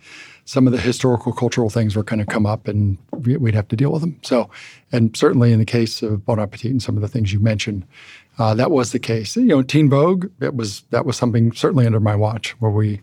some 0.49 0.65
of 0.65 0.73
the 0.73 0.79
historical 0.79 1.31
cultural 1.31 1.69
things 1.69 1.95
were 1.95 2.01
going 2.01 2.17
to 2.17 2.25
come 2.25 2.47
up 2.47 2.67
and 2.67 2.97
we'd 3.11 3.53
have 3.53 3.67
to 3.67 3.75
deal 3.75 3.91
with 3.91 4.01
them. 4.01 4.19
So, 4.23 4.49
and 4.91 5.15
certainly 5.15 5.53
in 5.53 5.59
the 5.59 5.65
case 5.65 6.01
of 6.01 6.25
Bon 6.25 6.39
Appetit 6.39 6.71
and 6.71 6.81
some 6.81 6.95
of 6.95 7.03
the 7.03 7.07
things 7.07 7.31
you 7.31 7.39
mentioned, 7.39 7.85
uh, 8.39 8.55
that 8.55 8.71
was 8.71 8.91
the 8.91 8.97
case. 8.97 9.35
You 9.35 9.45
know, 9.45 9.61
Teen 9.61 9.91
Vogue, 9.91 10.31
it 10.41 10.55
was 10.55 10.81
that 10.89 11.05
was 11.05 11.17
something 11.17 11.51
certainly 11.51 11.85
under 11.85 11.99
my 11.99 12.15
watch 12.15 12.55
where 12.59 12.71
we 12.71 12.99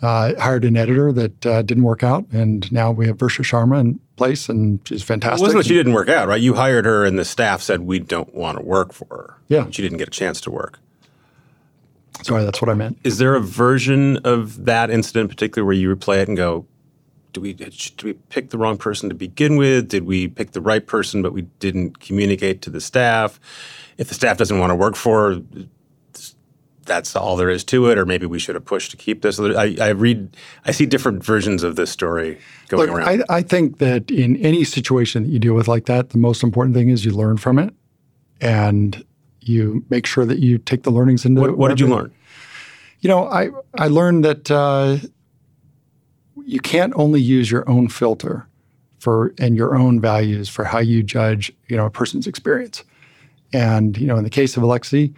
uh, 0.00 0.40
hired 0.40 0.64
an 0.64 0.76
editor 0.76 1.10
that 1.10 1.44
uh, 1.44 1.62
didn't 1.62 1.82
work 1.82 2.04
out, 2.04 2.24
and 2.30 2.70
now 2.70 2.92
we 2.92 3.08
have 3.08 3.16
Versha 3.16 3.42
Sharma 3.42 3.80
in 3.80 3.98
place, 4.14 4.48
and 4.48 4.78
she's 4.84 5.02
fantastic. 5.02 5.40
It 5.40 5.42
wasn't 5.42 5.64
that 5.64 5.68
she 5.68 5.74
didn't 5.74 5.94
work 5.94 6.08
out, 6.08 6.28
right? 6.28 6.40
You 6.40 6.54
hired 6.54 6.84
her, 6.84 7.04
and 7.04 7.18
the 7.18 7.24
staff 7.24 7.62
said 7.62 7.80
we 7.80 7.98
don't 7.98 8.32
want 8.32 8.58
to 8.58 8.64
work 8.64 8.92
for 8.92 9.08
her. 9.10 9.34
Yeah, 9.48 9.66
she 9.70 9.82
didn't 9.82 9.98
get 9.98 10.06
a 10.06 10.12
chance 10.12 10.40
to 10.42 10.52
work. 10.52 10.78
Sorry, 12.22 12.44
that's 12.44 12.62
what 12.62 12.68
I 12.68 12.74
meant. 12.74 12.98
Is 13.02 13.18
there 13.18 13.34
a 13.34 13.40
version 13.40 14.18
of 14.18 14.66
that 14.66 14.88
incident 14.90 15.24
in 15.24 15.28
particular 15.28 15.66
where 15.66 15.74
you 15.74 15.94
replay 15.94 16.22
it 16.22 16.28
and 16.28 16.36
go, 16.36 16.64
do 17.36 17.42
we 17.42 17.52
did 17.52 18.02
we 18.02 18.14
pick 18.14 18.48
the 18.48 18.56
wrong 18.56 18.78
person 18.78 19.10
to 19.10 19.14
begin 19.14 19.56
with? 19.56 19.88
Did 19.88 20.04
we 20.04 20.26
pick 20.26 20.52
the 20.52 20.60
right 20.62 20.86
person 20.86 21.20
but 21.20 21.34
we 21.34 21.42
didn't 21.60 22.00
communicate 22.00 22.62
to 22.62 22.70
the 22.70 22.80
staff? 22.80 23.38
If 23.98 24.08
the 24.08 24.14
staff 24.14 24.38
doesn't 24.38 24.58
want 24.58 24.70
to 24.70 24.74
work 24.74 24.96
for, 24.96 25.42
that's 26.86 27.14
all 27.14 27.36
there 27.36 27.50
is 27.50 27.62
to 27.64 27.90
it, 27.90 27.98
or 27.98 28.06
maybe 28.06 28.24
we 28.24 28.38
should 28.38 28.54
have 28.54 28.64
pushed 28.64 28.90
to 28.92 28.96
keep 28.96 29.20
this. 29.20 29.38
I, 29.38 29.76
I 29.78 29.88
read, 29.88 30.34
I 30.64 30.70
see 30.70 30.86
different 30.86 31.22
versions 31.22 31.62
of 31.62 31.76
this 31.76 31.90
story 31.90 32.38
going 32.68 32.88
Look, 32.88 33.00
around. 33.00 33.24
I, 33.28 33.36
I 33.36 33.42
think 33.42 33.78
that 33.78 34.10
in 34.10 34.36
any 34.36 34.64
situation 34.64 35.24
that 35.24 35.28
you 35.28 35.38
deal 35.38 35.52
with 35.52 35.68
like 35.68 35.84
that, 35.86 36.10
the 36.10 36.18
most 36.18 36.42
important 36.42 36.74
thing 36.74 36.88
is 36.88 37.04
you 37.04 37.10
learn 37.10 37.36
from 37.36 37.58
it, 37.58 37.74
and 38.40 39.04
you 39.42 39.84
make 39.90 40.06
sure 40.06 40.24
that 40.24 40.38
you 40.38 40.56
take 40.56 40.84
the 40.84 40.90
learnings 40.90 41.26
into. 41.26 41.42
What, 41.42 41.58
what 41.58 41.68
did 41.68 41.80
you 41.80 41.88
learn? 41.88 42.14
You 43.00 43.10
know, 43.10 43.28
I 43.28 43.50
I 43.74 43.88
learned 43.88 44.24
that 44.24 44.50
uh, 44.50 44.98
you 46.46 46.60
can't 46.60 46.92
only 46.96 47.20
use 47.20 47.50
your 47.50 47.68
own 47.68 47.88
filter 47.88 48.46
for 48.98 49.34
and 49.38 49.56
your 49.56 49.76
own 49.76 50.00
values 50.00 50.48
for 50.48 50.64
how 50.64 50.78
you 50.78 51.02
judge, 51.02 51.52
you 51.68 51.76
know, 51.76 51.86
a 51.86 51.90
person's 51.90 52.26
experience. 52.26 52.84
And 53.52 53.98
you 53.98 54.06
know, 54.06 54.16
in 54.16 54.24
the 54.24 54.30
case 54.30 54.56
of 54.56 54.62
Alexi, 54.62 55.12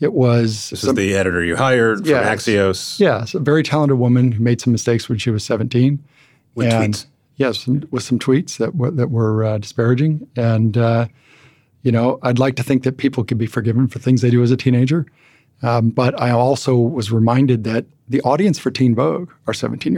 it 0.00 0.12
was 0.12 0.70
this 0.70 0.80
some, 0.80 0.90
is 0.90 0.96
the 0.96 1.14
editor 1.16 1.44
you 1.44 1.56
hired 1.56 2.06
from 2.06 2.14
Axios. 2.14 2.98
Yeah, 2.98 3.26
a 3.34 3.38
very 3.38 3.62
talented 3.62 3.98
woman 3.98 4.32
who 4.32 4.42
made 4.42 4.60
some 4.60 4.72
mistakes 4.72 5.08
when 5.08 5.18
she 5.18 5.30
was 5.30 5.44
seventeen. 5.44 6.02
With 6.54 6.72
and, 6.72 6.94
tweets. 6.94 7.06
Yes, 7.36 7.66
with 7.66 8.02
some 8.02 8.18
tweets 8.18 8.58
that 8.58 8.74
were 8.74 8.90
that 8.90 9.10
were 9.10 9.44
uh, 9.44 9.58
disparaging, 9.58 10.26
and 10.36 10.76
uh, 10.76 11.06
you 11.82 11.92
know, 11.92 12.18
I'd 12.22 12.38
like 12.38 12.56
to 12.56 12.62
think 12.62 12.84
that 12.84 12.96
people 12.96 13.24
could 13.24 13.38
be 13.38 13.46
forgiven 13.46 13.88
for 13.88 13.98
things 13.98 14.22
they 14.22 14.30
do 14.30 14.42
as 14.42 14.50
a 14.50 14.56
teenager. 14.56 15.06
Um, 15.62 15.90
but 15.90 16.18
I 16.20 16.30
also 16.30 16.76
was 16.76 17.12
reminded 17.12 17.64
that 17.64 17.86
the 18.08 18.20
audience 18.22 18.58
for 18.58 18.70
Teen 18.70 18.94
Vogue 18.94 19.30
are 19.46 19.54
17 19.54 19.92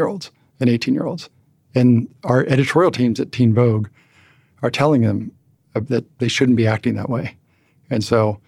and 0.62 0.70
18 0.70 0.94
year 0.94 1.04
olds. 1.04 1.28
And 1.74 2.08
our 2.24 2.46
editorial 2.46 2.92
teams 2.92 3.20
at 3.20 3.32
Teen 3.32 3.52
Vogue 3.52 3.88
are 4.62 4.70
telling 4.70 5.02
them 5.02 5.32
that 5.74 6.04
they 6.18 6.28
shouldn't 6.28 6.56
be 6.56 6.66
acting 6.66 6.94
that 6.94 7.10
way. 7.10 7.36
And 7.90 8.04
so 8.04 8.40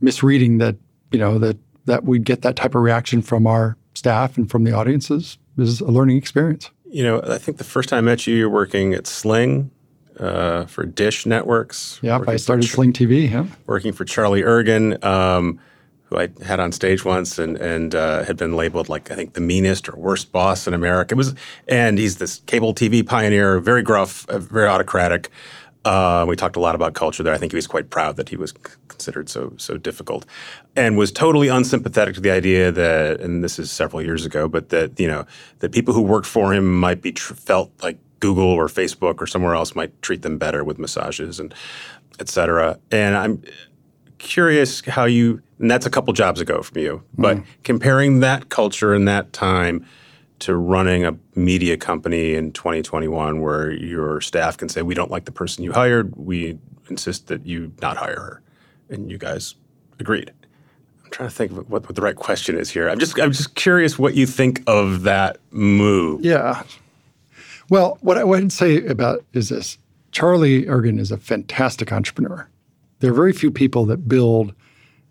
misreading 0.00 0.58
that, 0.58 0.76
you 1.12 1.18
know, 1.18 1.38
that 1.38 1.56
that 1.84 2.04
we'd 2.04 2.24
get 2.24 2.42
that 2.42 2.56
type 2.56 2.74
of 2.74 2.82
reaction 2.82 3.22
from 3.22 3.46
our 3.46 3.76
staff 3.94 4.36
and 4.36 4.50
from 4.50 4.64
the 4.64 4.72
audiences 4.72 5.38
is 5.56 5.80
a 5.80 5.86
learning 5.86 6.16
experience. 6.16 6.70
You 6.90 7.02
know, 7.02 7.20
I 7.22 7.38
think 7.38 7.58
the 7.58 7.64
first 7.64 7.88
time 7.88 7.98
I 7.98 8.00
met 8.02 8.26
you, 8.26 8.34
you're 8.34 8.48
working 8.48 8.94
at 8.94 9.06
Sling 9.06 9.70
uh, 10.18 10.66
for 10.66 10.84
Dish 10.84 11.26
Networks. 11.26 11.98
Yeah, 12.02 12.20
I 12.26 12.36
started 12.36 12.66
Sling 12.66 12.92
TV. 12.92 13.30
Yeah, 13.30 13.46
working 13.66 13.92
for 13.92 14.04
Charlie 14.04 14.42
Ergen. 14.42 15.02
Um, 15.04 15.58
who 16.08 16.18
I 16.18 16.28
had 16.44 16.60
on 16.60 16.72
stage 16.72 17.04
once 17.04 17.38
and 17.38 17.56
and 17.58 17.94
uh, 17.94 18.24
had 18.24 18.36
been 18.36 18.56
labeled 18.56 18.88
like 18.88 19.10
I 19.10 19.14
think 19.14 19.34
the 19.34 19.40
meanest 19.40 19.88
or 19.88 19.96
worst 19.96 20.32
boss 20.32 20.66
in 20.66 20.74
America. 20.74 21.14
It 21.14 21.18
was, 21.18 21.34
and 21.66 21.98
he's 21.98 22.16
this 22.16 22.40
cable 22.46 22.74
TV 22.74 23.06
pioneer, 23.06 23.60
very 23.60 23.82
gruff, 23.82 24.28
uh, 24.28 24.38
very 24.38 24.68
autocratic. 24.68 25.30
Uh, 25.84 26.26
we 26.28 26.36
talked 26.36 26.56
a 26.56 26.60
lot 26.60 26.74
about 26.74 26.94
culture 26.94 27.22
there. 27.22 27.32
I 27.32 27.38
think 27.38 27.52
he 27.52 27.56
was 27.56 27.66
quite 27.66 27.88
proud 27.88 28.16
that 28.16 28.28
he 28.28 28.36
was 28.36 28.52
considered 28.88 29.28
so 29.28 29.52
so 29.56 29.76
difficult, 29.76 30.26
and 30.76 30.96
was 30.96 31.12
totally 31.12 31.48
unsympathetic 31.48 32.14
to 32.14 32.20
the 32.20 32.30
idea 32.30 32.72
that, 32.72 33.20
and 33.20 33.44
this 33.44 33.58
is 33.58 33.70
several 33.70 34.02
years 34.02 34.26
ago, 34.26 34.48
but 34.48 34.70
that 34.70 34.98
you 34.98 35.06
know 35.06 35.26
that 35.60 35.72
people 35.72 35.94
who 35.94 36.02
worked 36.02 36.26
for 36.26 36.52
him 36.52 36.80
might 36.80 37.00
be 37.00 37.12
tr- 37.12 37.34
felt 37.34 37.70
like 37.82 37.98
Google 38.20 38.44
or 38.44 38.66
Facebook 38.68 39.20
or 39.20 39.26
somewhere 39.26 39.54
else 39.54 39.74
might 39.74 40.00
treat 40.02 40.22
them 40.22 40.38
better 40.38 40.64
with 40.64 40.78
massages 40.78 41.38
and 41.38 41.54
et 42.18 42.28
cetera. 42.28 42.78
And 42.90 43.16
I'm 43.16 43.42
curious 44.18 44.80
how 44.84 45.04
you, 45.04 45.40
and 45.58 45.70
that's 45.70 45.86
a 45.86 45.90
couple 45.90 46.12
jobs 46.12 46.40
ago 46.40 46.62
from 46.62 46.78
you, 46.78 47.02
but 47.16 47.38
mm. 47.38 47.44
comparing 47.64 48.20
that 48.20 48.48
culture 48.48 48.94
in 48.94 49.04
that 49.06 49.32
time 49.32 49.86
to 50.40 50.54
running 50.54 51.04
a 51.04 51.16
media 51.34 51.76
company 51.76 52.34
in 52.34 52.52
2021 52.52 53.40
where 53.40 53.70
your 53.70 54.20
staff 54.20 54.56
can 54.56 54.68
say, 54.68 54.82
we 54.82 54.94
don't 54.94 55.10
like 55.10 55.24
the 55.24 55.32
person 55.32 55.64
you 55.64 55.72
hired, 55.72 56.14
we 56.16 56.58
insist 56.88 57.26
that 57.26 57.44
you 57.44 57.72
not 57.82 57.96
hire 57.96 58.20
her. 58.20 58.42
And 58.88 59.10
you 59.10 59.18
guys 59.18 59.54
agreed. 59.98 60.32
I'm 61.04 61.10
trying 61.10 61.28
to 61.28 61.34
think 61.34 61.52
of 61.52 61.68
what, 61.68 61.82
what 61.82 61.94
the 61.94 62.02
right 62.02 62.16
question 62.16 62.56
is 62.56 62.70
here. 62.70 62.88
I'm 62.88 62.98
just 62.98 63.18
I'm 63.20 63.32
just 63.32 63.54
curious 63.54 63.98
what 63.98 64.14
you 64.14 64.26
think 64.26 64.62
of 64.66 65.02
that 65.02 65.38
move. 65.50 66.24
Yeah. 66.24 66.62
Well, 67.68 67.98
what 68.00 68.16
I 68.16 68.24
would 68.24 68.50
say 68.50 68.86
about 68.86 69.24
is 69.34 69.50
this: 69.50 69.76
Charlie 70.10 70.64
Ergen 70.64 70.98
is 70.98 71.10
a 71.10 71.18
fantastic 71.18 71.92
entrepreneur 71.92 72.48
there 73.00 73.10
are 73.10 73.14
very 73.14 73.32
few 73.32 73.50
people 73.50 73.84
that 73.86 74.08
build 74.08 74.54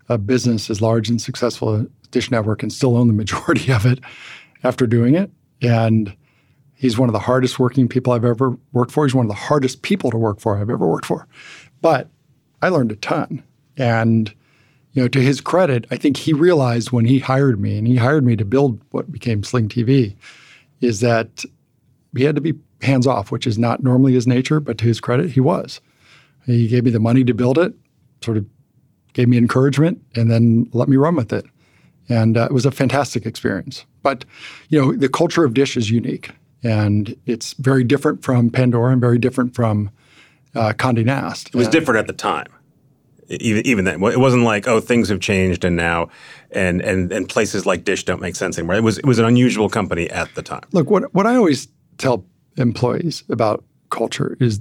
a 0.08 0.18
business 0.18 0.70
as 0.70 0.80
large 0.80 1.08
and 1.08 1.20
successful 1.20 1.74
as 1.74 1.86
Dish 2.10 2.30
Network 2.30 2.62
and 2.62 2.72
still 2.72 2.96
own 2.96 3.08
the 3.08 3.14
majority 3.14 3.72
of 3.72 3.86
it 3.86 4.00
after 4.64 4.86
doing 4.86 5.14
it. 5.14 5.30
And 5.60 6.14
he's 6.74 6.98
one 6.98 7.08
of 7.08 7.12
the 7.12 7.18
hardest 7.18 7.58
working 7.58 7.88
people 7.88 8.12
I've 8.12 8.24
ever 8.24 8.56
worked 8.72 8.92
for. 8.92 9.04
He's 9.04 9.14
one 9.14 9.26
of 9.26 9.30
the 9.30 9.34
hardest 9.34 9.82
people 9.82 10.10
to 10.10 10.16
work 10.16 10.40
for 10.40 10.56
I've 10.56 10.70
ever 10.70 10.86
worked 10.86 11.06
for. 11.06 11.26
But 11.80 12.08
I 12.62 12.68
learned 12.68 12.92
a 12.92 12.96
ton. 12.96 13.42
And 13.76 14.32
you 14.92 15.02
know, 15.02 15.08
to 15.08 15.20
his 15.20 15.40
credit, 15.40 15.86
I 15.90 15.96
think 15.96 16.16
he 16.16 16.32
realized 16.32 16.90
when 16.90 17.04
he 17.04 17.18
hired 17.18 17.60
me, 17.60 17.78
and 17.78 17.86
he 17.86 17.96
hired 17.96 18.24
me 18.24 18.34
to 18.36 18.44
build 18.44 18.80
what 18.90 19.12
became 19.12 19.44
Sling 19.44 19.68
TV, 19.68 20.16
is 20.80 21.00
that 21.00 21.44
he 22.16 22.24
had 22.24 22.34
to 22.34 22.40
be 22.40 22.54
hands 22.80 23.06
off, 23.06 23.30
which 23.30 23.46
is 23.46 23.58
not 23.58 23.82
normally 23.82 24.14
his 24.14 24.26
nature, 24.26 24.60
but 24.60 24.78
to 24.78 24.86
his 24.86 24.98
credit, 24.98 25.30
he 25.30 25.40
was. 25.40 25.80
He 26.46 26.68
gave 26.68 26.84
me 26.84 26.90
the 26.90 27.00
money 27.00 27.22
to 27.24 27.34
build 27.34 27.58
it, 27.58 27.74
sort 28.22 28.38
of 28.38 28.46
gave 29.18 29.28
me 29.28 29.36
encouragement, 29.36 30.00
and 30.14 30.30
then 30.30 30.70
let 30.72 30.88
me 30.88 30.96
run 30.96 31.16
with 31.16 31.32
it. 31.32 31.44
And 32.08 32.36
uh, 32.36 32.44
it 32.44 32.52
was 32.52 32.64
a 32.64 32.70
fantastic 32.70 33.26
experience. 33.26 33.84
But, 34.00 34.24
you 34.68 34.80
know, 34.80 34.94
the 34.94 35.08
culture 35.08 35.44
of 35.44 35.54
Dish 35.54 35.76
is 35.76 35.90
unique, 35.90 36.30
and 36.62 37.16
it's 37.26 37.54
very 37.54 37.82
different 37.82 38.22
from 38.22 38.48
Pandora 38.48 38.92
and 38.92 39.00
very 39.00 39.18
different 39.18 39.56
from 39.56 39.90
uh, 40.54 40.72
Condé 40.74 41.04
Nast. 41.04 41.48
It 41.48 41.56
was 41.56 41.66
different 41.66 41.98
at 41.98 42.06
the 42.06 42.12
time. 42.12 42.46
Even 43.28 43.66
even 43.66 43.84
then, 43.84 44.02
it 44.04 44.20
wasn't 44.20 44.44
like 44.44 44.66
oh 44.66 44.80
things 44.80 45.10
have 45.10 45.20
changed 45.20 45.62
and 45.62 45.76
now, 45.76 46.08
and 46.50 46.80
and 46.80 47.12
and 47.12 47.28
places 47.28 47.66
like 47.66 47.84
Dish 47.84 48.04
don't 48.04 48.22
make 48.22 48.36
sense 48.36 48.56
anymore. 48.56 48.76
It 48.76 48.82
was 48.82 48.96
it 48.98 49.04
was 49.04 49.18
an 49.18 49.26
unusual 49.26 49.68
company 49.68 50.08
at 50.08 50.34
the 50.34 50.42
time. 50.42 50.62
Look, 50.72 50.88
what 50.88 51.12
what 51.12 51.26
I 51.26 51.36
always 51.36 51.68
tell 51.98 52.24
employees 52.56 53.24
about 53.28 53.64
culture 53.90 54.38
is 54.40 54.60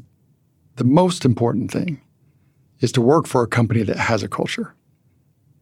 the 0.76 0.84
most 0.84 1.24
important 1.24 1.72
thing 1.72 2.02
is 2.80 2.92
to 2.94 3.02
work 3.02 3.28
for 3.28 3.44
a 3.44 3.48
company 3.48 3.84
that 3.84 3.98
has 3.98 4.24
a 4.24 4.28
culture. 4.28 4.74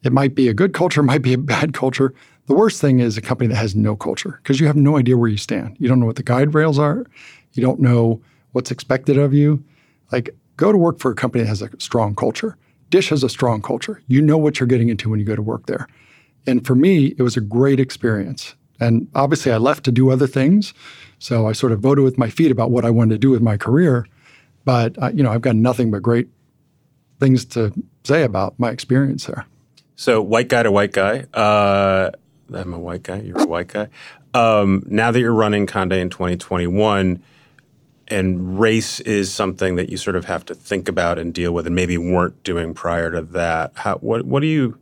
It 0.04 0.14
might 0.14 0.36
be 0.36 0.48
a 0.48 0.54
good 0.54 0.74
culture, 0.74 1.02
might 1.02 1.22
be 1.24 1.34
a 1.34 1.38
bad 1.38 1.74
culture. 1.74 2.14
The 2.46 2.54
worst 2.54 2.80
thing 2.80 3.00
is 3.00 3.18
a 3.18 3.22
company 3.22 3.48
that 3.48 3.56
has 3.56 3.76
no 3.76 3.96
culture 3.96 4.40
because 4.44 4.60
you 4.60 4.68
have 4.68 4.76
no 4.76 4.98
idea 4.98 5.18
where 5.18 5.30
you 5.30 5.38
stand. 5.38 5.76
You 5.80 5.88
don't 5.88 6.00
know 6.00 6.06
what 6.06 6.16
the 6.16 6.24
guide 6.24 6.54
rails 6.54 6.78
are. 6.78 7.06
You 7.54 7.64
don't 7.64 7.80
know 7.80 8.22
what's 8.52 8.70
expected 8.70 9.18
of 9.18 9.34
you. 9.34 9.64
Like, 10.12 10.30
go 10.58 10.72
to 10.72 10.78
work 10.78 11.00
for 11.00 11.12
a 11.12 11.16
company 11.16 11.44
that 11.44 11.50
has 11.50 11.62
a 11.62 11.70
strong 11.80 12.16
culture. 12.16 12.56
Dish 12.92 13.10
has 13.10 13.24
a 13.24 13.30
strong 13.30 13.62
culture. 13.62 14.02
You 14.08 14.22
know 14.22 14.38
what 14.38 14.60
you're 14.60 14.68
getting 14.68 14.90
into 14.90 15.10
when 15.10 15.20
you 15.20 15.26
go 15.26 15.36
to 15.36 15.42
work 15.42 15.66
there. 15.66 15.88
And 16.46 16.66
for 16.66 16.76
me, 16.76 17.16
it 17.18 17.24
was 17.24 17.36
a 17.36 17.42
great 17.42 17.80
experience. 17.80 18.54
And 18.80 19.08
obviously, 19.16 19.52
I 19.52 19.58
left 19.58 19.84
to 19.86 19.92
do 19.92 20.12
other 20.12 20.28
things. 20.28 20.74
So 21.18 21.48
I 21.48 21.54
sort 21.54 21.72
of 21.72 21.80
voted 21.80 22.04
with 22.04 22.18
my 22.18 22.30
feet 22.30 22.52
about 22.52 22.70
what 22.70 22.86
I 22.86 22.92
wanted 22.92 23.16
to 23.16 23.18
do 23.18 23.32
with 23.32 23.42
my 23.42 23.58
career. 23.58 24.06
But, 24.66 25.02
uh, 25.02 25.12
you 25.14 25.24
know, 25.24 25.32
I've 25.32 25.42
got 25.42 25.56
nothing 25.56 25.90
but 25.90 26.04
great 26.04 26.28
things 27.20 27.46
to 27.46 27.74
say 28.04 28.24
about 28.24 28.60
my 28.60 28.70
experience 28.70 29.26
there. 29.26 29.46
So, 29.96 30.22
white 30.22 30.50
guy 30.50 30.64
to 30.64 30.72
white 30.72 30.92
guy. 30.92 31.26
Uh, 31.34 32.12
I'm 32.54 32.74
a 32.74 32.80
white 32.80 33.04
guy. 33.04 33.22
You're 33.22 33.42
a 33.42 33.48
white 33.48 33.70
guy. 33.70 33.88
Um, 34.34 34.84
now 34.88 35.12
that 35.12 35.20
you're 35.20 35.34
running 35.34 35.66
Condé 35.66 36.00
in 36.00 36.10
2021, 36.10 37.24
and 38.08 38.60
race 38.60 39.00
is 39.00 39.34
something 39.34 39.78
that 39.78 39.90
you 39.90 39.98
sort 39.98 40.16
of 40.16 40.26
have 40.26 40.46
to 40.46 40.54
think 40.54 40.90
about 40.90 41.18
and 41.18 41.34
deal 41.34 41.54
with, 41.54 41.66
and 41.66 41.76
maybe 41.76 41.98
weren't 41.98 42.44
doing 42.44 42.74
prior 42.74 43.10
to 43.12 43.22
that. 43.22 43.72
How, 43.76 43.96
what 43.98 44.26
what 44.26 44.42
do 44.42 44.48
you 44.48 44.78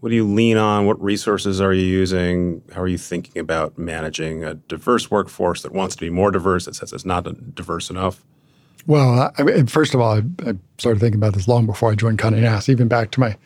what 0.00 0.08
do 0.08 0.14
you 0.14 0.26
lean 0.26 0.56
on? 0.56 0.86
What 0.86 1.02
resources 1.02 1.60
are 1.60 1.72
you 1.72 1.84
using? 1.84 2.62
How 2.72 2.82
are 2.82 2.88
you 2.88 2.96
thinking 2.98 3.38
about 3.40 3.76
managing 3.76 4.44
a 4.44 4.54
diverse 4.54 5.10
workforce 5.10 5.62
that 5.62 5.72
wants 5.72 5.94
to 5.96 6.00
be 6.00 6.08
more 6.08 6.30
diverse 6.30 6.64
that 6.64 6.74
says 6.74 6.92
it's 6.92 7.04
not 7.04 7.54
diverse 7.54 7.90
enough? 7.90 8.24
Well, 8.86 9.32
I 9.36 9.42
mean, 9.42 9.66
first 9.66 9.94
of 9.94 10.00
all, 10.00 10.16
I, 10.16 10.22
I, 10.48 10.54
started 10.78 11.00
thinking 11.00 11.20
about 11.20 11.34
this 11.34 11.46
long 11.46 11.66
before 11.66 11.90
I 11.90 11.94
joined 11.94 12.18
Condé 12.18 12.40
Nast, 12.40 12.68
even 12.68 12.88
back 12.88 13.10
to 13.12 13.20
my 13.20 13.36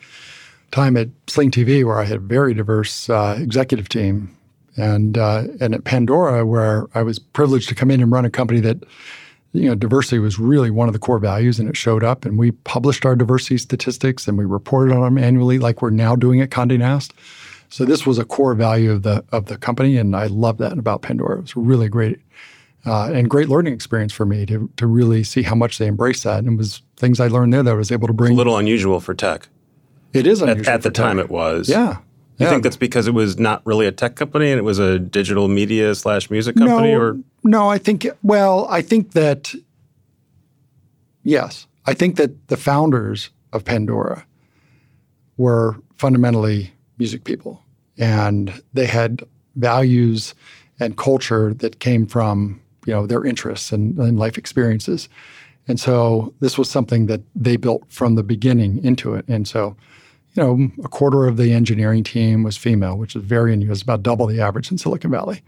time 0.71 0.95
at 0.97 1.09
Sling 1.27 1.51
TV, 1.51 1.83
where 1.83 1.99
I 1.99 2.05
had 2.05 2.17
a 2.17 2.19
very 2.19 2.53
diverse 2.53 3.09
uh, 3.09 3.37
executive 3.39 3.89
team 3.89 4.35
and 4.77 5.17
uh, 5.17 5.43
and 5.59 5.73
at 5.73 5.83
Pandora, 5.83 6.45
where 6.45 6.87
I 6.93 7.03
was 7.03 7.19
privileged 7.19 7.69
to 7.69 7.75
come 7.75 7.91
in 7.91 8.01
and 8.01 8.11
run 8.11 8.25
a 8.25 8.29
company 8.29 8.59
that 8.61 8.83
you 9.53 9.67
know 9.69 9.75
diversity 9.75 10.19
was 10.19 10.39
really 10.39 10.69
one 10.69 10.87
of 10.87 10.93
the 10.93 10.99
core 10.99 11.19
values, 11.19 11.59
and 11.59 11.69
it 11.69 11.77
showed 11.77 12.03
up. 12.03 12.25
And 12.25 12.37
we 12.37 12.51
published 12.51 13.05
our 13.05 13.15
diversity 13.15 13.57
statistics, 13.57 14.27
and 14.27 14.37
we 14.37 14.45
reported 14.45 14.93
on 14.93 15.01
them 15.01 15.17
annually, 15.17 15.59
like 15.59 15.81
we're 15.81 15.89
now 15.89 16.15
doing 16.15 16.41
at 16.41 16.49
Condé 16.49 16.77
Nast. 16.79 17.13
So 17.69 17.83
this 17.83 18.05
was 18.05 18.19
a 18.19 18.25
core 18.25 18.53
value 18.53 18.91
of 18.91 19.03
the 19.03 19.23
of 19.31 19.45
the 19.45 19.57
company, 19.57 19.97
and 19.97 20.15
I 20.15 20.27
love 20.27 20.57
that 20.57 20.77
about 20.77 21.01
Pandora. 21.01 21.39
It 21.39 21.41
was 21.41 21.55
really 21.55 21.89
great. 21.89 22.19
Uh, 22.85 23.11
and 23.11 23.29
great 23.29 23.49
learning 23.49 23.73
experience 23.73 24.13
for 24.13 24.25
me 24.25 24.45
to, 24.45 24.69
to 24.77 24.85
really 24.85 25.23
see 25.23 25.41
how 25.41 25.55
much 25.55 25.79
they 25.79 25.87
embrace 25.87 26.21
that. 26.21 26.39
And 26.39 26.49
it 26.49 26.55
was 26.55 26.83
things 26.97 27.19
I 27.19 27.27
learned 27.27 27.51
there 27.51 27.63
that 27.63 27.71
I 27.71 27.73
was 27.73 27.91
able 27.91 28.07
to 28.07 28.13
bring. 28.13 28.33
It's 28.33 28.35
a 28.35 28.37
little 28.37 28.57
unusual 28.57 28.99
for 28.99 29.15
tech. 29.15 29.47
It 30.13 30.27
is 30.27 30.41
unusual. 30.41 30.67
At, 30.67 30.75
at 30.75 30.81
the 30.83 30.91
tech. 30.91 31.03
time, 31.03 31.19
it 31.19 31.29
was. 31.29 31.67
Yeah. 31.67 31.97
You 32.37 32.45
yeah. 32.45 32.49
think 32.49 32.63
that's 32.63 32.75
because 32.75 33.07
it 33.07 33.13
was 33.13 33.39
not 33.39 33.65
really 33.65 33.87
a 33.87 33.93
tech 33.93 34.15
company 34.15 34.51
and 34.51 34.59
it 34.59 34.63
was 34.63 34.77
a 34.77 34.99
digital 34.99 35.47
media 35.47 35.95
slash 35.95 36.29
music 36.29 36.57
company, 36.57 36.91
no, 36.91 36.99
or 36.99 37.17
no? 37.45 37.69
I 37.69 37.77
think 37.77 38.05
well, 38.23 38.67
I 38.69 38.81
think 38.81 39.13
that 39.13 39.55
yes, 41.23 41.65
I 41.85 41.93
think 41.93 42.17
that 42.17 42.49
the 42.49 42.57
founders 42.57 43.29
of 43.53 43.63
Pandora 43.63 44.25
were 45.37 45.77
fundamentally 45.95 46.73
music 46.97 47.23
people, 47.23 47.63
and 47.97 48.61
they 48.73 48.85
had 48.85 49.23
values 49.55 50.35
and 50.77 50.97
culture 50.97 51.53
that 51.53 51.79
came 51.79 52.05
from 52.05 52.59
you 52.85 52.93
know 52.93 53.07
their 53.07 53.25
interests 53.25 53.71
and, 53.71 53.97
and 53.97 54.19
life 54.19 54.37
experiences, 54.37 55.09
and 55.67 55.79
so 55.79 56.33
this 56.39 56.57
was 56.57 56.69
something 56.69 57.07
that 57.07 57.21
they 57.35 57.57
built 57.57 57.83
from 57.89 58.15
the 58.15 58.23
beginning 58.23 58.83
into 58.83 59.13
it, 59.13 59.27
and 59.27 59.47
so 59.47 59.75
you 60.35 60.43
know, 60.43 60.69
a 60.83 60.89
quarter 60.89 61.27
of 61.27 61.37
the 61.37 61.53
engineering 61.53 62.03
team 62.03 62.43
was 62.43 62.57
female, 62.57 62.97
which 62.97 63.15
is 63.15 63.23
very 63.23 63.53
unusual. 63.53 63.73
It's 63.73 63.81
about 63.81 64.03
double 64.03 64.27
the 64.27 64.41
average 64.41 64.69
in 64.69 64.77
Silicon 64.77 65.09
Valley. 65.09 65.41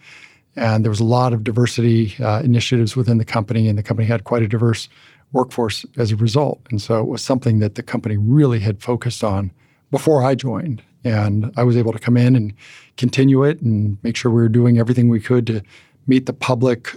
And 0.55 0.83
there 0.83 0.89
was 0.89 1.01
a 1.01 1.05
lot 1.05 1.33
of 1.33 1.43
diversity 1.43 2.15
uh, 2.19 2.41
initiatives 2.41 2.95
within 2.95 3.17
the 3.17 3.25
company, 3.25 3.67
and 3.67 3.77
the 3.77 3.83
company 3.83 4.07
had 4.07 4.23
quite 4.23 4.43
a 4.43 4.47
diverse 4.47 4.87
workforce 5.33 5.85
as 5.97 6.11
a 6.11 6.15
result. 6.15 6.61
And 6.71 6.81
so 6.81 6.99
it 7.01 7.07
was 7.07 7.21
something 7.21 7.59
that 7.59 7.75
the 7.75 7.83
company 7.83 8.17
really 8.17 8.59
had 8.59 8.81
focused 8.81 9.23
on 9.23 9.51
before 9.91 10.23
I 10.23 10.35
joined. 10.35 10.81
And 11.03 11.51
I 11.57 11.63
was 11.63 11.77
able 11.77 11.91
to 11.91 11.99
come 11.99 12.17
in 12.17 12.35
and 12.35 12.53
continue 12.95 13.43
it 13.43 13.61
and 13.61 13.97
make 14.03 14.15
sure 14.15 14.31
we 14.31 14.41
were 14.41 14.49
doing 14.49 14.79
everything 14.79 15.09
we 15.09 15.19
could 15.19 15.45
to 15.47 15.61
meet 16.07 16.25
the 16.25 16.33
public 16.33 16.95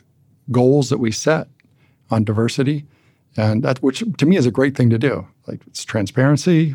goals 0.52 0.90
that 0.90 0.98
we 0.98 1.12
set 1.12 1.48
on 2.10 2.24
diversity. 2.24 2.86
And 3.36 3.62
that, 3.62 3.78
which 3.78 4.02
to 4.18 4.26
me 4.26 4.36
is 4.36 4.46
a 4.46 4.50
great 4.50 4.76
thing 4.76 4.90
to 4.90 4.98
do. 4.98 5.26
Like 5.46 5.60
it's 5.66 5.84
transparency, 5.84 6.74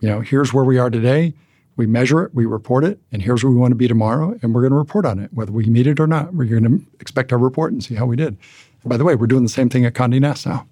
you 0.00 0.08
know, 0.08 0.20
here's 0.20 0.52
where 0.52 0.64
we 0.64 0.78
are 0.78 0.90
today. 0.90 1.34
We 1.76 1.86
measure 1.86 2.22
it, 2.22 2.34
we 2.34 2.46
report 2.46 2.84
it, 2.84 2.98
and 3.12 3.20
here's 3.20 3.44
where 3.44 3.50
we 3.50 3.58
want 3.58 3.72
to 3.72 3.76
be 3.76 3.86
tomorrow, 3.86 4.34
and 4.40 4.54
we're 4.54 4.62
going 4.62 4.70
to 4.70 4.78
report 4.78 5.04
on 5.04 5.18
it, 5.18 5.30
whether 5.34 5.52
we 5.52 5.66
meet 5.66 5.86
it 5.86 6.00
or 6.00 6.06
not. 6.06 6.32
We're 6.32 6.46
going 6.46 6.62
to 6.62 6.86
expect 7.00 7.32
our 7.32 7.38
report 7.38 7.72
and 7.72 7.84
see 7.84 7.94
how 7.94 8.06
we 8.06 8.16
did. 8.16 8.28
And 8.28 8.90
by 8.90 8.96
the 8.96 9.04
way, 9.04 9.14
we're 9.14 9.26
doing 9.26 9.42
the 9.42 9.50
same 9.50 9.68
thing 9.68 9.84
at 9.84 9.92
Condé 9.92 10.18
Nast 10.18 10.46
now. 10.46 10.66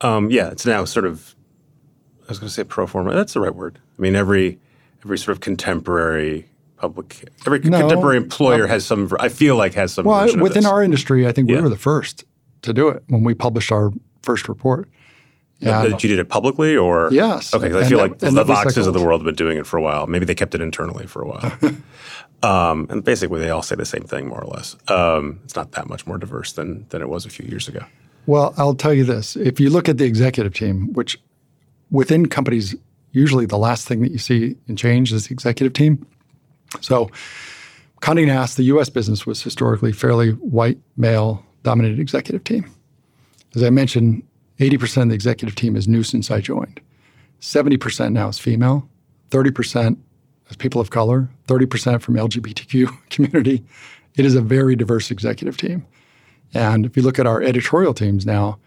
Um, 0.00 0.30
yeah, 0.30 0.50
it's 0.50 0.64
now 0.64 0.86
sort 0.86 1.04
of. 1.04 1.34
I 2.24 2.28
was 2.30 2.38
going 2.38 2.48
to 2.48 2.54
say 2.54 2.64
pro 2.64 2.86
forma. 2.86 3.14
That's 3.14 3.34
the 3.34 3.40
right 3.40 3.54
word. 3.54 3.78
I 3.98 4.02
mean, 4.02 4.16
every 4.16 4.58
every 5.04 5.18
sort 5.18 5.36
of 5.36 5.40
contemporary 5.40 6.48
public, 6.76 7.28
every 7.46 7.60
no, 7.60 7.80
contemporary 7.80 8.16
employer 8.16 8.60
well, 8.60 8.68
has 8.68 8.86
some. 8.86 9.10
I 9.18 9.28
feel 9.28 9.56
like 9.56 9.74
has 9.74 9.92
some. 9.92 10.04
Well, 10.04 10.36
within 10.38 10.66
our 10.66 10.82
industry, 10.82 11.26
I 11.26 11.32
think 11.32 11.48
yeah. 11.48 11.56
we 11.56 11.62
were 11.62 11.68
the 11.68 11.76
first 11.76 12.24
to 12.62 12.72
do 12.72 12.88
it 12.88 13.02
when 13.08 13.24
we 13.24 13.34
published 13.34 13.72
our 13.72 13.92
first 14.22 14.48
report. 14.48 14.88
Yeah, 15.58 15.86
that 15.86 16.02
you 16.02 16.10
did 16.10 16.18
it 16.18 16.28
publicly, 16.28 16.76
or 16.76 17.08
yes. 17.10 17.54
Okay, 17.54 17.76
I 17.78 17.84
feel 17.84 17.98
like 17.98 18.18
the 18.18 18.28
Voxes 18.44 18.86
of 18.86 18.92
the 18.92 19.00
world 19.00 19.22
have 19.22 19.24
been 19.24 19.34
doing 19.34 19.56
it 19.56 19.66
for 19.66 19.78
a 19.78 19.82
while. 19.82 20.06
Maybe 20.06 20.26
they 20.26 20.34
kept 20.34 20.54
it 20.54 20.60
internally 20.60 21.06
for 21.06 21.22
a 21.22 21.28
while. 21.28 21.52
um, 22.42 22.86
and 22.90 23.02
basically, 23.02 23.40
they 23.40 23.48
all 23.48 23.62
say 23.62 23.74
the 23.74 23.86
same 23.86 24.02
thing, 24.02 24.28
more 24.28 24.42
or 24.42 24.46
less. 24.48 24.76
Um, 24.88 25.40
it's 25.44 25.56
not 25.56 25.72
that 25.72 25.88
much 25.88 26.06
more 26.06 26.18
diverse 26.18 26.52
than 26.52 26.86
than 26.90 27.00
it 27.00 27.08
was 27.08 27.24
a 27.24 27.30
few 27.30 27.46
years 27.46 27.68
ago. 27.68 27.80
Well, 28.26 28.52
I'll 28.58 28.74
tell 28.74 28.92
you 28.92 29.04
this: 29.04 29.34
if 29.34 29.58
you 29.58 29.70
look 29.70 29.88
at 29.88 29.96
the 29.96 30.04
executive 30.04 30.52
team, 30.52 30.92
which 30.92 31.18
within 31.90 32.26
companies, 32.26 32.74
usually 33.12 33.46
the 33.46 33.56
last 33.56 33.88
thing 33.88 34.02
that 34.02 34.12
you 34.12 34.18
see 34.18 34.56
in 34.68 34.76
change 34.76 35.10
is 35.10 35.28
the 35.28 35.32
executive 35.32 35.72
team. 35.72 36.06
So, 36.80 37.10
Condé 38.02 38.26
Nast, 38.26 38.56
the 38.56 38.64
U.S. 38.64 38.88
business 38.88 39.26
was 39.26 39.42
historically 39.42 39.92
fairly 39.92 40.30
white, 40.32 40.78
male-dominated 40.96 41.98
executive 41.98 42.44
team. 42.44 42.70
As 43.54 43.62
I 43.62 43.70
mentioned, 43.70 44.22
80% 44.58 45.04
of 45.04 45.08
the 45.08 45.14
executive 45.14 45.54
team 45.54 45.76
is 45.76 45.88
new 45.88 46.02
since 46.02 46.30
I 46.30 46.40
joined. 46.40 46.80
70% 47.40 48.12
now 48.12 48.28
is 48.28 48.38
female, 48.38 48.88
30% 49.30 49.96
is 50.48 50.56
people 50.56 50.80
of 50.80 50.90
color, 50.90 51.28
30% 51.48 52.00
from 52.00 52.14
LGBTQ 52.14 52.88
community. 53.10 53.64
It 54.16 54.24
is 54.24 54.34
a 54.34 54.40
very 54.40 54.76
diverse 54.76 55.10
executive 55.10 55.56
team. 55.56 55.86
And 56.54 56.86
if 56.86 56.96
you 56.96 57.02
look 57.02 57.18
at 57.18 57.26
our 57.26 57.42
editorial 57.42 57.92
teams 57.92 58.24
now, 58.24 58.58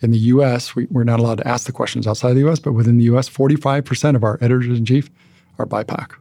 in 0.00 0.10
the 0.10 0.18
US, 0.18 0.74
we, 0.74 0.88
are 0.94 1.04
not 1.04 1.20
allowed 1.20 1.38
to 1.38 1.48
ask 1.48 1.66
the 1.66 1.72
questions 1.72 2.06
outside 2.06 2.32
the 2.34 2.48
US, 2.48 2.58
but 2.58 2.72
within 2.72 2.96
the 2.96 3.04
US, 3.04 3.28
45% 3.28 4.16
of 4.16 4.24
our 4.24 4.38
editors 4.40 4.78
in 4.78 4.84
chief 4.84 5.10
are 5.58 5.66
BIPOC. 5.66 6.19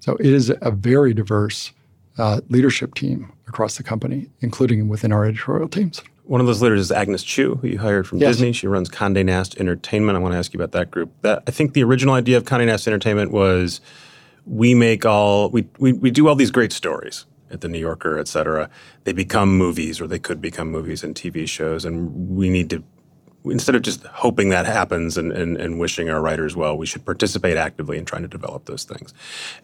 So 0.00 0.16
it 0.16 0.26
is 0.26 0.52
a 0.60 0.70
very 0.70 1.12
diverse 1.14 1.72
uh, 2.18 2.40
leadership 2.48 2.94
team 2.94 3.32
across 3.48 3.76
the 3.76 3.82
company, 3.82 4.28
including 4.40 4.88
within 4.88 5.12
our 5.12 5.24
editorial 5.24 5.68
teams. 5.68 6.02
One 6.24 6.40
of 6.40 6.46
those 6.46 6.60
leaders 6.62 6.80
is 6.80 6.90
Agnes 6.92 7.22
Chu, 7.22 7.54
who 7.56 7.68
you 7.68 7.78
hired 7.78 8.06
from 8.06 8.18
Yes. 8.18 8.36
Disney. 8.36 8.52
She 8.52 8.66
runs 8.66 8.88
Condé 8.88 9.24
Nast 9.24 9.56
Entertainment. 9.58 10.16
I 10.16 10.20
want 10.20 10.32
to 10.32 10.38
ask 10.38 10.52
you 10.52 10.58
about 10.58 10.72
that 10.72 10.90
group. 10.90 11.12
That 11.22 11.42
I 11.46 11.50
think 11.50 11.72
the 11.74 11.84
original 11.84 12.14
idea 12.14 12.36
of 12.36 12.44
Condé 12.44 12.66
Nast 12.66 12.86
Entertainment 12.88 13.30
was 13.30 13.80
we 14.44 14.74
make 14.74 15.04
all 15.06 15.50
we, 15.50 15.68
we 15.78 15.92
we 15.92 16.10
do 16.10 16.26
all 16.28 16.34
these 16.34 16.50
great 16.50 16.72
stories 16.72 17.26
at 17.50 17.60
the 17.60 17.68
New 17.68 17.78
Yorker, 17.78 18.18
et 18.18 18.26
cetera. 18.26 18.68
They 19.04 19.12
become 19.12 19.56
movies, 19.56 20.00
or 20.00 20.08
they 20.08 20.18
could 20.18 20.40
become 20.40 20.68
movies 20.70 21.04
and 21.04 21.14
TV 21.14 21.48
shows, 21.48 21.84
and 21.84 22.36
we 22.36 22.50
need 22.50 22.70
to 22.70 22.82
instead 23.50 23.74
of 23.74 23.82
just 23.82 24.04
hoping 24.06 24.50
that 24.50 24.66
happens 24.66 25.16
and, 25.16 25.32
and, 25.32 25.56
and 25.56 25.78
wishing 25.78 26.10
our 26.10 26.20
writers 26.20 26.56
well, 26.56 26.76
we 26.76 26.86
should 26.86 27.04
participate 27.04 27.56
actively 27.56 27.98
in 27.98 28.04
trying 28.04 28.22
to 28.22 28.28
develop 28.28 28.64
those 28.66 28.84
things. 28.84 29.14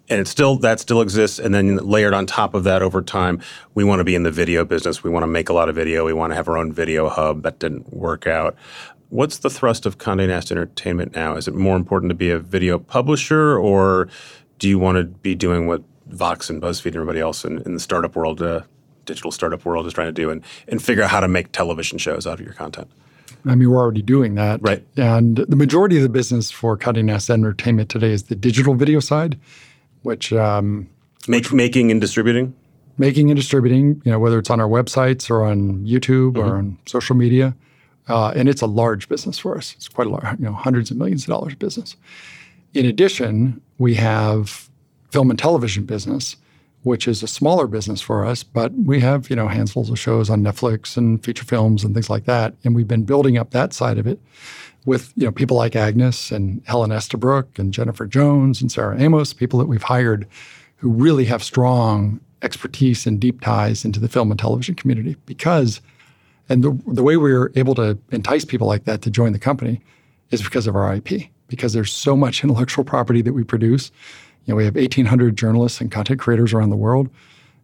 And 0.08 0.20
it 0.20 0.28
still 0.28 0.56
that 0.58 0.80
still 0.80 1.00
exists. 1.00 1.38
And 1.38 1.54
then 1.54 1.76
layered 1.76 2.14
on 2.14 2.26
top 2.26 2.54
of 2.54 2.64
that 2.64 2.82
over 2.82 3.02
time, 3.02 3.40
we 3.74 3.84
want 3.84 4.00
to 4.00 4.04
be 4.04 4.14
in 4.14 4.22
the 4.22 4.30
video 4.30 4.64
business. 4.64 5.02
We 5.02 5.10
want 5.10 5.22
to 5.22 5.28
make 5.28 5.48
a 5.48 5.52
lot 5.52 5.68
of 5.68 5.74
video. 5.74 6.04
We 6.04 6.12
want 6.12 6.30
to 6.32 6.36
have 6.36 6.48
our 6.48 6.56
own 6.56 6.72
video 6.72 7.08
hub. 7.08 7.42
That 7.42 7.58
didn't 7.58 7.92
work 7.92 8.26
out. 8.26 8.56
What's 9.10 9.38
the 9.38 9.50
thrust 9.50 9.84
of 9.84 9.98
Condé 9.98 10.28
Nast 10.28 10.50
Entertainment 10.50 11.14
now? 11.14 11.36
Is 11.36 11.46
it 11.46 11.54
more 11.54 11.76
important 11.76 12.08
to 12.08 12.14
be 12.14 12.30
a 12.30 12.38
video 12.38 12.78
publisher, 12.78 13.58
or 13.58 14.08
do 14.58 14.68
you 14.68 14.78
want 14.78 14.96
to 14.96 15.04
be 15.04 15.34
doing 15.34 15.66
what 15.66 15.82
Vox 16.06 16.48
and 16.48 16.62
BuzzFeed 16.62 16.86
and 16.86 16.96
everybody 16.96 17.20
else 17.20 17.44
in, 17.44 17.60
in 17.62 17.74
the 17.74 17.80
startup 17.80 18.16
world, 18.16 18.40
uh, 18.40 18.62
digital 19.04 19.30
startup 19.30 19.66
world, 19.66 19.86
is 19.86 19.92
trying 19.92 20.08
to 20.08 20.12
do, 20.12 20.30
and, 20.30 20.42
and 20.66 20.82
figure 20.82 21.02
out 21.02 21.10
how 21.10 21.20
to 21.20 21.28
make 21.28 21.52
television 21.52 21.98
shows 21.98 22.26
out 22.26 22.40
of 22.40 22.46
your 22.46 22.54
content? 22.54 22.90
I 23.44 23.54
mean, 23.54 23.70
we're 23.70 23.78
already 23.78 24.02
doing 24.02 24.34
that. 24.36 24.60
Right. 24.62 24.84
And 24.96 25.38
the 25.38 25.56
majority 25.56 25.96
of 25.96 26.02
the 26.02 26.08
business 26.08 26.50
for 26.50 26.78
Condé 26.78 27.04
Nast 27.04 27.28
Entertainment 27.28 27.88
today 27.88 28.12
is 28.12 28.24
the 28.24 28.36
digital 28.36 28.74
video 28.74 29.00
side, 29.00 29.38
which 30.02 30.32
um, 30.32 30.88
Make, 31.26 31.52
making 31.52 31.90
and 31.90 32.00
distributing. 32.00 32.54
making 32.98 33.30
and 33.30 33.36
distributing, 33.36 34.00
you 34.04 34.12
know, 34.12 34.18
whether 34.18 34.38
it's 34.38 34.50
on 34.50 34.60
our 34.60 34.68
websites 34.68 35.28
or 35.30 35.44
on 35.44 35.84
YouTube 35.84 36.36
or 36.36 36.56
on 36.56 36.78
social 36.86 37.16
media. 37.16 37.54
Uh, 38.08 38.32
and 38.34 38.48
it's 38.48 38.62
a 38.62 38.66
large 38.66 39.08
business 39.08 39.38
for 39.38 39.56
us. 39.56 39.74
It's 39.76 39.88
quite 39.88 40.08
a 40.08 40.10
large, 40.10 40.38
you 40.38 40.44
know, 40.44 40.52
hundreds 40.52 40.90
of 40.90 40.96
millions 40.96 41.22
of 41.22 41.28
dollars 41.28 41.54
business. 41.54 41.96
In 42.74 42.86
addition, 42.86 43.60
we 43.78 43.94
have 43.94 44.68
film 45.10 45.30
and 45.30 45.38
television 45.38 45.84
business, 45.84 46.36
which 46.82 47.06
is 47.06 47.22
a 47.22 47.28
smaller 47.28 47.66
business 47.66 48.00
for 48.00 48.24
us, 48.24 48.42
but 48.42 48.72
we 48.72 49.00
have, 49.00 49.30
you 49.30 49.36
know, 49.36 49.48
handfuls 49.48 49.90
of 49.90 49.98
shows 49.98 50.28
on 50.28 50.42
Netflix 50.42 50.96
and 50.96 51.22
feature 51.24 51.44
films 51.44 51.84
and 51.84 51.94
things 51.94 52.10
like 52.10 52.24
that. 52.24 52.54
And 52.64 52.74
we've 52.74 52.88
been 52.88 53.04
building 53.04 53.38
up 53.38 53.50
that 53.50 53.72
side 53.72 53.98
of 53.98 54.06
it 54.06 54.20
with, 54.84 55.12
you 55.16 55.24
know, 55.24 55.32
people 55.32 55.56
like 55.56 55.76
Agnes 55.76 56.32
and 56.32 56.60
Helen 56.66 56.90
Estabrook 56.90 57.58
and 57.58 57.72
Jennifer 57.72 58.06
Jones 58.06 58.60
and 58.60 58.70
Sarah 58.70 59.00
Amos, 59.00 59.32
people 59.32 59.58
that 59.60 59.66
we've 59.66 59.82
hired 59.82 60.26
who 60.76 60.90
really 60.90 61.26
have 61.26 61.44
strong 61.44 62.20
expertise 62.42 63.06
and 63.06 63.20
deep 63.20 63.40
ties 63.40 63.84
into 63.84 64.00
the 64.00 64.08
film 64.08 64.32
and 64.32 64.40
television 64.40 64.74
community 64.74 65.16
because 65.26 65.80
and 66.48 66.64
the, 66.64 66.78
the 66.86 67.02
way 67.02 67.16
we 67.16 67.32
were 67.32 67.52
able 67.54 67.74
to 67.76 67.96
entice 68.10 68.44
people 68.44 68.66
like 68.66 68.84
that 68.84 69.02
to 69.02 69.10
join 69.10 69.32
the 69.32 69.38
company 69.38 69.80
is 70.30 70.42
because 70.42 70.66
of 70.66 70.74
our 70.74 70.94
IP, 70.94 71.28
because 71.48 71.72
there's 71.72 71.92
so 71.92 72.16
much 72.16 72.42
intellectual 72.42 72.84
property 72.84 73.22
that 73.22 73.32
we 73.32 73.44
produce. 73.44 73.92
You 74.44 74.52
know, 74.52 74.56
we 74.56 74.64
have 74.64 74.74
1,800 74.74 75.36
journalists 75.36 75.80
and 75.80 75.90
content 75.90 76.20
creators 76.20 76.52
around 76.52 76.70
the 76.70 76.76
world 76.76 77.08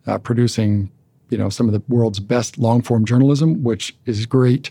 uh, 0.06 0.18
producing, 0.18 0.90
you 1.28 1.38
know, 1.38 1.48
some 1.48 1.66
of 1.66 1.72
the 1.72 1.82
world's 1.88 2.20
best 2.20 2.58
long-form 2.58 3.04
journalism, 3.04 3.62
which 3.62 3.96
is 4.06 4.24
a 4.24 4.26
great 4.26 4.70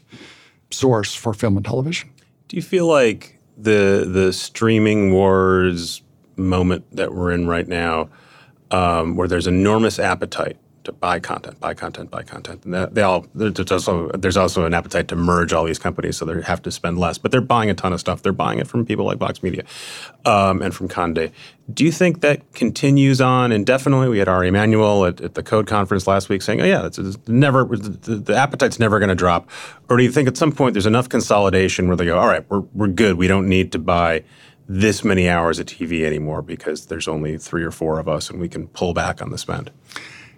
source 0.72 1.14
for 1.14 1.34
film 1.34 1.58
and 1.58 1.66
television. 1.66 2.10
Do 2.48 2.56
you 2.56 2.62
feel 2.62 2.88
like 2.88 3.38
the 3.58 4.08
the 4.10 4.32
streaming 4.32 5.12
wars 5.12 6.02
moment 6.38 6.86
that 6.96 7.14
we're 7.14 7.32
in 7.32 7.48
right 7.48 7.68
now, 7.68 8.10
um, 8.72 9.16
where 9.16 9.28
there's 9.28 9.48
enormous 9.48 10.00
appetite 10.00 10.58
to 10.88 10.94
buy 10.94 11.20
content, 11.20 11.60
buy 11.60 11.74
content, 11.74 12.10
buy 12.10 12.24
content, 12.24 12.64
and 12.64 12.74
they 12.74 13.02
all 13.02 13.26
there's 13.36 13.72
also 13.72 14.10
there's 14.12 14.38
also 14.38 14.66
an 14.66 14.74
appetite 14.74 15.10
to 15.10 15.18
merge 15.18 15.52
all 15.52 15.66
these 15.66 15.78
companies, 15.78 16.16
so 16.16 16.24
they 16.24 16.42
have 16.42 16.62
to 16.62 16.72
spend 16.72 16.98
less, 16.98 17.18
but 17.18 17.30
they're 17.32 17.42
buying 17.42 17.70
a 17.70 17.74
ton 17.74 17.92
of 17.92 18.00
stuff. 18.00 18.24
They're 18.24 18.32
buying 18.32 18.60
it 18.60 18.68
from 18.68 18.86
people 18.86 19.06
like 19.06 19.18
Vox 19.18 19.44
Media 19.44 19.64
um, 20.26 20.62
and 20.62 20.74
from 20.74 20.88
Conde. 20.88 21.30
Do 21.74 21.84
you 21.84 21.92
think 21.92 22.22
that 22.22 22.54
continues 22.54 23.20
on 23.20 23.52
indefinitely? 23.52 24.08
We 24.08 24.20
had 24.20 24.30
Ari 24.30 24.48
Emanuel 24.48 25.06
at, 25.06 25.20
at 25.20 25.34
the 25.36 25.44
Code 25.44 25.68
Conference 25.68 26.08
last 26.08 26.30
week 26.30 26.42
saying, 26.42 26.62
"Oh 26.62 26.66
yeah, 26.66 26.86
it's, 26.86 26.98
it's 26.98 27.18
never 27.28 27.66
the, 27.66 28.16
the 28.16 28.36
appetite's 28.36 28.80
never 28.80 28.98
going 28.98 29.10
to 29.10 29.16
drop," 29.16 29.50
or 29.90 29.98
do 29.98 30.04
you 30.04 30.12
think 30.12 30.30
at 30.30 30.38
some 30.38 30.54
point 30.54 30.74
there's 30.74 30.86
enough 30.86 31.10
consolidation 31.10 31.88
where 31.88 31.98
they 31.98 32.06
go, 32.06 32.18
"All 32.18 32.28
right, 32.28 32.50
we're 32.50 32.62
we're 32.74 32.88
good. 32.88 33.18
We 33.18 33.28
don't 33.28 33.48
need 33.48 33.72
to 33.74 33.80
buy." 33.80 34.24
This 34.70 35.02
many 35.02 35.30
hours 35.30 35.60
of 35.60 35.68
TV 35.68 36.04
anymore 36.04 36.42
because 36.42 36.88
there's 36.88 37.08
only 37.08 37.38
three 37.38 37.64
or 37.64 37.72
four 37.72 38.00
of 38.00 38.10
us 38.10 38.30
and 38.30 38.38
we 38.38 38.50
can 38.50 38.68
pull 38.68 38.94
back 38.94 39.22
on 39.22 39.30
the 39.30 39.38
spend. 39.38 39.72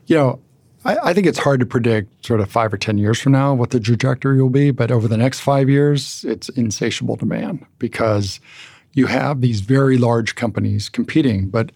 You 0.10 0.16
know, 0.16 0.39
I, 0.86 0.97
I 1.03 1.14
think 1.14 1.28
it's 1.28 1.38
hard 1.38 1.60
to 1.60 1.68
predict 1.68 2.26
sort 2.26 2.39
of 2.39 2.49
five 2.49 2.74
or 2.74 2.78
10 2.78 2.97
years 2.97 3.20
from 3.20 3.34
now 3.34 3.53
what 3.53 3.70
the 3.70 3.80
trajectory 3.80 4.41
will 4.41 4.49
be. 4.49 4.72
But 4.72 4.89
over 4.89 5.07
the 5.07 5.18
next 5.18 5.39
five 5.41 5.70
years, 5.70 6.26
it's 6.26 6.49
insatiable 6.49 7.16
demand 7.16 7.64
because 7.78 8.39
you 8.93 9.05
have 9.05 9.41
these 9.41 9.62
very 9.62 9.99
large 9.99 10.34
companies 10.34 10.89
competing. 10.89 11.49
But 11.49 11.72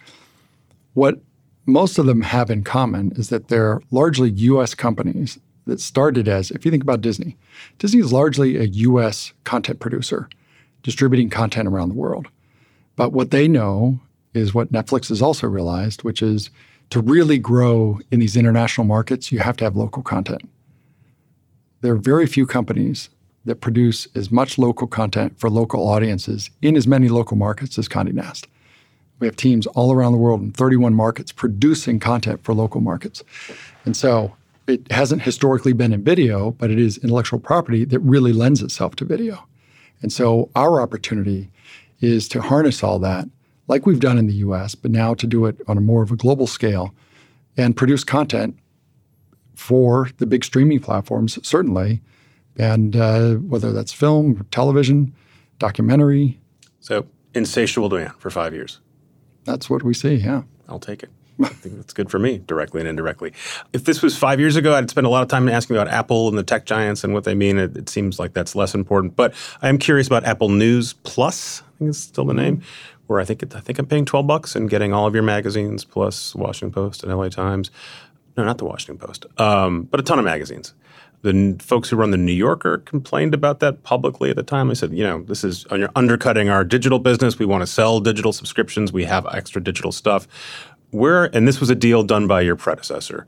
what 0.95 1.21
most 1.67 1.99
of 1.99 2.07
them 2.07 2.21
have 2.21 2.49
in 2.49 2.63
common 2.63 3.11
is 3.15 3.29
that 3.29 3.49
they're 3.49 3.81
largely 3.91 4.31
US 4.31 4.73
companies 4.73 5.37
that 5.67 5.79
started 5.79 6.27
as, 6.27 6.49
if 6.49 6.65
you 6.65 6.71
think 6.71 6.83
about 6.83 7.01
Disney, 7.01 7.37
Disney 7.77 7.99
is 8.01 8.11
largely 8.11 8.57
a 8.57 8.63
US 8.63 9.31
content 9.43 9.79
producer 9.79 10.27
distributing 10.81 11.29
content 11.29 11.67
around 11.67 11.89
the 11.89 11.95
world. 11.95 12.29
But 12.95 13.13
what 13.13 13.29
they 13.29 13.47
know 13.47 13.99
is 14.33 14.55
what 14.55 14.71
Netflix 14.71 15.09
has 15.09 15.21
also 15.21 15.47
realized, 15.47 16.01
which 16.01 16.23
is 16.23 16.49
to 16.89 17.01
really 17.01 17.37
grow 17.37 17.99
in 18.11 18.19
these 18.19 18.37
international 18.37 18.85
markets, 18.85 19.31
you 19.31 19.39
have 19.39 19.57
to 19.57 19.63
have 19.63 19.75
local 19.75 20.03
content. 20.03 20.49
There 21.81 21.93
are 21.93 21.97
very 21.97 22.27
few 22.27 22.45
companies 22.45 23.09
that 23.45 23.61
produce 23.61 24.07
as 24.15 24.31
much 24.31 24.57
local 24.57 24.87
content 24.87 25.37
for 25.39 25.49
local 25.49 25.87
audiences 25.87 26.49
in 26.61 26.77
as 26.77 26.87
many 26.87 27.09
local 27.09 27.35
markets 27.35 27.77
as 27.77 27.89
Condé 27.89 28.13
Nast. 28.13 28.47
We 29.19 29.27
have 29.27 29.35
teams 29.35 29.67
all 29.67 29.93
around 29.93 30.13
the 30.13 30.17
world 30.17 30.41
in 30.41 30.51
31 30.51 30.93
markets 30.93 31.31
producing 31.31 31.99
content 31.99 32.43
for 32.43 32.53
local 32.53 32.81
markets. 32.81 33.23
And 33.85 33.95
so 33.95 34.35
it 34.67 34.89
hasn't 34.91 35.21
historically 35.21 35.73
been 35.73 35.93
in 35.93 36.03
video, 36.03 36.51
but 36.51 36.71
it 36.71 36.79
is 36.79 36.97
intellectual 36.99 37.39
property 37.39 37.85
that 37.85 37.99
really 37.99 38.33
lends 38.33 38.61
itself 38.61 38.95
to 38.97 39.05
video. 39.05 39.45
And 40.01 40.11
so 40.11 40.49
our 40.55 40.81
opportunity 40.81 41.49
is 42.01 42.27
to 42.29 42.41
harness 42.41 42.83
all 42.83 42.99
that, 42.99 43.27
like 43.67 43.85
we've 43.85 43.99
done 43.99 44.17
in 44.17 44.27
the 44.27 44.33
US, 44.35 44.75
but 44.75 44.91
now 44.91 45.13
to 45.13 45.25
do 45.27 45.45
it 45.45 45.57
on 45.67 45.77
a 45.77 45.81
more 45.81 46.03
of 46.03 46.11
a 46.11 46.15
global 46.15 46.47
scale 46.47 46.93
and 47.57 47.75
produce 47.75 48.03
content 48.03 48.57
for 49.55 50.09
the 50.17 50.25
big 50.25 50.43
streaming 50.43 50.79
platforms, 50.79 51.37
certainly, 51.47 52.01
and 52.57 52.95
uh, 52.95 53.35
whether 53.35 53.71
that's 53.71 53.93
film, 53.93 54.45
television, 54.51 55.13
documentary, 55.59 56.39
So 56.79 57.05
insatiable 57.33 57.89
demand 57.89 58.13
for 58.17 58.29
five 58.29 58.53
years. 58.53 58.79
that's 59.45 59.69
what 59.69 59.83
we 59.83 59.93
see. 59.93 60.15
Yeah. 60.15 60.43
I'll 60.67 60.79
take 60.79 61.03
it. 61.03 61.09
I 61.43 61.47
think 61.47 61.75
that's 61.77 61.93
good 61.93 62.11
for 62.11 62.19
me, 62.19 62.37
directly 62.39 62.79
and 62.79 62.87
indirectly. 62.87 63.33
If 63.73 63.85
this 63.85 64.01
was 64.03 64.15
five 64.17 64.39
years 64.39 64.55
ago, 64.55 64.75
I'd 64.75 64.89
spend 64.89 65.07
a 65.07 65.09
lot 65.09 65.23
of 65.23 65.29
time 65.29 65.49
asking 65.49 65.75
about 65.75 65.87
Apple 65.87 66.27
and 66.29 66.37
the 66.37 66.43
tech 66.43 66.65
giants 66.65 67.03
and 67.03 67.11
what 67.13 67.23
they 67.23 67.33
mean. 67.33 67.57
It, 67.57 67.75
it 67.75 67.89
seems 67.89 68.19
like 68.19 68.33
that's 68.33 68.55
less 68.55 68.75
important. 68.75 69.15
But 69.15 69.33
I 69.61 69.67
am 69.69 69.77
curious 69.79 70.05
about 70.07 70.23
Apple 70.25 70.49
News 70.49 70.93
Plus. 71.03 71.61
I 71.61 71.77
think 71.79 71.89
it's 71.89 71.97
still 71.99 72.25
the 72.25 72.33
name. 72.35 72.61
Where 73.07 73.19
I 73.19 73.25
think 73.25 73.43
I 73.55 73.59
think 73.59 73.79
I'm 73.79 73.85
paying 73.85 74.05
twelve 74.05 74.27
bucks 74.27 74.55
and 74.55 74.69
getting 74.69 74.93
all 74.93 75.05
of 75.05 75.13
your 75.13 75.23
magazines 75.23 75.83
plus 75.83 76.33
Washington 76.35 76.71
Post 76.71 77.03
and 77.03 77.15
LA 77.15 77.29
Times. 77.29 77.69
No, 78.37 78.43
not 78.43 78.57
the 78.57 78.65
Washington 78.65 78.97
Post, 78.97 79.25
um, 79.39 79.83
but 79.83 79.99
a 79.99 80.03
ton 80.03 80.19
of 80.19 80.25
magazines. 80.25 80.73
The 81.21 81.29
n- 81.29 81.59
folks 81.59 81.89
who 81.89 81.95
run 81.95 82.11
the 82.11 82.17
New 82.17 82.33
Yorker 82.33 82.79
complained 82.79 83.33
about 83.33 83.59
that 83.59 83.83
publicly 83.83 84.29
at 84.29 84.35
the 84.35 84.43
time. 84.43 84.67
They 84.67 84.75
said, 84.75 84.91
you 84.93 85.03
know, 85.03 85.21
this 85.23 85.43
is 85.43 85.65
you're 85.71 85.89
undercutting 85.95 86.49
our 86.49 86.63
digital 86.63 86.99
business. 86.99 87.39
We 87.39 87.45
want 87.45 87.61
to 87.61 87.67
sell 87.67 87.99
digital 87.99 88.33
subscriptions. 88.33 88.91
We 88.91 89.05
have 89.05 89.25
extra 89.31 89.61
digital 89.63 89.91
stuff. 89.91 90.27
Where 90.91 91.25
and 91.35 91.47
this 91.47 91.59
was 91.59 91.69
a 91.69 91.75
deal 91.75 92.03
done 92.03 92.27
by 92.27 92.41
your 92.41 92.55
predecessor 92.55 93.27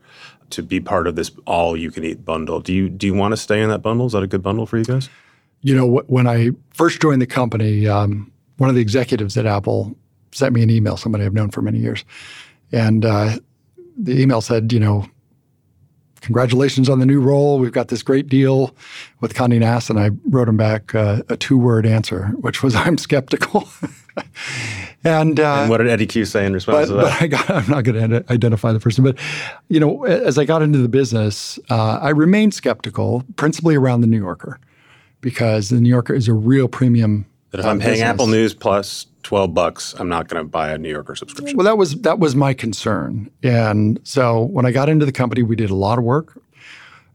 to 0.51 0.61
be 0.63 0.79
part 0.79 1.07
of 1.07 1.15
this 1.15 1.31
all 1.45 1.75
you 1.75 1.91
can 1.91 2.03
eat 2.03 2.23
bundle. 2.25 2.59
Do 2.59 2.73
you 2.73 2.89
do 2.89 3.07
you 3.07 3.13
want 3.13 3.31
to 3.33 3.37
stay 3.37 3.61
in 3.61 3.69
that 3.69 3.79
bundle? 3.79 4.07
Is 4.07 4.13
that 4.13 4.23
a 4.23 4.27
good 4.27 4.43
bundle 4.43 4.65
for 4.65 4.77
you 4.77 4.85
guys? 4.85 5.09
You 5.61 5.75
know, 5.75 6.03
when 6.07 6.27
I 6.27 6.51
first 6.73 7.01
joined 7.01 7.21
the 7.21 7.27
company, 7.27 7.87
um, 7.87 8.31
one 8.57 8.69
of 8.69 8.75
the 8.75 8.81
executives 8.81 9.37
at 9.37 9.45
Apple 9.45 9.95
sent 10.31 10.53
me 10.53 10.63
an 10.63 10.69
email, 10.69 10.97
somebody 10.97 11.23
I've 11.25 11.33
known 11.33 11.49
for 11.49 11.61
many 11.61 11.79
years. 11.79 12.03
And 12.71 13.05
uh, 13.05 13.37
the 13.97 14.21
email 14.21 14.41
said, 14.41 14.73
you 14.73 14.79
know, 14.79 15.07
congratulations 16.21 16.89
on 16.89 16.99
the 16.99 17.05
new 17.05 17.21
role. 17.21 17.59
We've 17.59 17.71
got 17.71 17.89
this 17.89 18.01
great 18.03 18.27
deal 18.27 18.75
with 19.21 19.33
Condé 19.33 19.59
Nast. 19.59 19.89
And 19.89 19.99
I 19.99 20.09
wrote 20.27 20.49
him 20.49 20.57
back 20.57 20.95
uh, 20.95 21.21
a 21.29 21.37
two 21.37 21.57
word 21.57 21.85
answer, 21.85 22.27
which 22.39 22.63
was, 22.63 22.75
I'm 22.75 22.97
skeptical. 22.97 23.67
and, 25.03 25.39
uh, 25.39 25.61
And 25.61 25.69
what 25.69 25.77
did 25.77 25.87
Eddy 25.87 26.07
Cue 26.07 26.25
say 26.25 26.45
in 26.45 26.53
response 26.53 26.89
but, 26.89 26.95
to 26.95 26.95
that? 26.95 27.19
but 27.19 27.21
I 27.21 27.27
got, 27.27 27.49
I'm 27.63 27.69
not 27.69 27.83
going 27.83 28.09
to 28.09 28.25
identify 28.31 28.71
the 28.71 28.79
person. 28.79 29.03
But, 29.03 29.17
you 29.69 29.79
know, 29.79 30.03
as 30.05 30.37
I 30.37 30.45
got 30.45 30.61
into 30.61 30.79
the 30.79 30.89
business, 30.89 31.59
uh, 31.69 31.99
I 32.01 32.09
remained 32.09 32.53
skeptical, 32.53 33.23
principally 33.35 33.75
around 33.75 34.01
the 34.01 34.07
New 34.07 34.19
Yorker, 34.19 34.59
because 35.21 35.69
the 35.69 35.79
New 35.79 35.89
Yorker 35.89 36.13
is 36.13 36.27
a 36.27 36.33
real 36.33 36.67
premium. 36.67 37.25
That 37.55 37.61
if 37.61 37.65
I'm 37.65 37.79
paying 37.79 37.93
business. 37.93 38.09
Apple 38.09 38.27
News 38.27 38.53
plus 38.53 39.07
twelve 39.23 39.53
bucks, 39.53 39.93
I'm 39.97 40.09
not 40.09 40.27
going 40.27 40.43
to 40.43 40.47
buy 40.47 40.71
a 40.71 40.77
New 40.77 40.89
Yorker 40.89 41.15
subscription. 41.15 41.57
Well, 41.57 41.65
that 41.65 41.77
was 41.77 41.95
that 42.01 42.19
was 42.19 42.35
my 42.35 42.53
concern, 42.53 43.29
and 43.43 43.99
so 44.03 44.43
when 44.43 44.65
I 44.65 44.71
got 44.71 44.89
into 44.89 45.05
the 45.05 45.11
company, 45.11 45.43
we 45.43 45.55
did 45.55 45.69
a 45.69 45.75
lot 45.75 45.97
of 45.97 46.03
work. 46.03 46.39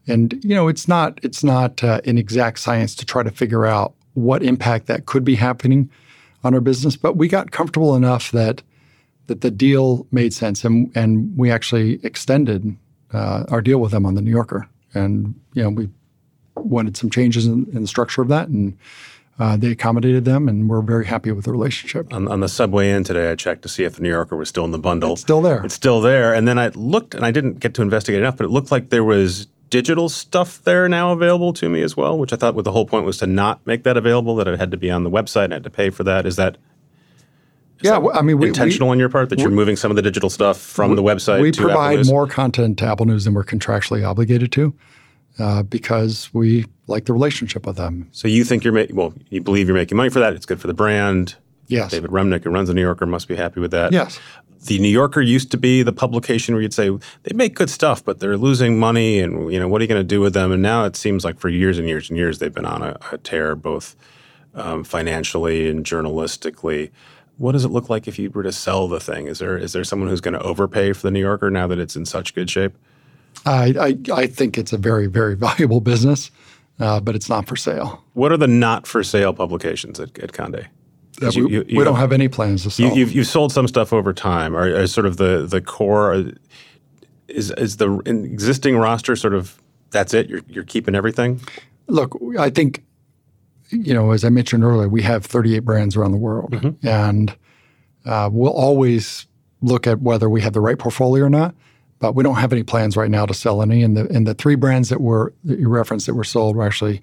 And 0.07 0.43
you 0.43 0.55
know, 0.55 0.67
it's 0.67 0.87
not 0.87 1.19
it's 1.23 1.43
not 1.43 1.83
uh, 1.83 2.01
an 2.05 2.17
exact 2.17 2.59
science 2.59 2.95
to 2.95 3.05
try 3.05 3.23
to 3.23 3.31
figure 3.31 3.65
out 3.65 3.93
what 4.13 4.43
impact 4.43 4.87
that 4.87 5.05
could 5.05 5.23
be 5.23 5.35
happening 5.35 5.89
on 6.43 6.53
our 6.53 6.61
business, 6.61 6.97
but 6.97 7.15
we 7.15 7.27
got 7.27 7.51
comfortable 7.51 7.95
enough 7.95 8.31
that 8.31 8.63
that 9.27 9.41
the 9.41 9.51
deal 9.51 10.07
made 10.11 10.33
sense, 10.33 10.65
and 10.65 10.91
and 10.95 11.37
we 11.37 11.51
actually 11.51 11.99
extended 12.03 12.75
uh, 13.13 13.45
our 13.49 13.61
deal 13.61 13.79
with 13.79 13.91
them 13.91 14.05
on 14.05 14.15
the 14.15 14.21
New 14.21 14.31
Yorker, 14.31 14.67
and 14.93 15.35
you 15.53 15.63
know 15.63 15.69
we 15.69 15.89
wanted 16.55 16.97
some 16.97 17.09
changes 17.09 17.45
in, 17.45 17.67
in 17.73 17.81
the 17.81 17.87
structure 17.87 18.21
of 18.21 18.27
that, 18.27 18.47
and 18.47 18.77
uh, 19.41 19.57
they 19.57 19.71
accommodated 19.71 20.23
them, 20.23 20.47
and 20.47 20.69
we're 20.69 20.83
very 20.83 21.07
happy 21.07 21.31
with 21.31 21.45
the 21.45 21.51
relationship. 21.51 22.13
On, 22.13 22.27
on, 22.27 22.41
the 22.41 22.47
subway 22.47 22.91
in 22.91 23.03
today, 23.03 23.31
I 23.31 23.35
checked 23.35 23.63
to 23.63 23.69
see 23.69 23.83
if 23.83 23.95
the 23.95 24.03
New 24.03 24.09
Yorker 24.09 24.35
was 24.35 24.49
still 24.49 24.65
in 24.65 24.69
the 24.69 24.77
bundle. 24.77 25.13
It's 25.13 25.21
still 25.21 25.41
there. 25.41 25.65
It's 25.65 25.73
still 25.73 25.99
there, 25.99 26.31
and 26.35 26.47
then 26.47 26.59
I 26.59 26.67
looked, 26.75 27.15
and 27.15 27.25
I 27.25 27.31
didn't 27.31 27.59
get 27.59 27.73
to 27.73 27.81
investigate 27.81 28.21
enough, 28.21 28.37
but 28.37 28.45
it 28.45 28.49
looked 28.49 28.71
like 28.71 28.91
there 28.91 29.03
was 29.03 29.47
digital 29.71 30.09
stuff 30.09 30.61
there 30.63 30.87
now 30.87 31.11
available 31.11 31.53
to 31.53 31.69
me 31.69 31.81
as 31.81 31.97
well, 31.97 32.19
which 32.19 32.31
I 32.31 32.35
thought 32.35 32.61
the 32.63 32.71
whole 32.71 32.85
point 32.85 33.03
was 33.03 33.17
to 33.17 33.25
not 33.25 33.65
make 33.65 33.83
that 33.83 33.97
available, 33.97 34.35
that 34.35 34.47
it 34.47 34.59
had 34.59 34.69
to 34.69 34.77
be 34.77 34.91
on 34.91 35.03
the 35.03 35.09
website 35.09 35.45
and 35.45 35.53
I 35.53 35.55
had 35.55 35.63
to 35.63 35.71
pay 35.71 35.89
for 35.89 36.03
that. 36.03 36.27
Is 36.27 36.35
that 36.35 36.57
is 37.79 37.89
yeah, 37.89 37.97
I 38.13 38.21
mean, 38.21 38.37
we, 38.37 38.49
intentional 38.49 38.89
we, 38.89 38.91
on 38.91 38.99
your 38.99 39.09
part 39.09 39.29
that 39.29 39.39
you're 39.39 39.49
moving 39.49 39.75
some 39.75 39.89
of 39.89 39.95
the 39.95 40.03
digital 40.03 40.29
stuff 40.29 40.59
from 40.59 40.95
the 40.95 41.01
website. 41.01 41.41
We 41.41 41.51
provide 41.51 42.05
more 42.05 42.27
content 42.27 42.77
to 42.79 42.85
Apple 42.85 43.07
News 43.07 43.23
than 43.23 43.33
we're 43.33 43.43
contractually 43.43 44.07
obligated 44.07 44.51
to, 44.51 44.75
uh, 45.39 45.63
because 45.63 46.33
we 46.33 46.65
like 46.87 47.05
the 47.05 47.13
relationship 47.13 47.65
with 47.65 47.77
them. 47.77 48.07
So 48.11 48.27
you 48.27 48.43
think 48.43 48.63
you're 48.63 48.73
making 48.73 48.95
well, 48.95 49.13
you 49.29 49.41
believe 49.41 49.67
you're 49.67 49.77
making 49.77 49.97
money 49.97 50.09
for 50.09 50.19
that. 50.19 50.33
It's 50.33 50.45
good 50.45 50.61
for 50.61 50.67
the 50.67 50.73
brand. 50.73 51.35
Yes. 51.67 51.91
David 51.91 52.11
Remnick, 52.11 52.43
who 52.43 52.49
runs 52.49 52.67
the 52.67 52.73
New 52.73 52.81
Yorker, 52.81 53.05
must 53.05 53.29
be 53.29 53.35
happy 53.35 53.61
with 53.61 53.71
that. 53.71 53.93
Yes 53.93 54.19
the 54.65 54.79
New 54.79 54.89
Yorker 54.89 55.21
used 55.21 55.51
to 55.51 55.57
be 55.57 55.81
the 55.81 55.91
publication 55.91 56.53
where 56.53 56.61
you'd 56.61 56.73
say 56.73 56.89
they 57.23 57.33
make 57.33 57.55
good 57.55 57.69
stuff, 57.69 58.03
but 58.05 58.19
they're 58.19 58.37
losing 58.37 58.79
money, 58.79 59.19
and 59.19 59.51
you 59.51 59.59
know 59.59 59.67
what 59.67 59.81
are 59.81 59.83
you 59.83 59.87
going 59.87 59.99
to 59.99 60.07
do 60.07 60.21
with 60.21 60.33
them? 60.33 60.51
And 60.51 60.61
now 60.61 60.85
it 60.85 60.95
seems 60.95 61.25
like 61.25 61.39
for 61.39 61.49
years 61.49 61.79
and 61.79 61.87
years 61.87 62.09
and 62.09 62.17
years 62.17 62.39
they've 62.39 62.53
been 62.53 62.65
on 62.65 62.83
a, 62.83 62.97
a 63.11 63.17
tear, 63.17 63.55
both 63.55 63.95
um, 64.53 64.83
financially 64.83 65.69
and 65.69 65.85
journalistically. 65.85 66.91
What 67.37 67.53
does 67.53 67.65
it 67.65 67.69
look 67.69 67.89
like 67.89 68.07
if 68.07 68.19
you 68.19 68.29
were 68.29 68.43
to 68.43 68.51
sell 68.51 68.87
the 68.87 68.99
thing? 68.99 69.27
Is 69.27 69.39
there 69.39 69.57
is 69.57 69.73
there 69.73 69.83
someone 69.83 70.09
who's 70.09 70.21
going 70.21 70.35
to 70.35 70.43
overpay 70.43 70.93
for 70.93 71.01
the 71.01 71.11
New 71.11 71.21
Yorker 71.21 71.49
now 71.49 71.67
that 71.67 71.79
it's 71.79 71.95
in 71.95 72.05
such 72.05 72.35
good 72.35 72.49
shape? 72.49 72.77
I 73.45 73.73
I, 73.79 74.13
I 74.13 74.27
think 74.27 74.57
it's 74.57 74.73
a 74.73 74.77
very 74.77 75.07
very 75.07 75.35
valuable 75.47 75.81
business, 75.81 76.31
uh, 76.79 76.99
but 76.99 77.15
it's 77.15 77.29
not 77.29 77.47
for 77.47 77.55
sale. 77.55 78.03
What 78.13 78.31
are 78.31 78.37
the 78.37 78.47
not 78.47 78.87
for 78.87 79.03
sale 79.03 79.33
publications 79.33 79.99
at, 79.99 80.17
at 80.19 80.33
Conde? 80.33 80.67
we, 81.21 81.29
you, 81.35 81.47
you, 81.67 81.77
we 81.77 81.83
don't 81.83 81.97
have 81.97 82.11
any 82.11 82.27
plans 82.27 82.63
to 82.63 82.71
sell. 82.71 82.95
You, 82.95 83.05
have 83.05 83.13
you've 83.13 83.27
sold 83.27 83.51
some 83.51 83.67
stuff 83.67 83.93
over 83.93 84.13
time. 84.13 84.55
Are, 84.55 84.75
are 84.75 84.87
sort 84.87 85.05
of 85.05 85.17
the 85.17 85.45
the 85.45 85.61
core 85.61 86.31
is 87.27 87.51
is 87.51 87.77
the 87.77 87.99
existing 88.05 88.77
roster 88.77 89.15
sort 89.15 89.33
of 89.33 89.61
that's 89.91 90.13
it? 90.13 90.29
You're 90.29 90.41
you're 90.47 90.63
keeping 90.63 90.95
everything. 90.95 91.41
Look, 91.87 92.17
I 92.39 92.49
think 92.49 92.83
you 93.69 93.93
know, 93.93 94.11
as 94.11 94.23
I 94.23 94.29
mentioned 94.29 94.63
earlier, 94.63 94.89
we 94.89 95.01
have 95.03 95.25
38 95.25 95.59
brands 95.59 95.95
around 95.95 96.11
the 96.11 96.17
world, 96.17 96.51
mm-hmm. 96.51 96.87
and 96.87 97.35
uh, 98.05 98.29
we'll 98.31 98.51
always 98.51 99.27
look 99.61 99.87
at 99.87 100.01
whether 100.01 100.29
we 100.29 100.41
have 100.41 100.53
the 100.53 100.61
right 100.61 100.77
portfolio 100.77 101.25
or 101.25 101.29
not. 101.29 101.55
But 102.01 102.15
we 102.15 102.23
don't 102.23 102.35
have 102.35 102.51
any 102.51 102.63
plans 102.63 102.97
right 102.97 103.09
now 103.09 103.25
to 103.25 103.33
sell 103.33 103.61
any. 103.61 103.83
And 103.83 103.95
the 103.95 104.07
and 104.13 104.27
the 104.27 104.33
three 104.33 104.55
brands 104.55 104.89
that 104.89 104.99
were 104.99 105.33
that 105.45 105.59
you 105.59 105.69
referenced 105.69 106.07
that 106.07 106.15
were 106.15 106.23
sold 106.23 106.55
were 106.57 106.65
actually 106.65 107.01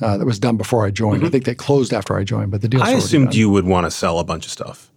uh, 0.00 0.18
that 0.18 0.26
was 0.26 0.38
done 0.38 0.56
before 0.56 0.84
I 0.84 0.90
joined. 0.90 1.18
Mm-hmm. 1.18 1.26
I 1.26 1.30
think 1.30 1.44
they 1.44 1.54
closed 1.54 1.94
after 1.94 2.16
I 2.16 2.24
joined, 2.24 2.50
but 2.50 2.60
the 2.60 2.68
deal. 2.68 2.82
I 2.82 2.90
assumed 2.90 3.28
done. 3.28 3.38
you 3.38 3.48
would 3.48 3.64
want 3.64 3.86
to 3.86 3.90
sell 3.90 4.18
a 4.18 4.24
bunch 4.24 4.44
of 4.44 4.50
stuff 4.50 4.90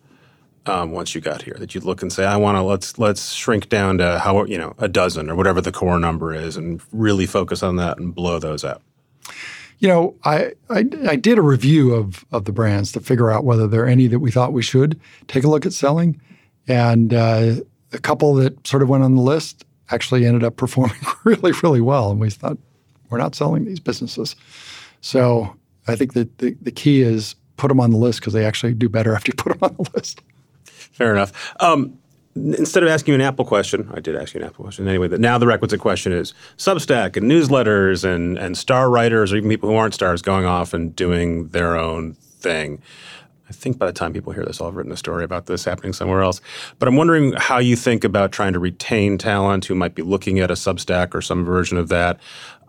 um, 0.66 0.92
once 0.92 1.14
you 1.14 1.22
got 1.22 1.44
here. 1.44 1.56
That 1.60 1.76
you'd 1.76 1.84
look 1.84 2.02
and 2.02 2.12
say, 2.12 2.26
"I 2.26 2.36
want 2.38 2.58
to 2.58 2.64
let's 2.64 2.98
let's 2.98 3.32
shrink 3.32 3.70
down 3.70 4.00
to 4.00 4.20
how 4.20 4.44
you 4.46 4.58
know 4.58 4.74
a 4.80 4.88
dozen 4.88 5.30
or 5.30 5.36
whatever 5.36 5.62
the 5.62 5.72
core 5.72 6.00
number 6.00 6.34
is, 6.34 6.58
and 6.58 6.82
really 6.92 7.26
focus 7.26 7.62
on 7.62 7.76
that 7.78 8.00
and 8.00 8.14
blow 8.14 8.40
those 8.40 8.66
out." 8.66 8.82
You 9.80 9.88
know, 9.88 10.16
I, 10.24 10.54
I, 10.72 10.86
I 11.08 11.16
did 11.16 11.38
a 11.38 11.44
review 11.44 11.94
of 11.94 12.26
of 12.32 12.46
the 12.46 12.52
brands 12.52 12.92
to 12.94 13.00
figure 13.00 13.30
out 13.30 13.46
whether 13.46 13.68
there 13.68 13.84
are 13.84 13.88
any 13.88 14.08
that 14.08 14.20
we 14.20 14.32
thought 14.32 14.52
we 14.52 14.64
should 14.64 15.00
take 15.28 15.44
a 15.44 15.48
look 15.48 15.66
at 15.66 15.74
selling, 15.74 16.20
and 16.68 17.14
uh, 17.14 17.56
a 17.98 18.02
couple 18.02 18.34
that 18.36 18.66
sort 18.66 18.84
of 18.84 18.90
went 18.90 19.04
on 19.04 19.16
the 19.16 19.22
list 19.22 19.66
actually 19.90 20.26
ended 20.26 20.44
up 20.44 20.56
performing 20.64 20.98
really 21.24 21.52
really 21.64 21.82
well, 21.82 22.12
and 22.12 22.20
we 22.20 22.30
thought 22.30 22.58
we're 23.10 23.18
not 23.18 23.36
selling 23.36 23.66
these 23.66 23.80
businesses. 23.80 24.36
So 25.02 25.56
I 25.88 25.96
think 25.96 26.14
that 26.14 26.38
the, 26.40 26.56
the 26.62 26.72
key 26.72 27.02
is 27.02 27.36
put 27.56 27.70
them 27.70 27.80
on 27.80 27.92
the 27.92 27.98
list 27.98 28.20
because 28.20 28.34
they 28.34 28.46
actually 28.46 28.74
do 28.74 28.90
better 28.90 29.14
after 29.16 29.30
you 29.30 29.36
put 29.36 29.54
them 29.54 29.70
on 29.70 29.76
the 29.78 29.90
list. 29.96 30.22
Fair 30.66 31.12
enough. 31.12 31.56
Um, 31.60 31.98
instead 32.36 32.84
of 32.84 32.90
asking 32.90 33.14
you 33.14 33.16
an 33.16 33.22
Apple 33.22 33.46
question, 33.46 33.90
I 33.94 34.00
did 34.00 34.16
ask 34.16 34.34
you 34.34 34.42
an 34.42 34.48
Apple 34.48 34.64
question 34.64 34.88
anyway. 34.88 35.08
That 35.08 35.20
now 35.20 35.38
the 35.38 35.48
requisite 35.48 35.80
question 35.80 36.12
is 36.12 36.34
Substack 36.58 37.18
and 37.18 37.30
newsletters 37.30 38.04
and 38.04 38.38
and 38.38 38.58
star 38.58 38.90
writers 38.90 39.34
or 39.34 39.38
even 39.38 39.50
people 39.50 39.70
who 39.70 39.76
aren't 39.76 39.94
stars 39.94 40.22
going 40.22 40.46
off 40.46 40.74
and 40.74 40.96
doing 40.96 41.50
their 41.50 41.78
own 41.78 42.14
thing. 42.14 42.82
I 43.50 43.54
think 43.54 43.78
by 43.78 43.86
the 43.86 43.94
time 43.94 44.14
people 44.14 44.34
hear 44.34 44.44
this, 44.44 44.60
I'll 44.60 44.68
have 44.68 44.76
written 44.76 44.92
a 44.92 44.98
story 44.98 45.24
about 45.24 45.46
this 45.46 45.64
happening 45.64 45.94
somewhere 45.94 46.22
else. 46.22 46.42
But 46.80 46.88
I'm 46.88 46.98
wondering 46.98 47.34
how 47.34 47.60
you 47.60 47.76
think 47.76 48.04
about 48.04 48.32
trying 48.32 48.54
to 48.54 48.60
retain 48.60 49.18
talent 49.18 49.66
who 49.66 49.76
might 49.76 49.96
be 49.96 50.02
looking 50.02 50.40
at 50.40 50.52
a 50.52 50.56
Substack 50.56 51.16
or 51.16 51.22
some 51.22 51.46
version 51.46 51.78
of 51.78 51.88
that. 51.90 52.20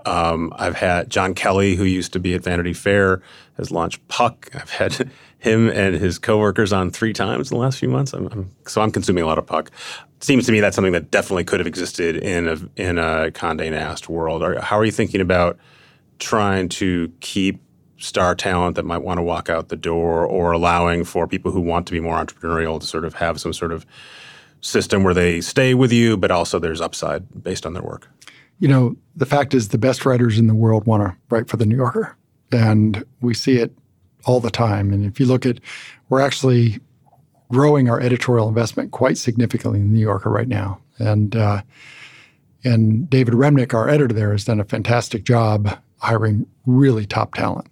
Um, 0.06 0.52
I've 0.56 0.76
had 0.76 1.10
Jon 1.10 1.34
Kelly, 1.34 1.74
who 1.74 1.84
used 1.84 2.12
to 2.12 2.20
be 2.20 2.34
at 2.34 2.42
Vanity 2.42 2.72
Fair, 2.72 3.20
has 3.56 3.70
launched 3.70 4.06
Puck. 4.08 4.50
I've 4.54 4.70
had 4.70 5.10
him 5.38 5.68
and 5.68 5.96
his 5.96 6.18
coworkers 6.18 6.72
on 6.72 6.90
three 6.90 7.12
times 7.12 7.50
in 7.50 7.56
the 7.56 7.60
last 7.60 7.78
few 7.78 7.88
months. 7.88 8.12
I'm, 8.12 8.26
I'm, 8.28 8.50
so 8.66 8.80
I'm 8.80 8.90
consuming 8.90 9.24
a 9.24 9.26
lot 9.26 9.38
of 9.38 9.46
Puck. 9.46 9.70
Seems 10.20 10.46
to 10.46 10.52
me 10.52 10.60
that's 10.60 10.74
something 10.74 10.92
that 10.92 11.10
definitely 11.10 11.44
could 11.44 11.60
have 11.60 11.66
existed 11.66 12.16
in 12.16 12.48
a 12.48 12.58
in 12.76 12.98
a 12.98 13.30
Condé 13.30 13.70
Nast 13.70 14.08
world. 14.08 14.42
Are, 14.42 14.60
how 14.60 14.76
are 14.78 14.84
you 14.84 14.90
thinking 14.90 15.20
about 15.20 15.58
trying 16.18 16.68
to 16.68 17.12
keep 17.20 17.60
star 17.98 18.34
talent 18.34 18.76
that 18.76 18.84
might 18.84 18.98
want 18.98 19.18
to 19.18 19.22
walk 19.22 19.50
out 19.50 19.68
the 19.68 19.76
door, 19.76 20.24
or 20.24 20.52
allowing 20.52 21.04
for 21.04 21.26
people 21.26 21.52
who 21.52 21.60
want 21.60 21.86
to 21.86 21.92
be 21.92 22.00
more 22.00 22.16
entrepreneurial 22.16 22.80
to 22.80 22.86
sort 22.86 23.04
of 23.04 23.14
have 23.14 23.40
some 23.40 23.52
sort 23.52 23.72
of 23.72 23.84
system 24.60 25.04
where 25.04 25.14
they 25.14 25.40
stay 25.40 25.74
with 25.74 25.92
you, 25.92 26.16
but 26.16 26.30
also 26.30 26.58
there's 26.58 26.80
upside 26.80 27.42
based 27.42 27.66
on 27.66 27.74
their 27.74 27.82
work? 27.82 28.08
you 28.58 28.68
know, 28.68 28.96
the 29.16 29.26
fact 29.26 29.54
is 29.54 29.68
the 29.68 29.78
best 29.78 30.04
writers 30.04 30.38
in 30.38 30.46
the 30.46 30.54
world 30.54 30.86
want 30.86 31.02
to 31.02 31.16
write 31.30 31.48
for 31.48 31.56
the 31.56 31.66
New 31.66 31.76
Yorker. 31.76 32.16
And 32.50 33.04
we 33.20 33.34
see 33.34 33.56
it 33.56 33.72
all 34.24 34.40
the 34.40 34.50
time. 34.50 34.92
And 34.92 35.04
if 35.04 35.20
you 35.20 35.26
look 35.26 35.46
at, 35.46 35.60
we're 36.08 36.20
actually 36.20 36.80
growing 37.50 37.88
our 37.88 38.00
editorial 38.00 38.48
investment 38.48 38.90
quite 38.90 39.16
significantly 39.16 39.80
in 39.80 39.88
the 39.88 39.94
New 39.94 40.02
Yorker 40.02 40.30
right 40.30 40.48
now. 40.48 40.80
And 40.98 41.36
uh, 41.36 41.62
and 42.64 43.08
David 43.08 43.34
Remnick, 43.34 43.72
our 43.72 43.88
editor 43.88 44.12
there, 44.12 44.32
has 44.32 44.44
done 44.44 44.58
a 44.58 44.64
fantastic 44.64 45.22
job 45.22 45.78
hiring 45.98 46.46
really 46.66 47.06
top 47.06 47.34
talent. 47.34 47.67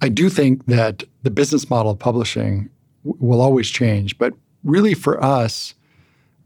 I 0.00 0.08
do 0.08 0.28
think 0.28 0.66
that 0.66 1.04
the 1.22 1.30
business 1.30 1.68
model 1.68 1.92
of 1.92 1.98
publishing 1.98 2.70
w- 3.04 3.18
will 3.20 3.40
always 3.40 3.68
change, 3.68 4.16
but 4.18 4.34
really 4.64 4.94
for 4.94 5.22
us, 5.22 5.74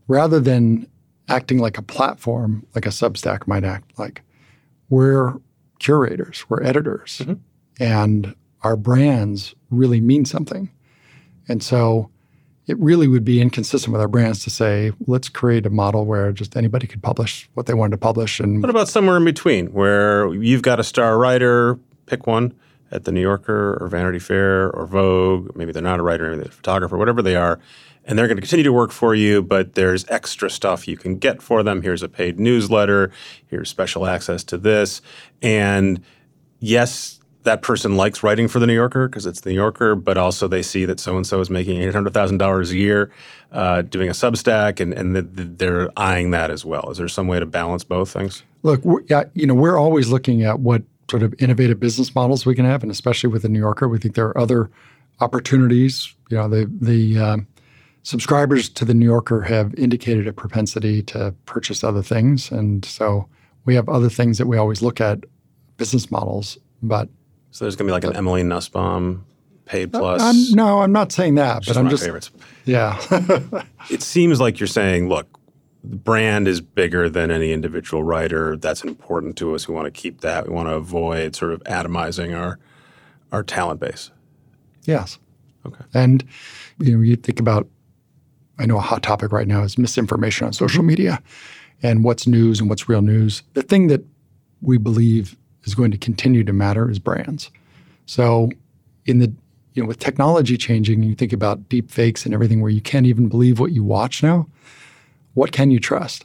rather 0.09 0.41
than 0.41 0.87
acting 1.29 1.59
like 1.59 1.79
a 1.79 1.83
platform, 1.83 2.67
like 2.75 2.87
a 2.87 2.91
Substack 2.91 3.47
might 3.47 3.65
act 3.65 3.99
like. 3.99 4.23
We're 4.89 5.35
curators, 5.79 6.45
we're 6.49 6.63
editors, 6.63 7.23
mm-hmm. 7.23 7.35
and 7.81 8.35
our 8.63 8.77
brands 8.77 9.55
really 9.71 10.01
mean 10.01 10.25
something. 10.25 10.71
And 11.49 11.63
so 11.63 12.11
it 12.67 12.79
really 12.79 13.09
would 13.09 13.25
be 13.25 13.41
inconsistent 13.41 13.93
with 13.93 14.01
our 14.01 14.09
brands 14.09 14.45
to 14.45 14.51
say, 14.51 14.93
let's 15.07 15.29
create 15.29 15.67
a 15.67 15.71
model 15.71 16.05
where 16.05 16.31
just 16.33 16.57
anybody 16.57 16.87
could 16.87 17.03
publish 17.03 17.49
what 17.55 17.67
they 17.67 17.75
wanted 17.75 17.93
to 17.93 17.99
publish. 17.99 18.39
And 18.39 18.63
what 18.63 18.71
about 18.71 18.89
somewhere 18.89 19.17
in 19.17 19.25
between 19.25 19.69
where 19.69 20.33
you've 20.35 20.63
got 20.63 20.79
a 20.79 20.85
star 20.85 21.19
writer, 21.19 21.79
pick 22.07 22.27
one 22.27 22.55
at 22.93 23.05
the 23.05 23.13
New 23.13 23.21
Yorker 23.21 23.79
or 23.81 23.89
Vanity 23.89 24.19
Fair 24.19 24.71
or 24.71 24.87
Vogue, 24.87 25.57
maybe 25.57 25.73
they're 25.73 25.83
not 25.83 25.99
a 25.99 26.03
writer, 26.03 26.29
maybe 26.31 26.43
they're 26.43 26.49
a 26.49 26.55
photographer, 26.55 26.97
whatever 26.97 27.23
they 27.23 27.37
are, 27.37 27.59
and 28.05 28.19
they're 28.19 28.27
going 28.27 28.37
to 28.37 28.43
continue 28.43 28.65
to 28.65 28.73
work 28.73 28.93
for 28.93 29.15
you, 29.15 29.43
but 29.43 29.75
there's 29.75 30.05
extra 30.09 30.51
stuff 30.51 30.87
you 30.87 30.97
can 30.97 31.17
get 31.17 31.41
for 31.43 31.63
them. 31.63 31.83
Here's 31.83 32.03
a 32.03 32.09
paid 32.09 32.39
newsletter, 32.39 33.13
here's 33.47 33.71
special 33.71 34.07
access 34.07 34.45
to 34.45 34.59
this. 34.59 35.01
And 35.41 36.03
yes, 36.61 37.21
that 37.45 37.63
person 37.63 37.97
likes 37.97 38.23
writing 38.23 38.49
for 38.49 38.59
the 38.59 38.67
New 38.67 38.75
Yorker 38.75 39.09
because 39.09 39.27
it's 39.27 39.41
the 39.41 39.51
New 39.51 39.57
Yorker, 39.57 39.95
but 39.95 40.17
also 40.17 40.47
they 40.47 40.63
see 40.63 40.85
that 40.85 41.01
so 41.01 41.17
and 41.17 41.27
so 41.27 41.41
is 41.41 41.51
making 41.51 41.81
eight 41.81 41.93
hundred 41.93 42.15
thousand 42.15 42.39
dollars 42.39 42.71
a 42.71 42.77
year 42.77 43.11
uh, 43.51 43.83
doing 43.83 44.09
a 44.09 44.13
Substack, 44.13 44.81
and 44.81 44.93
and 44.93 45.17
the, 45.17 45.23
the, 45.23 45.45
they're 45.45 45.91
eyeing 45.97 46.31
that 46.31 46.51
as 46.51 46.65
well. 46.65 46.91
Is 46.91 46.99
there 46.99 47.09
some 47.09 47.27
way 47.27 47.41
to 47.41 47.47
balance 47.47 47.85
both 47.85 48.11
things? 48.11 48.43
Look, 48.63 48.83
yeah, 49.09 49.25
you 49.35 49.47
know, 49.47 49.55
we're 49.55 49.79
always 49.79 50.09
looking 50.09 50.45
at 50.45 50.61
what 50.61 50.83
sort 51.11 51.23
of 51.23 51.35
innovative 51.39 51.79
business 51.81 52.15
models 52.15 52.47
we 52.47 52.55
can 52.55 52.65
have, 52.65 52.83
and 52.83 52.91
especially 52.91 53.31
with 53.31 53.43
the 53.43 53.49
New 53.49 53.59
Yorker, 53.59 53.89
we 53.89 53.99
think 53.99 54.15
there 54.15 54.27
are 54.27 54.39
other 54.39 54.71
opportunities. 55.21 56.15
You 56.31 56.39
know, 56.39 56.49
the 56.49 56.71
the 56.81 57.19
um, 57.19 57.47
subscribers 58.03 58.69
to 58.69 58.85
the 58.85 58.95
New 58.95 59.07
Yorker 59.07 59.43
have 59.43 59.75
indicated 59.75 60.27
a 60.27 60.33
propensity 60.33 61.03
to 61.03 61.35
purchase 61.47 61.85
other 61.85 62.03
things. 62.03 62.51
And 62.51 62.85
so 62.85 63.29
we 63.65 63.75
have 63.75 63.89
other 63.89 64.09
things 64.09 64.39
that 64.39 64.47
we 64.47 64.57
always 64.57 64.83
look 64.83 65.01
at, 65.01 65.21
business 65.77 66.11
models. 66.11 66.59
But 66.83 67.09
so 67.51 67.65
there's 67.65 67.77
going 67.77 67.87
to 67.87 67.91
be 67.91 67.93
like 67.93 68.05
an 68.05 68.17
Emily 68.17 68.43
Nussbaum 68.43 69.25
paid 69.65 69.95
uh, 69.95 69.99
plus. 69.99 70.23
I'm, 70.23 70.57
no, 70.57 70.83
I'm 70.83 70.93
not 70.93 71.13
saying 71.13 71.37
that, 71.37 71.65
but 71.67 71.77
I'm 71.77 71.89
just 71.89 72.05
favorites. 72.05 72.31
Yeah. 72.65 73.01
it 73.91 74.03
seems 74.03 74.41
like 74.41 74.59
you're 74.61 74.67
saying, 74.67 75.09
look, 75.09 75.29
the 75.85 75.97
brand 75.97 76.47
is 76.47 76.61
bigger 76.61 77.09
than 77.09 77.31
any 77.31 77.53
individual 77.53 78.03
writer. 78.03 78.57
That's 78.57 78.85
important 78.85 79.37
to 79.39 79.55
us. 79.55 79.67
We 79.67 79.75
want 79.75 79.87
to 79.87 79.91
keep 79.91 80.21
that. 80.21 80.47
We 80.47 80.55
want 80.55 80.69
to 80.69 80.75
avoid 80.75 81.35
sort 81.35 81.53
of 81.53 81.63
atomizing 81.65 82.39
our 82.39 82.59
our 83.33 83.43
talent 83.43 83.81
base. 83.81 84.11
Yes. 84.85 85.19
Okay. 85.67 85.85
And 85.95 86.25
you 86.79 86.97
know, 86.97 87.03
you 87.03 87.17
think 87.17 87.41
about 87.41 87.69
I 88.59 88.67
know 88.67 88.77
a 88.77 88.81
hot 88.81 89.03
topic 89.03 89.33
right 89.33 89.49
now 89.49 89.63
is 89.63 89.79
misinformation 89.79 90.47
on 90.47 90.53
social 90.53 90.83
media 90.83 91.21
and 91.83 92.05
what's 92.05 92.27
news 92.27 92.61
and 92.61 92.69
what's 92.69 92.89
real 92.89 93.03
news. 93.03 93.43
The 93.55 93.63
thing 93.63 93.89
that 93.89 94.05
we 94.61 94.79
believe 94.79 95.37
is 95.65 95.75
going 95.75 95.91
to 95.91 95.99
continue 95.99 96.45
to 96.45 96.53
matter 96.53 96.91
is 96.91 96.99
brands. 96.99 97.51
So 98.07 98.51
in 99.07 99.19
the 99.19 99.33
you 99.75 99.83
know 99.83 99.89
with 99.89 99.99
technology 99.99 100.57
changing, 100.57 101.03
you 101.03 101.15
think 101.15 101.33
about 101.33 101.69
deep 101.69 101.91
fakes 101.91 102.25
and 102.25 102.35
everything 102.35 102.61
where 102.61 102.71
you 102.71 102.81
can't 102.81 103.07
even 103.07 103.29
believe 103.29 103.59
what 103.59 103.73
you 103.73 103.83
watch 103.83 104.23
now. 104.23 104.47
What 105.35 105.53
can 105.53 105.71
you 105.71 105.79
trust? 105.79 106.25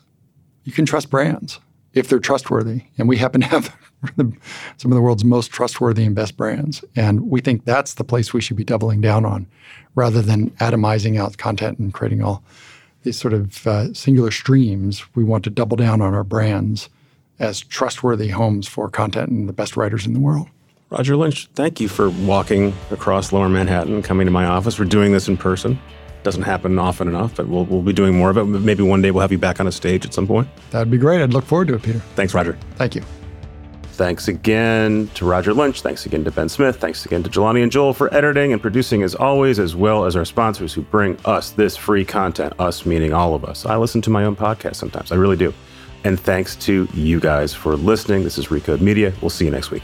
You 0.63 0.71
can 0.71 0.85
trust 0.85 1.09
brands 1.09 1.59
if 1.93 2.09
they're 2.09 2.19
trustworthy. 2.19 2.83
And 2.97 3.07
we 3.07 3.17
happen 3.17 3.41
to 3.41 3.47
have 3.47 3.75
some 4.17 4.91
of 4.91 4.95
the 4.95 5.01
world's 5.01 5.23
most 5.23 5.51
trustworthy 5.51 6.05
and 6.05 6.15
best 6.15 6.37
brands. 6.37 6.83
And 6.95 7.29
we 7.29 7.41
think 7.41 7.65
that's 7.65 7.95
the 7.95 8.03
place 8.03 8.33
we 8.33 8.41
should 8.41 8.57
be 8.57 8.63
doubling 8.63 9.01
down 9.01 9.25
on 9.25 9.47
rather 9.95 10.21
than 10.21 10.51
atomizing 10.51 11.19
out 11.19 11.37
content 11.37 11.79
and 11.79 11.93
creating 11.93 12.21
all 12.21 12.43
these 13.03 13.17
sort 13.17 13.33
of 13.33 13.65
uh, 13.65 13.93
singular 13.93 14.31
streams. 14.31 15.03
We 15.15 15.23
want 15.23 15.43
to 15.45 15.49
double 15.49 15.77
down 15.77 16.01
on 16.01 16.13
our 16.13 16.23
brands 16.23 16.89
as 17.39 17.61
trustworthy 17.61 18.29
homes 18.29 18.67
for 18.67 18.89
content 18.89 19.29
and 19.29 19.47
the 19.47 19.53
best 19.53 19.77
writers 19.77 20.05
in 20.05 20.13
the 20.13 20.19
world. 20.19 20.47
Roger 20.89 21.17
Lynch, 21.17 21.47
thank 21.53 21.81
you 21.81 21.89
for 21.89 22.09
walking 22.09 22.73
across 22.91 23.33
lower 23.33 23.49
Manhattan, 23.49 24.01
coming 24.01 24.25
to 24.25 24.31
my 24.31 24.45
office. 24.45 24.79
We're 24.79 24.85
doing 24.85 25.11
this 25.11 25.27
in 25.27 25.35
person. 25.35 25.79
Doesn't 26.27 26.43
happen 26.43 26.77
often 26.77 27.07
enough, 27.07 27.37
but 27.37 27.47
we'll, 27.47 27.63
we'll 27.63 27.81
be 27.81 27.93
doing 27.93 28.13
more 28.13 28.29
of 28.29 28.35
it. 28.35 28.43
Maybe 28.43 28.83
one 28.83 29.01
day 29.01 29.11
we'll 29.11 29.21
have 29.21 29.31
you 29.31 29.37
back 29.37 29.61
on 29.61 29.67
a 29.67 29.71
stage 29.71 30.05
at 30.05 30.13
some 30.13 30.27
point. 30.27 30.45
That'd 30.71 30.91
be 30.91 30.97
great. 30.97 31.21
I'd 31.21 31.31
look 31.31 31.45
forward 31.45 31.69
to 31.69 31.75
it, 31.75 31.83
Peter. 31.83 31.99
Thanks, 32.15 32.33
Roger. 32.33 32.57
Thank 32.75 32.95
you. 32.95 33.03
Thanks 33.93 34.27
again 34.27 35.09
to 35.13 35.25
Roger 35.25 35.53
Lynch. 35.53 35.81
Thanks 35.83 36.05
again 36.05 36.25
to 36.25 36.31
Ben 36.31 36.49
Smith. 36.49 36.81
Thanks 36.81 37.05
again 37.05 37.23
to 37.23 37.29
Jelani 37.29 37.63
and 37.63 37.71
Joel 37.71 37.93
for 37.93 38.13
editing 38.13 38.51
and 38.51 38.61
producing 38.61 39.03
as 39.03 39.15
always, 39.15 39.57
as 39.57 39.73
well 39.73 40.03
as 40.03 40.17
our 40.17 40.25
sponsors 40.25 40.73
who 40.73 40.81
bring 40.81 41.17
us 41.23 41.51
this 41.51 41.77
free 41.77 42.03
content, 42.03 42.51
us 42.59 42.85
meaning 42.85 43.13
all 43.13 43.33
of 43.33 43.45
us. 43.45 43.65
I 43.65 43.77
listen 43.77 44.01
to 44.01 44.09
my 44.09 44.25
own 44.25 44.35
podcast 44.35 44.75
sometimes. 44.75 45.13
I 45.13 45.15
really 45.15 45.37
do. 45.37 45.53
And 46.03 46.19
thanks 46.19 46.57
to 46.57 46.89
you 46.93 47.21
guys 47.21 47.53
for 47.53 47.77
listening. 47.77 48.25
This 48.25 48.37
is 48.37 48.47
Recode 48.47 48.81
Media. 48.81 49.13
We'll 49.21 49.29
see 49.29 49.45
you 49.45 49.51
next 49.51 49.71
week. 49.71 49.83